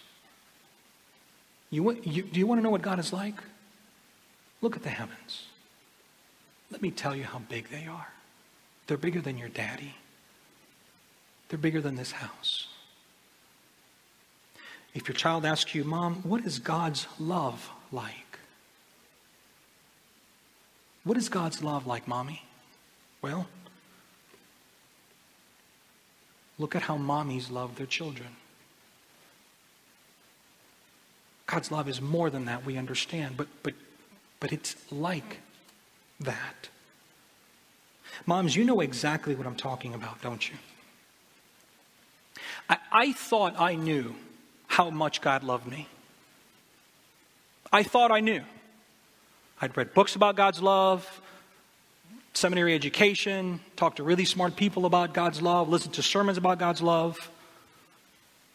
You, 1.74 1.99
you, 2.03 2.21
do 2.21 2.39
you 2.39 2.45
want 2.45 2.59
to 2.59 2.63
know 2.63 2.69
what 2.69 2.84
God 2.84 2.99
is 2.99 3.11
like? 3.11 3.34
Look 4.61 4.76
at 4.76 4.84
the 4.84 4.89
heavens. 4.89 5.45
Let 6.69 6.84
me 6.84 6.91
tell 6.91 7.15
you 7.15 7.24
how 7.24 7.39
big 7.39 7.69
they 7.69 7.88
are. 7.88 8.09
They're 8.86 8.95
bigger 8.95 9.21
than 9.21 9.39
your 9.39 9.49
daddy, 9.49 9.95
they're 11.49 11.57
bigger 11.57 11.82
than 11.82 11.95
this 11.95 12.11
house. 12.11 12.67
If 14.93 15.07
your 15.07 15.15
child 15.15 15.45
asks 15.45 15.74
you, 15.74 15.84
Mom, 15.84 16.17
what 16.17 16.45
is 16.45 16.59
God's 16.59 17.07
love 17.19 17.71
like? 17.91 18.38
What 21.03 21.17
is 21.17 21.28
God's 21.28 21.63
love 21.63 21.88
like, 21.88 22.07
Mommy? 22.07 22.43
Well, 23.24 23.47
look 26.59 26.76
at 26.76 26.84
how 26.84 26.99
mommies 26.99 27.49
love 27.49 27.78
their 27.78 27.88
children. 27.88 28.36
God's 31.46 31.72
love 31.72 31.89
is 31.89 32.02
more 32.02 32.30
than 32.30 32.46
that, 32.46 32.66
we 32.66 32.78
understand, 32.78 33.38
but, 33.38 33.48
but, 33.64 33.74
but 34.39 34.54
it's 34.54 34.76
like 34.91 35.39
that. 36.20 36.70
Moms, 38.26 38.56
you 38.56 38.64
know 38.64 38.80
exactly 38.80 39.36
what 39.36 39.46
I'm 39.46 39.56
talking 39.56 39.94
about, 39.94 40.22
don't 40.22 40.48
you? 40.50 40.56
I, 42.70 42.78
I 42.91 43.12
thought 43.14 43.60
I 43.60 43.76
knew 43.76 44.16
how 44.68 44.89
much 44.89 45.22
God 45.22 45.44
loved 45.44 45.68
me. 45.68 45.88
I 47.72 47.84
thought 47.84 48.12
I 48.12 48.20
knew. 48.20 48.44
I'd 49.62 49.76
read 49.76 49.94
books 49.94 50.16
about 50.16 50.36
God's 50.36 50.62
love, 50.62 51.22
seminary 52.34 52.74
education, 52.76 53.60
talked 53.76 53.98
to 53.98 54.04
really 54.04 54.26
smart 54.26 54.56
people 54.56 54.86
about 54.86 55.14
God's 55.14 55.41
love, 55.41 55.70
listened 55.70 55.96
to 55.96 56.04
sermons 56.04 56.38
about 56.38 56.60
God's 56.60 56.82
love. 56.82 57.30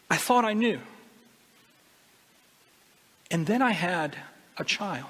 I 0.09 0.17
thought 0.17 0.45
I 0.45 0.53
knew. 0.53 0.79
And 3.31 3.45
then 3.45 3.61
I 3.61 3.71
had 3.71 4.15
a 4.57 4.63
child. 4.63 5.05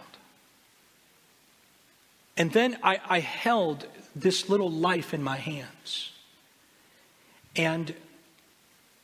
And 2.37 2.51
then 2.51 2.77
I, 2.83 2.99
I 3.07 3.19
held 3.19 3.85
this 4.15 4.49
little 4.49 4.71
life 4.71 5.13
in 5.13 5.23
my 5.23 5.37
hands. 5.37 6.11
And 7.55 7.93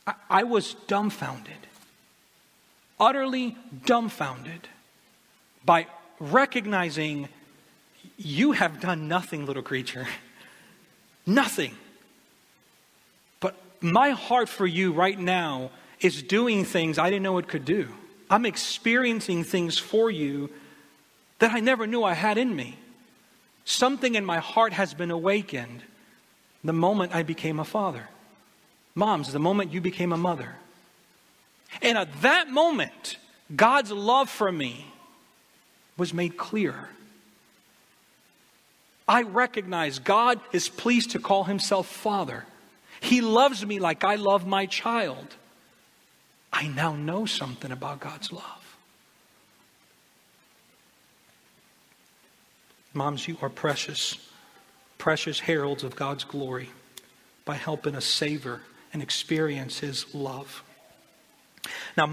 I, 0.06 0.14
I 0.30 0.42
was 0.44 0.74
dumbfounded, 0.86 1.66
utterly 2.98 3.56
dumbfounded 3.84 4.68
by 5.64 5.86
recognizing 6.18 7.28
you 8.16 8.52
have 8.52 8.80
done 8.80 9.08
nothing, 9.08 9.44
little 9.44 9.62
creature. 9.62 10.06
Nothing. 11.26 11.74
But 13.40 13.60
my 13.80 14.10
heart 14.10 14.48
for 14.48 14.66
you 14.66 14.92
right 14.92 15.18
now 15.18 15.70
is 16.00 16.22
doing 16.22 16.64
things 16.64 16.98
I 16.98 17.10
didn't 17.10 17.24
know 17.24 17.36
it 17.38 17.48
could 17.48 17.64
do. 17.64 17.88
I'm 18.28 18.46
experiencing 18.46 19.44
things 19.44 19.78
for 19.78 20.10
you 20.10 20.50
that 21.38 21.52
I 21.52 21.60
never 21.60 21.86
knew 21.86 22.02
I 22.02 22.14
had 22.14 22.38
in 22.38 22.54
me. 22.54 22.78
Something 23.64 24.14
in 24.14 24.24
my 24.24 24.38
heart 24.38 24.72
has 24.72 24.94
been 24.94 25.10
awakened 25.10 25.82
the 26.64 26.72
moment 26.72 27.14
I 27.14 27.22
became 27.22 27.60
a 27.60 27.64
father. 27.64 28.08
Moms, 28.94 29.32
the 29.32 29.38
moment 29.38 29.72
you 29.72 29.80
became 29.80 30.12
a 30.12 30.16
mother. 30.16 30.56
And 31.82 31.98
at 31.98 32.22
that 32.22 32.48
moment, 32.48 33.18
God's 33.54 33.92
love 33.92 34.30
for 34.30 34.50
me 34.50 34.86
was 35.96 36.14
made 36.14 36.36
clear. 36.36 36.88
I 39.08 39.22
recognize 39.22 39.98
God 39.98 40.40
is 40.52 40.68
pleased 40.68 41.12
to 41.12 41.18
call 41.18 41.44
himself 41.44 41.86
Father. 41.86 42.44
He 43.00 43.20
loves 43.20 43.64
me 43.64 43.78
like 43.78 44.02
I 44.02 44.16
love 44.16 44.46
my 44.46 44.66
child. 44.66 45.36
I 46.58 46.68
now 46.68 46.96
know 46.96 47.26
something 47.26 47.70
about 47.70 48.00
God's 48.00 48.32
love. 48.32 48.76
Moms, 52.94 53.28
you 53.28 53.36
are 53.42 53.50
precious, 53.50 54.16
precious 54.96 55.38
heralds 55.38 55.84
of 55.84 55.96
God's 55.96 56.24
glory 56.24 56.70
by 57.44 57.56
helping 57.56 57.94
us 57.94 58.06
savor 58.06 58.62
and 58.94 59.02
experience 59.02 59.80
His 59.80 60.14
love. 60.14 60.62
Now, 61.94 62.06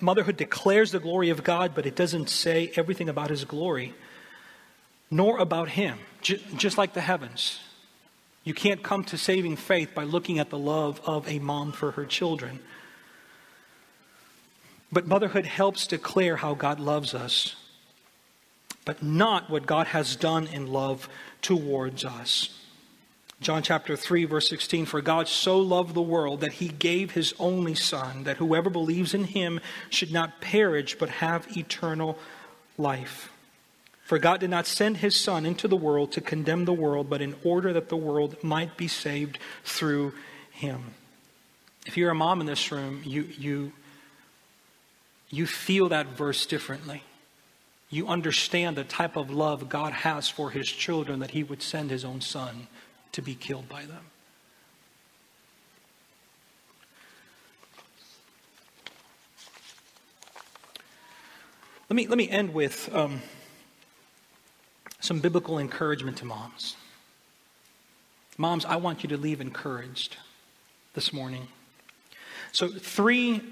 motherhood 0.00 0.38
declares 0.38 0.90
the 0.90 0.98
glory 0.98 1.28
of 1.28 1.44
God, 1.44 1.72
but 1.74 1.84
it 1.84 1.94
doesn't 1.94 2.30
say 2.30 2.72
everything 2.76 3.10
about 3.10 3.28
His 3.28 3.44
glory, 3.44 3.92
nor 5.10 5.36
about 5.36 5.68
Him, 5.68 5.98
just 6.22 6.78
like 6.78 6.94
the 6.94 7.02
heavens. 7.02 7.60
You 8.42 8.54
can't 8.54 8.82
come 8.82 9.04
to 9.04 9.18
saving 9.18 9.56
faith 9.56 9.94
by 9.94 10.04
looking 10.04 10.38
at 10.38 10.48
the 10.48 10.58
love 10.58 10.98
of 11.04 11.28
a 11.28 11.40
mom 11.40 11.72
for 11.72 11.90
her 11.90 12.06
children. 12.06 12.60
But 14.92 15.06
motherhood 15.06 15.46
helps 15.46 15.86
declare 15.86 16.36
how 16.36 16.54
God 16.54 16.78
loves 16.78 17.14
us, 17.14 17.56
but 18.84 19.02
not 19.02 19.48
what 19.48 19.66
God 19.66 19.86
has 19.88 20.16
done 20.16 20.46
in 20.46 20.70
love 20.70 21.08
towards 21.40 22.04
us. 22.04 22.58
John 23.40 23.62
chapter 23.62 23.96
3, 23.96 24.26
verse 24.26 24.48
16 24.48 24.86
For 24.86 25.00
God 25.00 25.26
so 25.26 25.58
loved 25.58 25.94
the 25.94 26.02
world 26.02 26.42
that 26.42 26.52
he 26.52 26.68
gave 26.68 27.12
his 27.12 27.34
only 27.40 27.74
Son, 27.74 28.24
that 28.24 28.36
whoever 28.36 28.70
believes 28.70 29.14
in 29.14 29.24
him 29.24 29.60
should 29.88 30.12
not 30.12 30.40
perish 30.40 30.96
but 30.96 31.08
have 31.08 31.56
eternal 31.56 32.18
life. 32.76 33.32
For 34.04 34.18
God 34.18 34.40
did 34.40 34.50
not 34.50 34.66
send 34.66 34.98
his 34.98 35.16
Son 35.16 35.46
into 35.46 35.66
the 35.66 35.76
world 35.76 36.12
to 36.12 36.20
condemn 36.20 36.66
the 36.66 36.72
world, 36.72 37.08
but 37.08 37.22
in 37.22 37.34
order 37.42 37.72
that 37.72 37.88
the 37.88 37.96
world 37.96 38.36
might 38.44 38.76
be 38.76 38.88
saved 38.88 39.38
through 39.64 40.12
him. 40.50 40.94
If 41.86 41.96
you're 41.96 42.10
a 42.10 42.14
mom 42.14 42.40
in 42.40 42.46
this 42.46 42.70
room, 42.70 43.00
you, 43.04 43.22
you 43.38 43.72
you 45.32 45.46
feel 45.46 45.88
that 45.88 46.08
verse 46.08 46.44
differently. 46.44 47.02
You 47.88 48.06
understand 48.06 48.76
the 48.76 48.84
type 48.84 49.16
of 49.16 49.30
love 49.30 49.68
God 49.68 49.92
has 49.92 50.28
for 50.28 50.50
his 50.50 50.68
children 50.68 51.20
that 51.20 51.30
he 51.30 51.42
would 51.42 51.62
send 51.62 51.90
his 51.90 52.04
own 52.04 52.20
son 52.20 52.68
to 53.12 53.22
be 53.22 53.34
killed 53.34 53.68
by 53.68 53.86
them. 53.86 54.04
Let 61.88 61.96
me, 61.96 62.06
let 62.06 62.18
me 62.18 62.28
end 62.28 62.54
with 62.54 62.94
um, 62.94 63.22
some 65.00 65.20
biblical 65.20 65.58
encouragement 65.58 66.18
to 66.18 66.26
moms. 66.26 66.76
Moms, 68.36 68.64
I 68.66 68.76
want 68.76 69.02
you 69.02 69.08
to 69.10 69.16
leave 69.16 69.40
encouraged 69.40 70.16
this 70.94 71.12
morning. 71.12 71.48
So, 72.52 72.68
three 72.68 73.42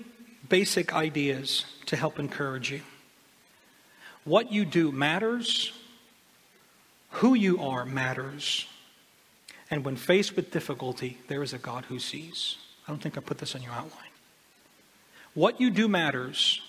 basic 0.50 0.92
ideas 0.92 1.64
to 1.86 1.96
help 1.96 2.18
encourage 2.18 2.70
you. 2.70 2.82
What 4.24 4.52
you 4.52 4.66
do 4.66 4.92
matters, 4.92 5.72
who 7.10 7.32
you 7.32 7.62
are 7.62 7.86
matters, 7.86 8.68
and 9.70 9.84
when 9.84 9.96
faced 9.96 10.36
with 10.36 10.50
difficulty, 10.50 11.16
there 11.28 11.42
is 11.42 11.54
a 11.54 11.58
God 11.58 11.86
who 11.86 11.98
sees. 11.98 12.58
I 12.86 12.90
don't 12.90 13.00
think 13.00 13.16
I 13.16 13.20
put 13.20 13.38
this 13.38 13.54
on 13.54 13.62
your 13.62 13.72
outline. 13.72 14.10
What 15.32 15.60
you 15.60 15.70
do 15.70 15.88
matters, 15.88 16.60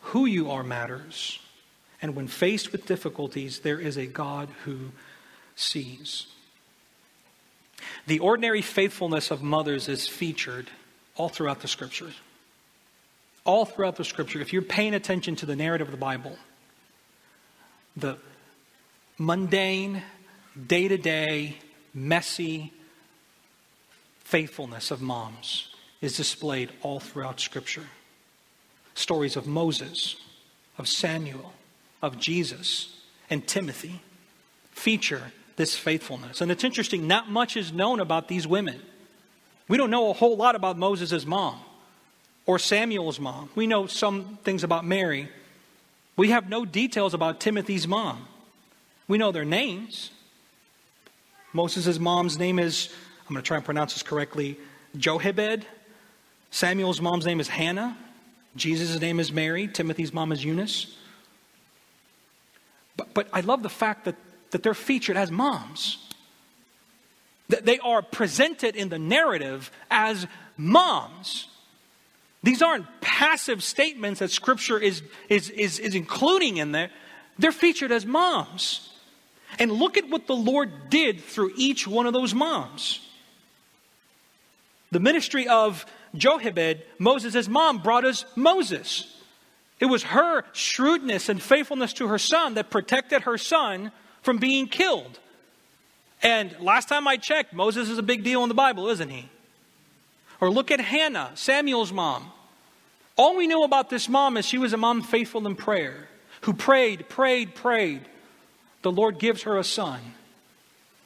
who 0.00 0.26
you 0.26 0.50
are 0.50 0.64
matters, 0.64 1.38
and 2.00 2.16
when 2.16 2.26
faced 2.26 2.72
with 2.72 2.86
difficulties, 2.86 3.60
there 3.60 3.78
is 3.78 3.96
a 3.96 4.06
God 4.06 4.48
who 4.64 4.90
sees. 5.54 6.26
The 8.06 8.18
ordinary 8.18 8.62
faithfulness 8.62 9.30
of 9.30 9.42
mothers 9.42 9.88
is 9.88 10.08
featured 10.08 10.70
all 11.14 11.28
throughout 11.28 11.60
the 11.60 11.68
scriptures 11.68 12.14
all 13.44 13.64
throughout 13.64 13.96
the 13.96 14.04
scripture, 14.04 14.40
if 14.40 14.52
you're 14.52 14.62
paying 14.62 14.94
attention 14.94 15.36
to 15.36 15.46
the 15.46 15.56
narrative 15.56 15.88
of 15.88 15.92
the 15.92 15.98
Bible, 15.98 16.36
the 17.96 18.16
mundane, 19.18 20.02
day 20.66 20.88
to 20.88 20.96
day, 20.96 21.58
messy 21.94 22.72
faithfulness 24.20 24.90
of 24.90 25.02
moms 25.02 25.74
is 26.00 26.16
displayed 26.16 26.70
all 26.82 27.00
throughout 27.00 27.40
Scripture. 27.40 27.84
Stories 28.94 29.36
of 29.36 29.46
Moses, 29.46 30.16
of 30.78 30.88
Samuel, 30.88 31.52
of 32.00 32.18
Jesus, 32.18 33.00
and 33.28 33.46
Timothy 33.46 34.02
feature 34.72 35.32
this 35.56 35.76
faithfulness. 35.76 36.40
And 36.40 36.50
it's 36.50 36.64
interesting, 36.64 37.06
not 37.06 37.30
much 37.30 37.56
is 37.56 37.72
known 37.72 38.00
about 38.00 38.28
these 38.28 38.46
women. 38.46 38.80
We 39.68 39.76
don't 39.76 39.90
know 39.90 40.10
a 40.10 40.14
whole 40.14 40.36
lot 40.36 40.56
about 40.56 40.78
Moses' 40.78 41.24
mom 41.24 41.60
or 42.46 42.58
Samuel's 42.58 43.20
mom. 43.20 43.50
We 43.54 43.66
know 43.66 43.86
some 43.86 44.38
things 44.42 44.64
about 44.64 44.84
Mary. 44.84 45.28
We 46.16 46.30
have 46.30 46.48
no 46.48 46.64
details 46.64 47.14
about 47.14 47.40
Timothy's 47.40 47.86
mom. 47.86 48.26
We 49.08 49.18
know 49.18 49.32
their 49.32 49.44
names. 49.44 50.10
Moses' 51.52 51.98
mom's 51.98 52.38
name 52.38 52.58
is, 52.58 52.88
I'm 53.28 53.34
going 53.34 53.42
to 53.42 53.46
try 53.46 53.56
and 53.56 53.64
pronounce 53.64 53.94
this 53.94 54.02
correctly, 54.02 54.58
Jochebed. 54.96 55.66
Samuel's 56.50 57.00
mom's 57.00 57.26
name 57.26 57.40
is 57.40 57.48
Hannah. 57.48 57.96
Jesus' 58.56 59.00
name 59.00 59.20
is 59.20 59.32
Mary. 59.32 59.68
Timothy's 59.68 60.12
mom 60.12 60.32
is 60.32 60.44
Eunice. 60.44 60.96
But, 62.96 63.14
but 63.14 63.28
I 63.32 63.40
love 63.40 63.62
the 63.62 63.70
fact 63.70 64.04
that, 64.04 64.16
that 64.50 64.62
they're 64.62 64.74
featured 64.74 65.16
as 65.16 65.30
moms. 65.30 65.98
That 67.48 67.64
they 67.64 67.78
are 67.78 68.02
presented 68.02 68.76
in 68.76 68.88
the 68.90 68.98
narrative 68.98 69.70
as 69.90 70.26
moms. 70.56 71.48
These 72.42 72.62
aren't 72.62 72.86
passive 73.00 73.62
statements 73.62 74.20
that 74.20 74.30
Scripture 74.30 74.78
is, 74.78 75.02
is, 75.28 75.50
is, 75.50 75.78
is 75.78 75.94
including 75.94 76.56
in 76.56 76.72
there. 76.72 76.90
They're 77.38 77.52
featured 77.52 77.92
as 77.92 78.04
moms. 78.04 78.92
And 79.58 79.70
look 79.70 79.96
at 79.96 80.08
what 80.08 80.26
the 80.26 80.34
Lord 80.34 80.90
did 80.90 81.20
through 81.20 81.52
each 81.56 81.86
one 81.86 82.06
of 82.06 82.12
those 82.12 82.34
moms. 82.34 83.00
The 84.90 85.00
ministry 85.00 85.46
of 85.46 85.86
Jochebed, 86.14 86.82
Moses' 86.98 87.48
mom, 87.48 87.78
brought 87.78 88.04
us 88.04 88.24
Moses. 88.34 89.16
It 89.78 89.86
was 89.86 90.02
her 90.04 90.44
shrewdness 90.52 91.28
and 91.28 91.40
faithfulness 91.40 91.92
to 91.94 92.08
her 92.08 92.18
son 92.18 92.54
that 92.54 92.70
protected 92.70 93.22
her 93.22 93.38
son 93.38 93.92
from 94.22 94.38
being 94.38 94.66
killed. 94.66 95.18
And 96.22 96.54
last 96.60 96.88
time 96.88 97.08
I 97.08 97.16
checked, 97.16 97.52
Moses 97.52 97.88
is 97.88 97.98
a 97.98 98.02
big 98.02 98.22
deal 98.22 98.42
in 98.42 98.48
the 98.48 98.54
Bible, 98.54 98.88
isn't 98.88 99.08
he? 99.08 99.28
Or 100.42 100.50
look 100.50 100.72
at 100.72 100.80
Hannah, 100.80 101.30
Samuel's 101.36 101.92
mom. 101.92 102.32
All 103.16 103.36
we 103.36 103.46
know 103.46 103.62
about 103.62 103.90
this 103.90 104.08
mom 104.08 104.36
is 104.36 104.44
she 104.44 104.58
was 104.58 104.72
a 104.72 104.76
mom 104.76 105.02
faithful 105.02 105.46
in 105.46 105.54
prayer, 105.54 106.08
who 106.40 106.52
prayed, 106.52 107.08
prayed, 107.08 107.54
prayed. 107.54 108.00
The 108.82 108.90
Lord 108.90 109.20
gives 109.20 109.44
her 109.44 109.56
a 109.56 109.62
son, 109.62 110.00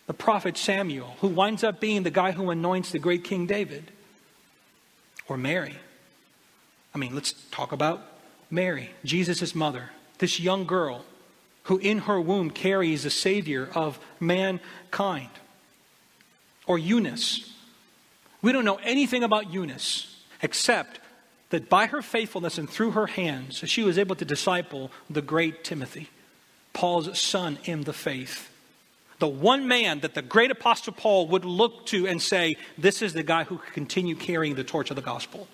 the 0.07 0.15
prophet 0.15 0.57
Samuel, 0.57 1.19
who 1.21 1.29
winds 1.29 1.63
up 1.63 1.81
being 1.81 2.03
the 2.03 2.11
guy 2.11 2.33
who 2.33 2.49
anoints 2.49 2.93
the 2.93 2.99
great 2.99 3.25
King 3.25 3.47
David. 3.47 3.93
Or 5.29 5.37
Mary. 5.37 5.77
I 6.95 6.99
mean, 6.99 7.15
let's 7.15 7.35
talk 7.51 7.73
about 7.73 8.01
Mary, 8.51 8.89
Jesus' 9.05 9.55
mother. 9.55 9.91
this 10.17 10.41
young 10.41 10.65
girl 10.65 11.05
who 11.65 11.77
in 11.77 11.99
her 11.99 12.19
womb 12.19 12.49
carries 12.49 13.03
the 13.03 13.11
Savior 13.11 13.69
of 13.75 13.99
mankind. 14.19 15.29
Or 16.67 16.79
Eunice. 16.79 17.53
We 18.47 18.53
don't 18.53 18.65
know 18.65 18.79
anything 18.85 19.25
about 19.25 19.53
Eunice 19.53 20.07
except 20.41 21.01
that 21.51 21.69
by 21.69 21.87
her 21.87 22.01
faithfulness 22.01 22.59
and 22.59 22.71
through 22.71 22.93
her 22.93 23.09
hands, 23.09 23.65
she 23.67 23.83
was 23.83 23.99
able 23.99 24.15
to 24.15 24.25
disciple 24.25 24.93
the 25.11 25.21
great 25.21 25.65
Timothy, 25.65 26.11
Paul's 26.73 27.19
son 27.19 27.59
in 27.65 27.83
the 27.83 27.93
faith. 27.93 28.49
The 29.19 29.27
one 29.27 29.67
man 29.67 29.99
that 29.99 30.15
the 30.15 30.23
great 30.23 30.53
apostle 30.53 30.93
Paul 30.93 31.27
would 31.27 31.45
look 31.45 31.87
to 31.87 32.07
and 32.07 32.23
say, 32.23 32.57
This 32.79 33.03
is 33.03 33.15
the 33.15 33.25
guy 33.25 33.43
who 33.43 33.59
can 33.59 33.73
continue 33.73 34.15
carrying 34.15 34.55
the 34.55 34.63
torch 34.63 34.91
of 34.91 34.97
the 34.97 35.03
gospel. 35.03 35.49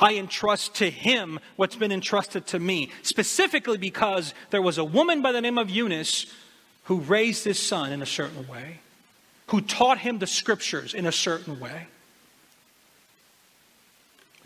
I 0.00 0.14
entrust 0.14 0.76
to 0.76 0.88
him 0.88 1.38
what's 1.56 1.76
been 1.76 1.92
entrusted 1.92 2.46
to 2.46 2.58
me, 2.58 2.92
specifically 3.02 3.76
because 3.76 4.32
there 4.48 4.62
was 4.62 4.78
a 4.78 4.84
woman 4.84 5.20
by 5.20 5.32
the 5.32 5.42
name 5.42 5.58
of 5.58 5.68
Eunice 5.68 6.32
who 6.84 7.00
raised 7.00 7.44
his 7.44 7.58
son 7.58 7.92
in 7.92 8.00
a 8.00 8.06
certain 8.06 8.48
way, 8.48 8.80
who 9.48 9.60
taught 9.60 9.98
him 9.98 10.18
the 10.18 10.26
scriptures 10.26 10.94
in 10.94 11.04
a 11.04 11.12
certain 11.12 11.60
way. 11.60 11.88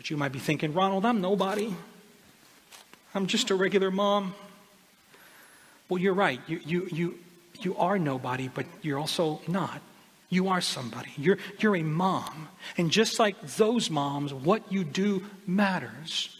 You 0.09 0.17
might 0.17 0.31
be 0.31 0.39
thinking, 0.39 0.73
Ronald, 0.73 1.05
I'm 1.05 1.21
nobody. 1.21 1.73
I'm 3.13 3.27
just 3.27 3.49
a 3.49 3.55
regular 3.55 3.91
mom. 3.91 4.33
Well, 5.89 5.99
you're 5.99 6.13
right. 6.13 6.39
You, 6.47 6.59
you, 6.65 6.87
you, 6.91 7.19
you 7.59 7.77
are 7.77 7.97
nobody, 7.97 8.47
but 8.47 8.65
you're 8.81 8.99
also 8.99 9.41
not. 9.47 9.81
You 10.29 10.49
are 10.49 10.61
somebody. 10.61 11.11
You're, 11.17 11.37
you're 11.59 11.75
a 11.75 11.83
mom. 11.83 12.49
And 12.77 12.91
just 12.91 13.19
like 13.19 13.41
those 13.55 13.89
moms, 13.89 14.33
what 14.33 14.71
you 14.71 14.83
do 14.83 15.23
matters. 15.45 16.35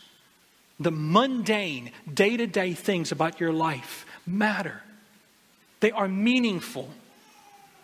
The 0.79 0.91
mundane, 0.91 1.91
day 2.13 2.37
to 2.37 2.47
day 2.47 2.73
things 2.73 3.11
about 3.11 3.39
your 3.39 3.53
life 3.53 4.05
matter. 4.25 4.81
They 5.79 5.91
are 5.91 6.07
meaningful. 6.07 6.89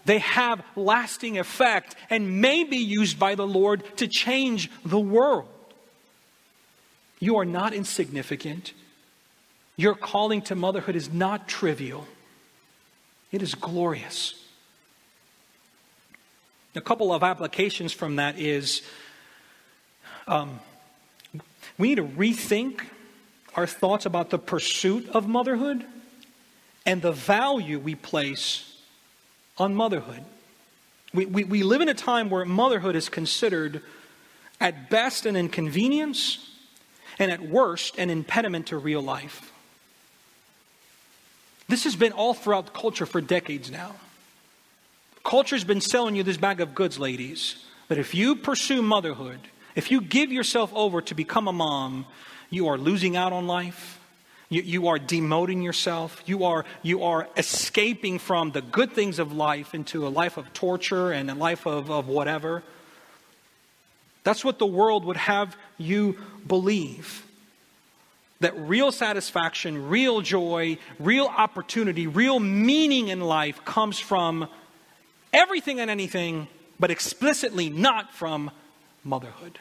They 0.05 0.19
have 0.19 0.63
lasting 0.75 1.39
effect 1.39 1.95
and 2.09 2.41
may 2.41 2.65
be 2.65 2.77
used 2.77 3.17
by 3.17 3.35
the 3.35 3.47
Lord 3.47 3.83
to 3.97 4.07
change 4.07 4.69
the 4.83 4.99
world. 4.99 5.47
You 7.23 7.37
are 7.37 7.45
not 7.45 7.73
insignificant. 7.73 8.73
Your 9.77 9.95
calling 9.95 10.41
to 10.41 10.55
motherhood 10.55 10.97
is 10.97 11.13
not 11.13 11.47
trivial, 11.47 12.05
it 13.31 13.41
is 13.41 13.55
glorious. 13.55 14.33
A 16.75 16.81
couple 16.81 17.13
of 17.13 17.23
applications 17.23 17.93
from 17.93 18.17
that 18.17 18.37
is 18.37 18.81
um, 20.27 20.59
we 21.77 21.87
need 21.87 21.95
to 21.95 22.03
rethink 22.03 22.81
our 23.55 23.67
thoughts 23.67 24.05
about 24.05 24.29
the 24.29 24.39
pursuit 24.39 25.07
of 25.11 25.25
motherhood 25.25 25.85
and 26.85 27.01
the 27.01 27.13
value 27.13 27.79
we 27.79 27.95
place 27.95 28.81
on 29.57 29.73
motherhood. 29.73 30.25
We, 31.13 31.25
we, 31.25 31.43
we 31.45 31.63
live 31.63 31.79
in 31.79 31.87
a 31.87 31.93
time 31.93 32.29
where 32.29 32.43
motherhood 32.43 32.97
is 32.97 33.07
considered 33.07 33.81
at 34.59 34.89
best 34.89 35.25
an 35.25 35.37
inconvenience 35.37 36.49
and 37.19 37.31
at 37.31 37.41
worst 37.41 37.97
an 37.97 38.09
impediment 38.09 38.67
to 38.67 38.77
real 38.77 39.01
life. 39.01 39.51
This 41.67 41.85
has 41.85 41.95
been 41.95 42.11
all 42.11 42.33
throughout 42.33 42.73
culture 42.73 43.05
for 43.05 43.21
decades 43.21 43.71
now. 43.71 43.95
Culture's 45.23 45.63
been 45.63 45.81
selling 45.81 46.15
you 46.15 46.23
this 46.23 46.37
bag 46.37 46.59
of 46.59 46.75
goods, 46.75 46.99
ladies. 46.99 47.65
that 47.87 47.97
if 47.97 48.15
you 48.15 48.35
pursue 48.35 48.81
motherhood, 48.81 49.39
if 49.75 49.91
you 49.91 50.01
give 50.01 50.31
yourself 50.31 50.71
over 50.73 51.01
to 51.01 51.15
become 51.15 51.47
a 51.47 51.53
mom, 51.53 52.05
you 52.49 52.67
are 52.67 52.77
losing 52.77 53.15
out 53.15 53.33
on 53.33 53.47
life. 53.47 53.99
You, 54.49 54.61
you, 54.61 54.87
are 54.87 54.99
demoting 54.99 55.63
yourself. 55.63 56.21
You 56.27 56.43
are, 56.43 56.65
you 56.83 57.03
are 57.03 57.27
escaping 57.37 58.19
from 58.19 58.51
the 58.51 58.61
good 58.61 58.93
things 58.93 59.17
of 59.17 59.33
life 59.33 59.73
into 59.73 60.05
a 60.05 60.09
life 60.09 60.37
of 60.37 60.53
torture 60.53 61.11
and 61.11 61.31
a 61.31 61.33
life 61.33 61.65
of, 61.65 61.89
of 61.89 62.07
whatever. 62.07 62.61
That's 64.23 64.45
what 64.45 64.59
the 64.59 64.65
world 64.65 65.05
would 65.05 65.17
have 65.17 65.57
you 65.77 66.17
believe. 66.47 67.25
That 68.39 68.57
real 68.57 68.91
satisfaction, 68.91 69.89
real 69.89 70.21
joy, 70.21 70.77
real 70.99 71.25
opportunity, 71.25 72.07
real 72.07 72.39
meaning 72.39 73.07
in 73.07 73.21
life 73.21 73.63
comes 73.63 73.99
from 73.99 74.49
everything 75.31 75.79
and 75.79 75.89
anything, 75.89 76.47
but 76.79 76.91
explicitly 76.91 77.69
not 77.69 78.13
from 78.13 78.51
motherhood. 79.03 79.59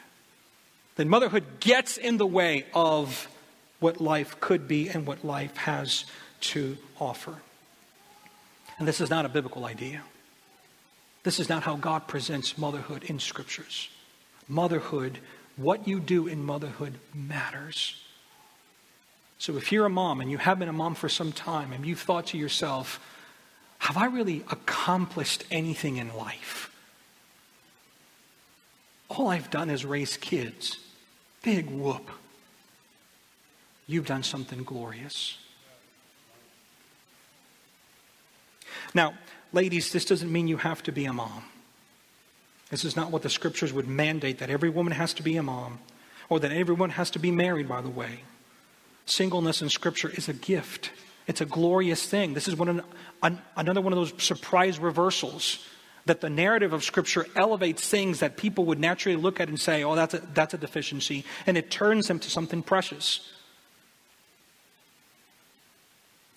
Then 0.95 1.09
motherhood 1.09 1.59
gets 1.59 1.97
in 1.97 2.17
the 2.17 2.25
way 2.25 2.65
of 2.73 3.27
what 3.79 3.99
life 3.99 4.39
could 4.39 4.67
be 4.67 4.89
and 4.89 5.05
what 5.05 5.25
life 5.25 5.55
has 5.57 6.05
to 6.41 6.77
offer. 6.99 7.35
And 8.77 8.87
this 8.87 9.01
is 9.01 9.09
not 9.09 9.25
a 9.25 9.29
biblical 9.29 9.65
idea. 9.65 10.03
This 11.23 11.39
is 11.39 11.49
not 11.49 11.63
how 11.63 11.75
God 11.77 12.07
presents 12.07 12.57
motherhood 12.57 13.03
in 13.03 13.19
scriptures. 13.19 13.89
Motherhood, 14.47 15.19
what 15.55 15.87
you 15.87 15.99
do 15.99 16.27
in 16.27 16.43
motherhood 16.43 16.95
matters. 17.13 18.01
So 19.37 19.57
if 19.57 19.71
you're 19.71 19.85
a 19.85 19.89
mom 19.89 20.21
and 20.21 20.31
you 20.31 20.37
have 20.37 20.59
been 20.59 20.69
a 20.69 20.73
mom 20.73 20.95
for 20.95 21.09
some 21.09 21.31
time 21.31 21.73
and 21.73 21.85
you've 21.85 21.99
thought 21.99 22.27
to 22.27 22.37
yourself, 22.37 22.99
have 23.79 23.97
I 23.97 24.05
really 24.05 24.43
accomplished 24.49 25.43
anything 25.51 25.97
in 25.97 26.13
life? 26.15 26.71
All 29.09 29.27
I've 29.27 29.49
done 29.49 29.69
is 29.69 29.85
raise 29.85 30.17
kids. 30.17 30.79
Big 31.43 31.69
whoop. 31.69 32.09
You've 33.85 34.07
done 34.07 34.23
something 34.23 34.63
glorious. 34.63 35.37
Now, 38.93 39.13
ladies, 39.51 39.91
this 39.91 40.05
doesn't 40.05 40.31
mean 40.31 40.47
you 40.47 40.57
have 40.57 40.81
to 40.83 40.91
be 40.91 41.05
a 41.05 41.13
mom. 41.13 41.43
This 42.73 42.85
is 42.85 42.95
not 42.95 43.11
what 43.11 43.21
the 43.21 43.29
scriptures 43.29 43.71
would 43.71 43.87
mandate 43.87 44.39
that 44.39 44.49
every 44.49 44.71
woman 44.71 44.93
has 44.93 45.13
to 45.13 45.21
be 45.21 45.37
a 45.37 45.43
mom 45.43 45.77
or 46.27 46.39
that 46.39 46.51
everyone 46.51 46.89
has 46.89 47.11
to 47.11 47.19
be 47.19 47.29
married, 47.29 47.69
by 47.69 47.81
the 47.81 47.89
way. 47.89 48.23
Singleness 49.05 49.61
in 49.61 49.69
scripture 49.69 50.09
is 50.09 50.27
a 50.27 50.33
gift. 50.33 50.89
It's 51.27 51.39
a 51.39 51.45
glorious 51.45 52.03
thing. 52.03 52.33
This 52.33 52.47
is 52.47 52.55
one, 52.55 52.81
an, 53.21 53.41
another 53.55 53.79
one 53.79 53.93
of 53.93 53.99
those 53.99 54.13
surprise 54.17 54.79
reversals 54.79 55.63
that 56.07 56.21
the 56.21 56.31
narrative 56.31 56.73
of 56.73 56.83
Scripture 56.83 57.27
elevates 57.35 57.87
things 57.87 58.21
that 58.21 58.37
people 58.37 58.65
would 58.65 58.79
naturally 58.79 59.17
look 59.17 59.39
at 59.39 59.49
and 59.49 59.59
say, 59.59 59.83
oh, 59.83 59.93
that's 59.93 60.15
a, 60.15 60.23
that's 60.33 60.55
a 60.55 60.57
deficiency, 60.57 61.25
and 61.45 61.59
it 61.59 61.69
turns 61.69 62.07
them 62.07 62.17
to 62.17 62.31
something 62.31 62.63
precious. 62.63 63.31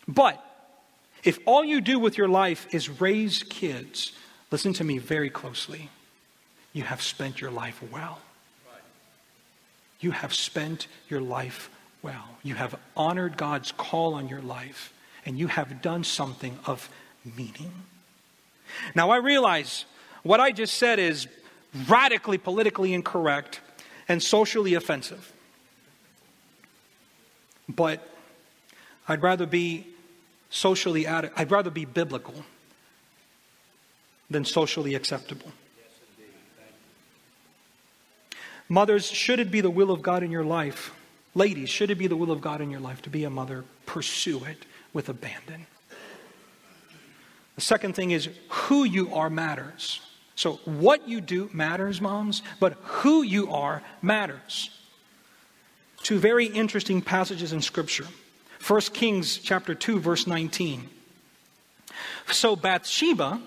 But 0.06 0.44
if 1.24 1.38
all 1.46 1.64
you 1.64 1.80
do 1.80 1.98
with 1.98 2.18
your 2.18 2.28
life 2.28 2.66
is 2.72 3.00
raise 3.00 3.42
kids, 3.42 4.12
listen 4.50 4.74
to 4.74 4.84
me 4.84 4.98
very 4.98 5.30
closely. 5.30 5.88
You 6.76 6.82
have 6.82 7.00
spent 7.00 7.40
your 7.40 7.50
life 7.50 7.82
well. 7.90 8.18
You 9.98 10.10
have 10.10 10.34
spent 10.34 10.88
your 11.08 11.22
life 11.22 11.70
well. 12.02 12.36
You 12.42 12.54
have 12.54 12.78
honored 12.94 13.38
God's 13.38 13.72
call 13.72 14.12
on 14.12 14.28
your 14.28 14.42
life, 14.42 14.92
and 15.24 15.38
you 15.38 15.46
have 15.46 15.80
done 15.80 16.04
something 16.04 16.58
of 16.66 16.90
meaning. 17.24 17.72
Now, 18.94 19.08
I 19.08 19.16
realize 19.16 19.86
what 20.22 20.38
I 20.38 20.52
just 20.52 20.74
said 20.74 20.98
is 20.98 21.28
radically 21.88 22.36
politically 22.36 22.92
incorrect 22.92 23.62
and 24.06 24.22
socially 24.22 24.74
offensive. 24.74 25.32
But 27.70 28.06
I'd 29.08 29.22
rather 29.22 29.46
be 29.46 29.86
socially 30.50 31.06
ad- 31.06 31.30
I'd 31.36 31.50
rather 31.50 31.70
be 31.70 31.86
biblical 31.86 32.44
than 34.28 34.44
socially 34.44 34.94
acceptable. 34.94 35.52
Mothers, 38.68 39.06
should 39.06 39.40
it 39.40 39.50
be 39.50 39.60
the 39.60 39.70
will 39.70 39.90
of 39.90 40.02
God 40.02 40.22
in 40.22 40.30
your 40.30 40.44
life 40.44 40.92
Ladies, 41.36 41.68
should 41.68 41.90
it 41.90 41.96
be 41.96 42.06
the 42.06 42.16
will 42.16 42.30
of 42.30 42.40
God 42.40 42.62
in 42.62 42.70
your 42.70 42.80
life 42.80 43.02
to 43.02 43.10
be 43.10 43.24
a 43.24 43.30
mother, 43.30 43.66
pursue 43.84 44.42
it 44.44 44.64
with 44.94 45.10
abandon. 45.10 45.66
The 47.56 47.60
second 47.60 47.94
thing 47.94 48.10
is 48.10 48.30
who 48.48 48.84
you 48.84 49.14
are 49.14 49.28
matters. 49.28 50.00
So, 50.34 50.54
what 50.64 51.06
you 51.06 51.20
do 51.20 51.50
matters, 51.52 52.00
moms, 52.00 52.40
but 52.58 52.72
who 52.84 53.22
you 53.22 53.52
are 53.52 53.82
matters. 54.00 54.70
Two 56.02 56.18
very 56.18 56.46
interesting 56.46 57.02
passages 57.02 57.52
in 57.52 57.60
Scripture. 57.60 58.06
1 58.66 58.80
Kings 58.94 59.36
chapter 59.36 59.74
2, 59.74 60.00
verse 60.00 60.26
19. 60.26 60.88
So 62.30 62.56
Bathsheba, 62.56 63.42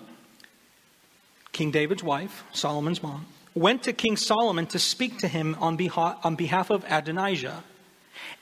King 1.50 1.72
David's 1.72 2.04
wife, 2.04 2.44
Solomon's 2.52 3.02
mom, 3.02 3.26
went 3.54 3.82
to 3.84 3.92
King 3.92 4.16
Solomon 4.16 4.66
to 4.68 4.78
speak 4.78 5.18
to 5.18 5.28
him 5.28 5.56
on 5.60 5.76
behalf, 5.76 6.18
on 6.24 6.36
behalf 6.36 6.70
of 6.70 6.84
Adonijah. 6.88 7.62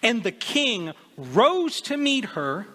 And 0.02 0.22
the 0.22 0.32
king 0.32 0.92
rose 1.16 1.80
to 1.82 1.96
meet 1.96 2.26
her 2.26 2.66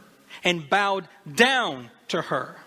and 0.44 0.70
bowed 0.70 1.08
down 1.32 1.90
to 2.10 2.24
her. 2.24 2.58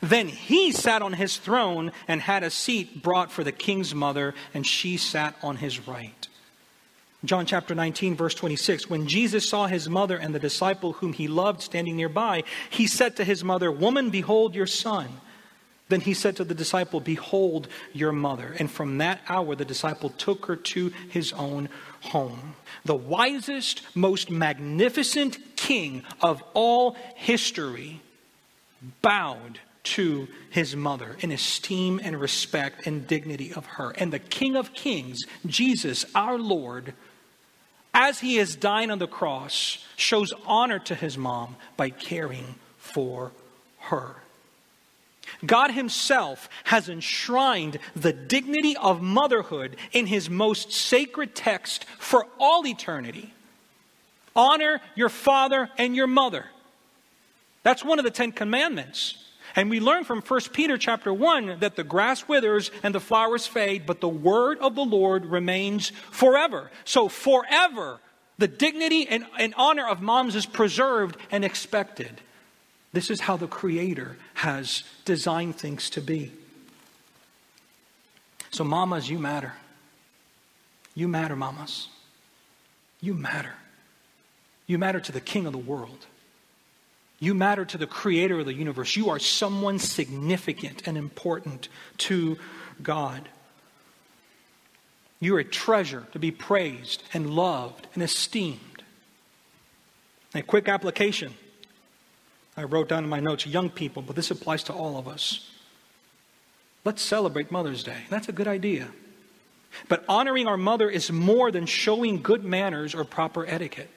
Then 0.00 0.28
he 0.28 0.72
sat 0.72 1.02
on 1.02 1.14
his 1.14 1.36
throne 1.36 1.92
and 2.06 2.20
had 2.20 2.42
a 2.42 2.50
seat 2.50 3.02
brought 3.02 3.30
for 3.32 3.42
the 3.42 3.52
king's 3.52 3.94
mother, 3.94 4.34
and 4.52 4.66
she 4.66 4.96
sat 4.96 5.34
on 5.42 5.56
his 5.56 5.86
right. 5.86 6.28
John 7.24 7.46
chapter 7.46 7.74
19, 7.74 8.16
verse 8.16 8.34
26. 8.34 8.90
When 8.90 9.06
Jesus 9.06 9.48
saw 9.48 9.66
his 9.66 9.88
mother 9.88 10.16
and 10.16 10.34
the 10.34 10.38
disciple 10.38 10.92
whom 10.94 11.14
he 11.14 11.26
loved 11.26 11.62
standing 11.62 11.96
nearby, 11.96 12.44
he 12.68 12.86
said 12.86 13.16
to 13.16 13.24
his 13.24 13.42
mother, 13.42 13.72
Woman, 13.72 14.10
behold 14.10 14.54
your 14.54 14.66
son. 14.66 15.08
Then 15.88 16.00
he 16.00 16.14
said 16.14 16.36
to 16.36 16.44
the 16.44 16.54
disciple, 16.54 17.00
Behold 17.00 17.68
your 17.92 18.12
mother. 18.12 18.54
And 18.58 18.70
from 18.70 18.98
that 18.98 19.20
hour, 19.28 19.54
the 19.54 19.66
disciple 19.66 20.10
took 20.10 20.46
her 20.46 20.56
to 20.56 20.92
his 21.10 21.32
own 21.34 21.68
home. 22.00 22.54
The 22.84 22.94
wisest, 22.94 23.82
most 23.94 24.30
magnificent 24.30 25.56
king 25.56 26.02
of 26.22 26.42
all 26.54 26.96
history 27.16 28.00
bowed 29.02 29.58
to 29.84 30.26
his 30.50 30.74
mother 30.74 31.16
in 31.20 31.30
esteem 31.30 32.00
and 32.02 32.18
respect 32.18 32.86
and 32.86 33.06
dignity 33.06 33.52
of 33.52 33.66
her. 33.66 33.90
And 33.90 34.12
the 34.12 34.18
King 34.18 34.56
of 34.56 34.72
Kings, 34.72 35.24
Jesus, 35.44 36.06
our 36.14 36.38
Lord, 36.38 36.94
as 37.92 38.20
he 38.20 38.38
is 38.38 38.56
dying 38.56 38.90
on 38.90 38.98
the 38.98 39.06
cross, 39.06 39.84
shows 39.96 40.32
honor 40.46 40.78
to 40.80 40.94
his 40.94 41.18
mom 41.18 41.56
by 41.76 41.90
caring 41.90 42.54
for 42.78 43.32
her. 43.78 44.16
God 45.44 45.70
Himself 45.70 46.48
has 46.64 46.88
enshrined 46.88 47.78
the 47.94 48.12
dignity 48.12 48.76
of 48.76 49.02
motherhood 49.02 49.76
in 49.92 50.06
His 50.06 50.28
most 50.28 50.72
sacred 50.72 51.34
text 51.34 51.84
for 51.98 52.26
all 52.38 52.66
eternity. 52.66 53.32
Honor 54.36 54.80
your 54.94 55.08
father 55.08 55.70
and 55.78 55.94
your 55.94 56.06
mother. 56.06 56.46
That's 57.62 57.84
one 57.84 57.98
of 57.98 58.04
the 58.04 58.10
Ten 58.10 58.32
Commandments. 58.32 59.16
And 59.56 59.70
we 59.70 59.78
learn 59.78 60.04
from 60.04 60.20
1 60.20 60.40
Peter 60.52 60.76
chapter 60.76 61.14
1 61.14 61.60
that 61.60 61.76
the 61.76 61.84
grass 61.84 62.26
withers 62.26 62.70
and 62.82 62.94
the 62.94 63.00
flowers 63.00 63.46
fade, 63.46 63.86
but 63.86 64.00
the 64.00 64.08
word 64.08 64.58
of 64.58 64.74
the 64.74 64.84
Lord 64.84 65.26
remains 65.26 65.90
forever. 66.10 66.70
So, 66.84 67.08
forever, 67.08 68.00
the 68.36 68.48
dignity 68.48 69.06
and, 69.06 69.24
and 69.38 69.54
honor 69.56 69.86
of 69.86 70.02
moms 70.02 70.34
is 70.34 70.46
preserved 70.46 71.16
and 71.30 71.44
expected. 71.44 72.20
This 72.94 73.10
is 73.10 73.22
how 73.22 73.36
the 73.36 73.48
Creator 73.48 74.16
has 74.34 74.84
designed 75.04 75.56
things 75.56 75.90
to 75.90 76.00
be. 76.00 76.30
So, 78.52 78.62
mamas, 78.62 79.10
you 79.10 79.18
matter. 79.18 79.52
You 80.94 81.08
matter, 81.08 81.34
mamas. 81.34 81.88
You 83.00 83.14
matter. 83.14 83.54
You 84.68 84.78
matter 84.78 85.00
to 85.00 85.10
the 85.10 85.20
King 85.20 85.44
of 85.46 85.52
the 85.52 85.58
world. 85.58 86.06
You 87.18 87.34
matter 87.34 87.64
to 87.64 87.76
the 87.76 87.88
Creator 87.88 88.38
of 88.38 88.46
the 88.46 88.54
universe. 88.54 88.94
You 88.94 89.10
are 89.10 89.18
someone 89.18 89.80
significant 89.80 90.86
and 90.86 90.96
important 90.96 91.68
to 91.98 92.38
God. 92.80 93.28
You're 95.18 95.40
a 95.40 95.44
treasure 95.44 96.06
to 96.12 96.20
be 96.20 96.30
praised 96.30 97.02
and 97.12 97.30
loved 97.30 97.88
and 97.94 98.04
esteemed. 98.04 98.84
A 100.32 100.42
quick 100.42 100.68
application 100.68 101.34
I 102.56 102.62
wrote 102.62 102.88
down 102.88 103.04
in 103.04 103.10
my 103.10 103.20
notes 103.20 103.46
young 103.46 103.70
people, 103.70 104.02
but 104.02 104.16
this 104.16 104.30
applies 104.30 104.62
to 104.64 104.72
all 104.72 104.96
of 104.96 105.08
us. 105.08 105.50
Let's 106.84 107.02
celebrate 107.02 107.50
Mother's 107.50 107.82
Day. 107.82 108.04
That's 108.10 108.28
a 108.28 108.32
good 108.32 108.46
idea. 108.46 108.88
But 109.88 110.04
honoring 110.08 110.46
our 110.46 110.56
mother 110.56 110.88
is 110.88 111.10
more 111.10 111.50
than 111.50 111.66
showing 111.66 112.22
good 112.22 112.44
manners 112.44 112.94
or 112.94 113.04
proper 113.04 113.44
etiquette. 113.46 113.90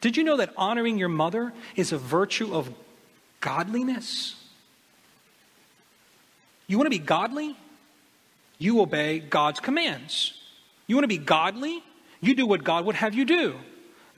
Did 0.00 0.16
you 0.16 0.24
know 0.24 0.36
that 0.36 0.52
honoring 0.56 0.98
your 0.98 1.08
mother 1.08 1.52
is 1.76 1.92
a 1.92 1.98
virtue 1.98 2.52
of 2.54 2.70
godliness? 3.40 4.34
You 6.66 6.76
want 6.76 6.86
to 6.86 6.98
be 6.98 6.98
godly? 6.98 7.56
You 8.58 8.80
obey 8.80 9.20
God's 9.20 9.60
commands. 9.60 10.34
You 10.86 10.96
want 10.96 11.04
to 11.04 11.08
be 11.08 11.18
godly? 11.18 11.82
You 12.20 12.34
do 12.34 12.46
what 12.46 12.64
God 12.64 12.84
would 12.84 12.96
have 12.96 13.14
you 13.14 13.24
do. 13.24 13.56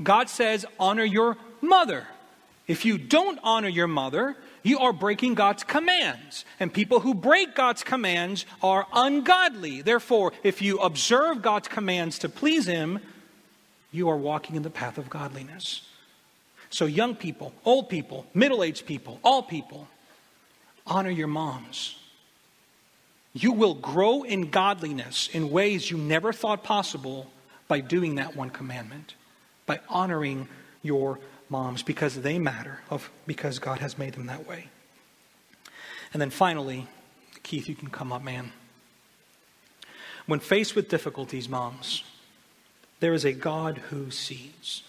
God 0.02 0.28
says, 0.28 0.64
honor 0.78 1.04
your 1.04 1.36
mother. 1.60 2.06
If 2.68 2.84
you 2.84 2.98
don't 2.98 3.40
honor 3.42 3.68
your 3.68 3.88
mother, 3.88 4.36
you 4.62 4.78
are 4.78 4.92
breaking 4.92 5.34
God's 5.34 5.64
commands. 5.64 6.44
And 6.60 6.72
people 6.72 7.00
who 7.00 7.14
break 7.14 7.54
God's 7.54 7.82
commands 7.82 8.44
are 8.62 8.86
ungodly. 8.92 9.80
Therefore, 9.80 10.34
if 10.42 10.60
you 10.60 10.78
observe 10.78 11.40
God's 11.40 11.66
commands 11.66 12.18
to 12.20 12.28
please 12.28 12.66
Him, 12.66 13.00
you 13.90 14.10
are 14.10 14.16
walking 14.16 14.54
in 14.54 14.62
the 14.62 14.70
path 14.70 14.98
of 14.98 15.08
godliness. 15.08 15.88
So, 16.68 16.84
young 16.84 17.14
people, 17.14 17.54
old 17.64 17.88
people, 17.88 18.26
middle 18.34 18.62
aged 18.62 18.84
people, 18.84 19.18
all 19.24 19.42
people, 19.42 19.88
honor 20.86 21.10
your 21.10 21.26
moms. 21.26 21.98
You 23.32 23.52
will 23.52 23.74
grow 23.74 24.24
in 24.24 24.50
godliness 24.50 25.30
in 25.32 25.50
ways 25.50 25.90
you 25.90 25.96
never 25.96 26.34
thought 26.34 26.64
possible 26.64 27.30
by 27.66 27.80
doing 27.80 28.16
that 28.16 28.36
one 28.36 28.50
commandment, 28.50 29.14
by 29.64 29.80
honoring 29.88 30.48
your 30.82 31.18
moms 31.48 31.82
because 31.82 32.20
they 32.22 32.38
matter, 32.38 32.80
of, 32.90 33.10
because 33.26 33.58
God 33.58 33.78
has 33.78 33.98
made 33.98 34.14
them 34.14 34.26
that 34.26 34.46
way. 34.46 34.68
And 36.12 36.20
then 36.20 36.30
finally, 36.30 36.86
Keith, 37.42 37.68
you 37.68 37.74
can 37.74 37.90
come 37.90 38.12
up, 38.12 38.22
man. 38.22 38.52
When 40.26 40.40
faced 40.40 40.76
with 40.76 40.88
difficulties, 40.88 41.48
moms, 41.48 42.04
there 43.00 43.14
is 43.14 43.24
a 43.24 43.32
God 43.32 43.78
who 43.90 44.10
sees. 44.10 44.82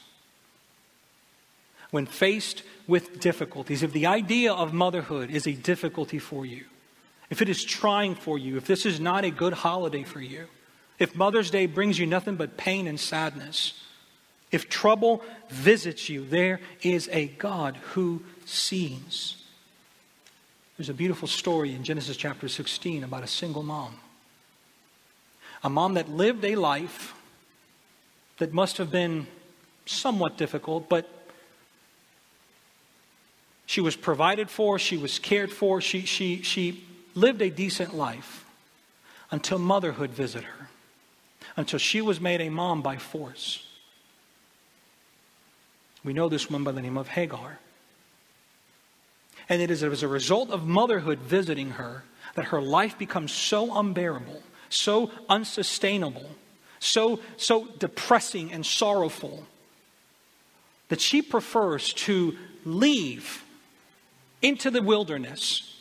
When 1.91 2.05
faced 2.05 2.63
with 2.87 3.19
difficulties, 3.19 3.81
if 3.81 3.93
the 3.93 4.05
idea 4.05 4.53
of 4.53 4.73
motherhood 4.73 5.31
is 5.31 5.47
a 5.47 5.53
difficulty 5.53 6.19
for 6.19 6.45
you, 6.45 6.65
if 7.29 7.41
it 7.41 7.49
is 7.49 7.63
trying 7.63 8.15
for 8.15 8.37
you, 8.37 8.57
if 8.57 8.65
this 8.65 8.85
is 8.85 8.99
not 8.99 9.23
a 9.23 9.31
good 9.31 9.53
holiday 9.53 10.03
for 10.03 10.21
you, 10.21 10.47
if 10.97 11.15
Mother's 11.15 11.49
Day 11.49 11.65
brings 11.65 11.97
you 11.97 12.05
nothing 12.05 12.35
but 12.35 12.57
pain 12.57 12.87
and 12.87 12.99
sadness, 12.99 13.73
if 14.51 14.69
trouble 14.69 15.21
visits 15.49 16.09
you, 16.09 16.25
there 16.25 16.59
is 16.81 17.09
a 17.11 17.27
God 17.27 17.77
who 17.91 18.23
sees. 18.45 19.37
There's 20.77 20.89
a 20.89 20.93
beautiful 20.93 21.27
story 21.27 21.75
in 21.75 21.83
Genesis 21.83 22.17
chapter 22.17 22.47
16 22.47 23.03
about 23.03 23.23
a 23.23 23.27
single 23.27 23.63
mom. 23.63 23.95
A 25.63 25.69
mom 25.69 25.95
that 25.95 26.09
lived 26.09 26.45
a 26.45 26.55
life 26.55 27.13
that 28.37 28.53
must 28.53 28.77
have 28.77 28.89
been 28.89 29.27
somewhat 29.85 30.37
difficult, 30.37 30.87
but 30.89 31.07
she 33.65 33.81
was 33.81 33.95
provided 33.95 34.49
for, 34.49 34.79
she 34.79 34.97
was 34.97 35.19
cared 35.19 35.51
for, 35.51 35.79
she, 35.81 36.01
she, 36.01 36.41
she 36.41 36.83
lived 37.13 37.41
a 37.41 37.49
decent 37.49 37.93
life 37.93 38.45
until 39.29 39.59
motherhood 39.59 40.09
visited 40.09 40.45
her, 40.45 40.69
until 41.55 41.77
she 41.77 42.01
was 42.01 42.19
made 42.19 42.41
a 42.41 42.49
mom 42.49 42.81
by 42.81 42.97
force. 42.97 43.68
We 46.03 46.13
know 46.13 46.29
this 46.29 46.49
one 46.49 46.63
by 46.63 46.71
the 46.71 46.81
name 46.81 46.97
of 46.97 47.09
Hagar. 47.09 47.59
And 49.47 49.61
it 49.61 49.71
is 49.71 49.83
as 49.83 50.03
a 50.03 50.07
result 50.07 50.51
of 50.51 50.65
motherhood 50.65 51.19
visiting 51.19 51.71
her 51.71 52.03
that 52.35 52.45
her 52.45 52.61
life 52.61 52.97
becomes 52.97 53.31
so 53.31 53.77
unbearable, 53.77 54.43
so 54.69 55.11
unsustainable, 55.27 56.29
so, 56.79 57.19
so 57.37 57.67
depressing 57.79 58.51
and 58.53 58.65
sorrowful 58.65 59.45
that 60.89 61.01
she 61.01 61.21
prefers 61.21 61.93
to 61.93 62.35
leave 62.65 63.43
into 64.41 64.71
the 64.71 64.81
wilderness 64.81 65.75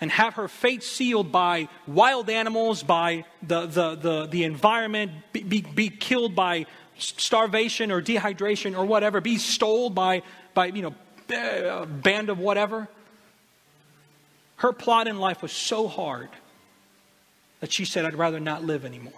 and 0.00 0.10
have 0.10 0.34
her 0.34 0.48
fate 0.48 0.82
sealed 0.82 1.30
by 1.30 1.68
wild 1.86 2.28
animals, 2.28 2.82
by 2.82 3.24
the, 3.42 3.66
the, 3.66 3.94
the, 3.94 4.26
the 4.26 4.44
environment, 4.44 5.12
be, 5.32 5.42
be, 5.42 5.60
be 5.60 5.88
killed 5.88 6.34
by 6.34 6.66
starvation 7.02 7.90
or 7.90 8.00
dehydration 8.00 8.76
or 8.76 8.84
whatever, 8.84 9.20
be 9.20 9.38
stole 9.38 9.90
by, 9.90 10.22
by 10.54 10.66
you 10.66 10.82
know, 10.82 10.94
a 11.30 11.86
band 11.86 12.30
of 12.30 12.38
whatever. 12.38 12.88
Her 14.56 14.72
plot 14.72 15.08
in 15.08 15.18
life 15.18 15.42
was 15.42 15.52
so 15.52 15.88
hard 15.88 16.28
that 17.60 17.72
she 17.72 17.84
said, 17.84 18.04
I'd 18.04 18.14
rather 18.14 18.40
not 18.40 18.64
live 18.64 18.84
anymore. 18.84 19.12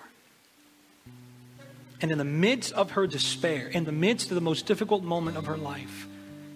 And 2.01 2.11
in 2.11 2.19
the 2.19 2.25
midst 2.25 2.73
of 2.73 2.93
her 2.93 3.07
despair, 3.07 3.69
in 3.69 3.85
the 3.85 3.93
midst 3.93 4.31
of 4.31 4.35
the 4.35 4.41
most 4.41 4.67
difficult 4.67 5.03
moment 5.03 5.37
of 5.37 5.47
her 5.47 5.57
life, 5.57 6.07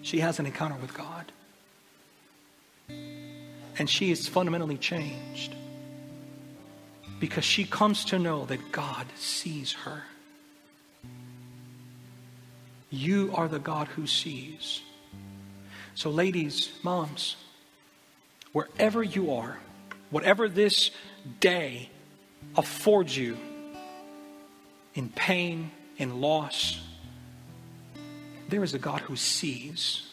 she 0.01 0.19
has 0.19 0.39
an 0.39 0.45
encounter 0.45 0.75
with 0.75 0.93
God. 0.93 1.31
And 3.77 3.89
she 3.89 4.11
is 4.11 4.27
fundamentally 4.27 4.77
changed 4.77 5.55
because 7.19 7.43
she 7.43 7.63
comes 7.63 8.05
to 8.05 8.19
know 8.19 8.45
that 8.45 8.71
God 8.71 9.07
sees 9.15 9.73
her. 9.73 10.03
You 12.89 13.31
are 13.35 13.47
the 13.47 13.59
God 13.59 13.87
who 13.87 14.07
sees. 14.07 14.81
So, 15.95 16.09
ladies, 16.09 16.71
moms, 16.81 17.35
wherever 18.51 19.03
you 19.03 19.33
are, 19.33 19.57
whatever 20.09 20.49
this 20.49 20.91
day 21.39 21.89
affords 22.57 23.15
you 23.15 23.37
in 24.95 25.09
pain, 25.09 25.71
in 25.97 26.21
loss, 26.21 26.79
there 28.47 28.63
is 28.63 28.73
a 28.73 28.79
God 28.79 29.01
who 29.01 29.15
sees. 29.15 30.07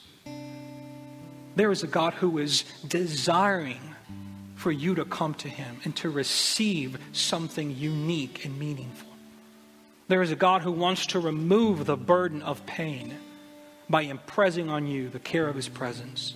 There 1.55 1.71
is 1.71 1.83
a 1.83 1.87
God 1.87 2.13
who 2.15 2.39
is 2.39 2.65
desiring 2.87 3.81
for 4.57 4.71
you 4.71 4.95
to 4.97 5.05
come 5.05 5.35
to 5.35 5.49
Him 5.49 5.81
and 5.85 5.97
to 5.97 6.11
receive 6.11 6.99
something 7.13 7.75
unique 7.77 8.45
and 8.45 8.59
meaningful. 8.59 9.16
There 10.09 10.23
is 10.23 10.31
a 10.31 10.37
God 10.37 10.63
who 10.63 10.73
wants 10.73 11.07
to 11.07 11.21
remove 11.21 11.87
the 11.87 11.97
burden 11.97 12.43
of 12.43 12.65
pain 12.65 13.15
by 13.89 14.03
impressing 14.03 14.71
on 14.71 14.87
you 14.87 15.09
the 15.09 15.19
care 15.19 15.49
of 15.49 15.57
his 15.57 15.69
presence. 15.69 16.35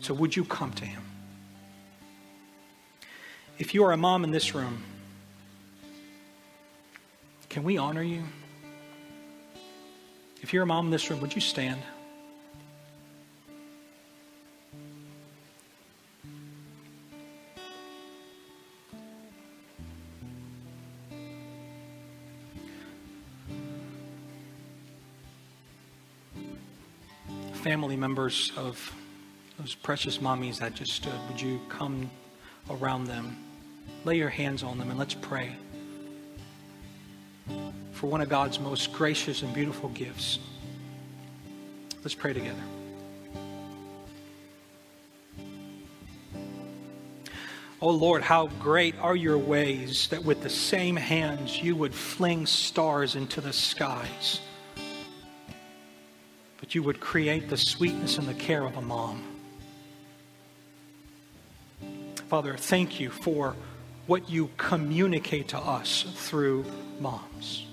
So, 0.00 0.14
would 0.14 0.34
you 0.34 0.44
come 0.44 0.72
to 0.72 0.84
him? 0.84 1.02
If 3.58 3.74
you 3.74 3.84
are 3.84 3.92
a 3.92 3.96
mom 3.96 4.24
in 4.24 4.30
this 4.30 4.54
room, 4.54 4.82
can 7.48 7.62
we 7.62 7.76
honor 7.76 8.02
you? 8.02 8.24
If 10.40 10.52
you're 10.52 10.64
a 10.64 10.66
mom 10.66 10.86
in 10.86 10.90
this 10.90 11.08
room, 11.10 11.20
would 11.20 11.34
you 11.34 11.40
stand? 11.40 11.80
Family 27.62 27.96
members 27.96 28.50
of 28.56 28.92
those 29.56 29.76
precious 29.76 30.18
mommies 30.18 30.58
that 30.58 30.74
just 30.74 30.94
stood, 30.94 31.14
would 31.28 31.40
you 31.40 31.60
come 31.68 32.10
around 32.68 33.04
them, 33.04 33.36
lay 34.04 34.16
your 34.16 34.28
hands 34.28 34.64
on 34.64 34.78
them, 34.78 34.90
and 34.90 34.98
let's 34.98 35.14
pray 35.14 35.54
for 37.92 38.08
one 38.08 38.20
of 38.20 38.28
God's 38.28 38.58
most 38.58 38.92
gracious 38.92 39.42
and 39.42 39.54
beautiful 39.54 39.90
gifts. 39.90 40.40
Let's 42.02 42.16
pray 42.16 42.32
together. 42.32 42.62
Oh 47.80 47.90
Lord, 47.90 48.22
how 48.22 48.48
great 48.58 48.96
are 49.00 49.14
your 49.14 49.38
ways 49.38 50.08
that 50.08 50.24
with 50.24 50.42
the 50.42 50.50
same 50.50 50.96
hands 50.96 51.62
you 51.62 51.76
would 51.76 51.94
fling 51.94 52.46
stars 52.46 53.14
into 53.14 53.40
the 53.40 53.52
skies 53.52 54.40
but 56.62 56.76
you 56.76 56.82
would 56.84 57.00
create 57.00 57.48
the 57.48 57.56
sweetness 57.56 58.18
and 58.18 58.28
the 58.28 58.34
care 58.34 58.64
of 58.64 58.76
a 58.76 58.80
mom. 58.80 59.20
Father, 62.28 62.56
thank 62.56 63.00
you 63.00 63.10
for 63.10 63.56
what 64.06 64.30
you 64.30 64.48
communicate 64.58 65.48
to 65.48 65.58
us 65.58 66.04
through 66.14 66.64
moms. 67.00 67.66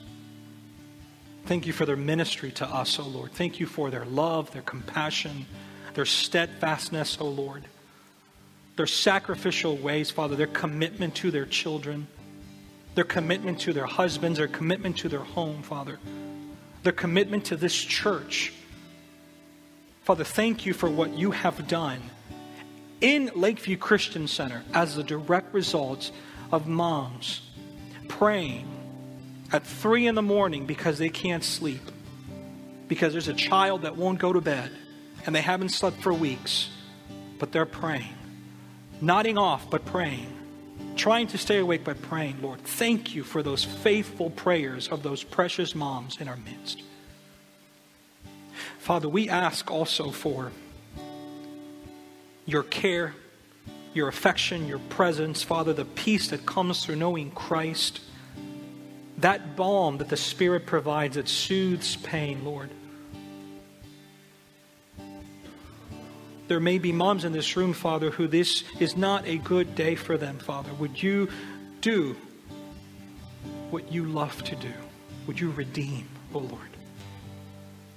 Thank 1.45 1.67
you 1.67 1.71
for 1.71 1.85
their 1.85 1.95
ministry 1.95 2.51
to 2.53 2.65
us, 2.65 2.97
O 2.99 3.03
oh 3.03 3.07
Lord. 3.07 3.31
Thank 3.31 3.59
you 3.59 3.67
for 3.67 3.91
their 3.91 4.05
love, 4.05 4.49
their 4.53 4.63
compassion, 4.63 5.45
their 5.93 6.05
steadfastness, 6.05 7.19
O 7.21 7.25
oh 7.25 7.29
Lord. 7.29 7.65
Their 8.75 8.87
sacrificial 8.87 9.77
ways, 9.77 10.09
Father, 10.09 10.35
their 10.35 10.47
commitment 10.47 11.13
to 11.15 11.29
their 11.29 11.45
children, 11.45 12.07
their 12.95 13.03
commitment 13.03 13.59
to 13.61 13.71
their 13.71 13.85
husbands, 13.85 14.39
their 14.39 14.47
commitment 14.47 14.97
to 14.97 15.09
their 15.09 15.19
home, 15.19 15.61
Father, 15.61 15.99
their 16.81 16.91
commitment 16.91 17.45
to 17.45 17.55
this 17.55 17.75
church 17.75 18.53
Father, 20.09 20.23
thank 20.23 20.65
you 20.65 20.73
for 20.73 20.89
what 20.89 21.15
you 21.15 21.29
have 21.29 21.67
done 21.67 22.01
in 22.99 23.29
Lakeview 23.35 23.77
Christian 23.77 24.27
Center 24.27 24.63
as 24.73 24.97
a 24.97 25.03
direct 25.03 25.53
result 25.53 26.09
of 26.51 26.65
moms 26.65 27.41
praying 28.07 28.67
at 29.51 29.63
three 29.63 30.07
in 30.07 30.15
the 30.15 30.23
morning 30.23 30.65
because 30.65 30.97
they 30.97 31.09
can't 31.09 31.43
sleep, 31.43 31.91
because 32.87 33.13
there's 33.13 33.27
a 33.27 33.35
child 33.35 33.83
that 33.83 33.97
won't 33.97 34.17
go 34.17 34.33
to 34.33 34.41
bed 34.41 34.71
and 35.27 35.35
they 35.35 35.41
haven't 35.41 35.69
slept 35.69 36.01
for 36.01 36.11
weeks, 36.11 36.71
but 37.37 37.51
they're 37.51 37.67
praying, 37.67 38.15
nodding 39.01 39.37
off, 39.37 39.69
but 39.69 39.85
praying, 39.85 40.33
trying 40.95 41.27
to 41.27 41.37
stay 41.37 41.59
awake, 41.59 41.83
but 41.83 42.01
praying. 42.01 42.41
Lord, 42.41 42.61
thank 42.61 43.13
you 43.13 43.23
for 43.23 43.43
those 43.43 43.63
faithful 43.63 44.31
prayers 44.31 44.87
of 44.87 45.03
those 45.03 45.23
precious 45.23 45.75
moms 45.75 46.19
in 46.19 46.27
our 46.27 46.37
midst. 46.37 46.81
Father, 48.89 49.07
we 49.07 49.29
ask 49.29 49.69
also 49.69 50.09
for 50.09 50.51
your 52.47 52.63
care, 52.63 53.13
your 53.93 54.07
affection, 54.07 54.67
your 54.67 54.79
presence, 54.79 55.43
Father, 55.43 55.73
the 55.73 55.85
peace 55.85 56.29
that 56.29 56.43
comes 56.47 56.83
through 56.83 56.95
knowing 56.95 57.29
Christ, 57.29 58.01
that 59.19 59.55
balm 59.55 59.99
that 59.99 60.09
the 60.09 60.17
Spirit 60.17 60.65
provides 60.65 61.17
that 61.17 61.29
soothes 61.29 61.97
pain, 61.97 62.43
Lord. 62.43 62.71
There 66.47 66.59
may 66.59 66.79
be 66.79 66.91
moms 66.91 67.25
in 67.25 67.31
this 67.31 67.55
room, 67.55 67.73
Father, 67.73 68.09
who 68.09 68.27
this 68.27 68.63
is 68.79 68.97
not 68.97 69.27
a 69.27 69.37
good 69.37 69.75
day 69.75 69.93
for 69.93 70.17
them, 70.17 70.39
Father. 70.39 70.73
Would 70.79 71.03
you 71.03 71.29
do 71.81 72.15
what 73.69 73.91
you 73.91 74.05
love 74.05 74.43
to 74.45 74.55
do? 74.55 74.73
Would 75.27 75.39
you 75.39 75.51
redeem, 75.51 76.09
O 76.33 76.37
oh 76.37 76.39
Lord? 76.39 76.68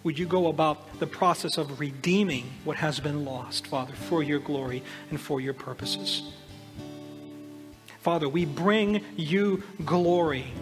Would 0.04 0.18
you 0.18 0.26
go 0.26 0.48
about 0.48 0.98
the 0.98 1.06
process 1.06 1.58
of 1.58 1.78
redeeming 1.78 2.50
what 2.64 2.76
has 2.78 2.98
been 2.98 3.24
lost, 3.24 3.68
Father, 3.68 3.92
for 3.92 4.22
your 4.22 4.40
glory 4.40 4.82
and 5.10 5.20
for 5.20 5.40
your 5.40 5.54
purposes? 5.54 6.22
Father, 8.00 8.28
we 8.28 8.44
bring 8.44 9.04
you 9.16 9.62
glory 9.84 10.52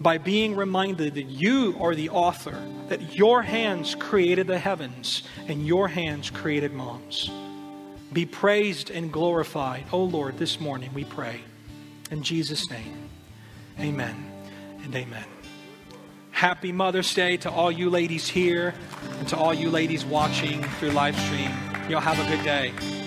by 0.00 0.16
being 0.16 0.56
reminded 0.56 1.14
that 1.14 1.26
you 1.26 1.76
are 1.78 1.94
the 1.94 2.08
author, 2.08 2.58
that 2.88 3.14
your 3.14 3.42
hands 3.42 3.94
created 3.94 4.46
the 4.46 4.58
heavens 4.58 5.22
and 5.46 5.66
your 5.66 5.88
hands 5.88 6.30
created 6.30 6.72
moms. 6.72 7.30
Be 8.12 8.26
praised 8.26 8.90
and 8.90 9.12
glorified, 9.12 9.84
O 9.92 9.98
oh 9.98 10.04
Lord, 10.04 10.38
this 10.38 10.58
morning 10.58 10.90
we 10.94 11.04
pray. 11.04 11.40
In 12.10 12.22
Jesus' 12.22 12.68
name, 12.70 13.08
amen 13.78 14.16
and 14.84 14.94
amen. 14.94 15.31
Happy 16.42 16.72
Mother's 16.72 17.14
Day 17.14 17.36
to 17.36 17.50
all 17.52 17.70
you 17.70 17.88
ladies 17.88 18.26
here 18.26 18.74
and 19.20 19.28
to 19.28 19.36
all 19.36 19.54
you 19.54 19.70
ladies 19.70 20.04
watching 20.04 20.60
through 20.80 20.90
live 20.90 21.16
stream. 21.16 21.52
Y'all 21.88 22.00
have 22.00 22.18
a 22.18 22.36
good 22.36 22.42
day. 22.42 23.01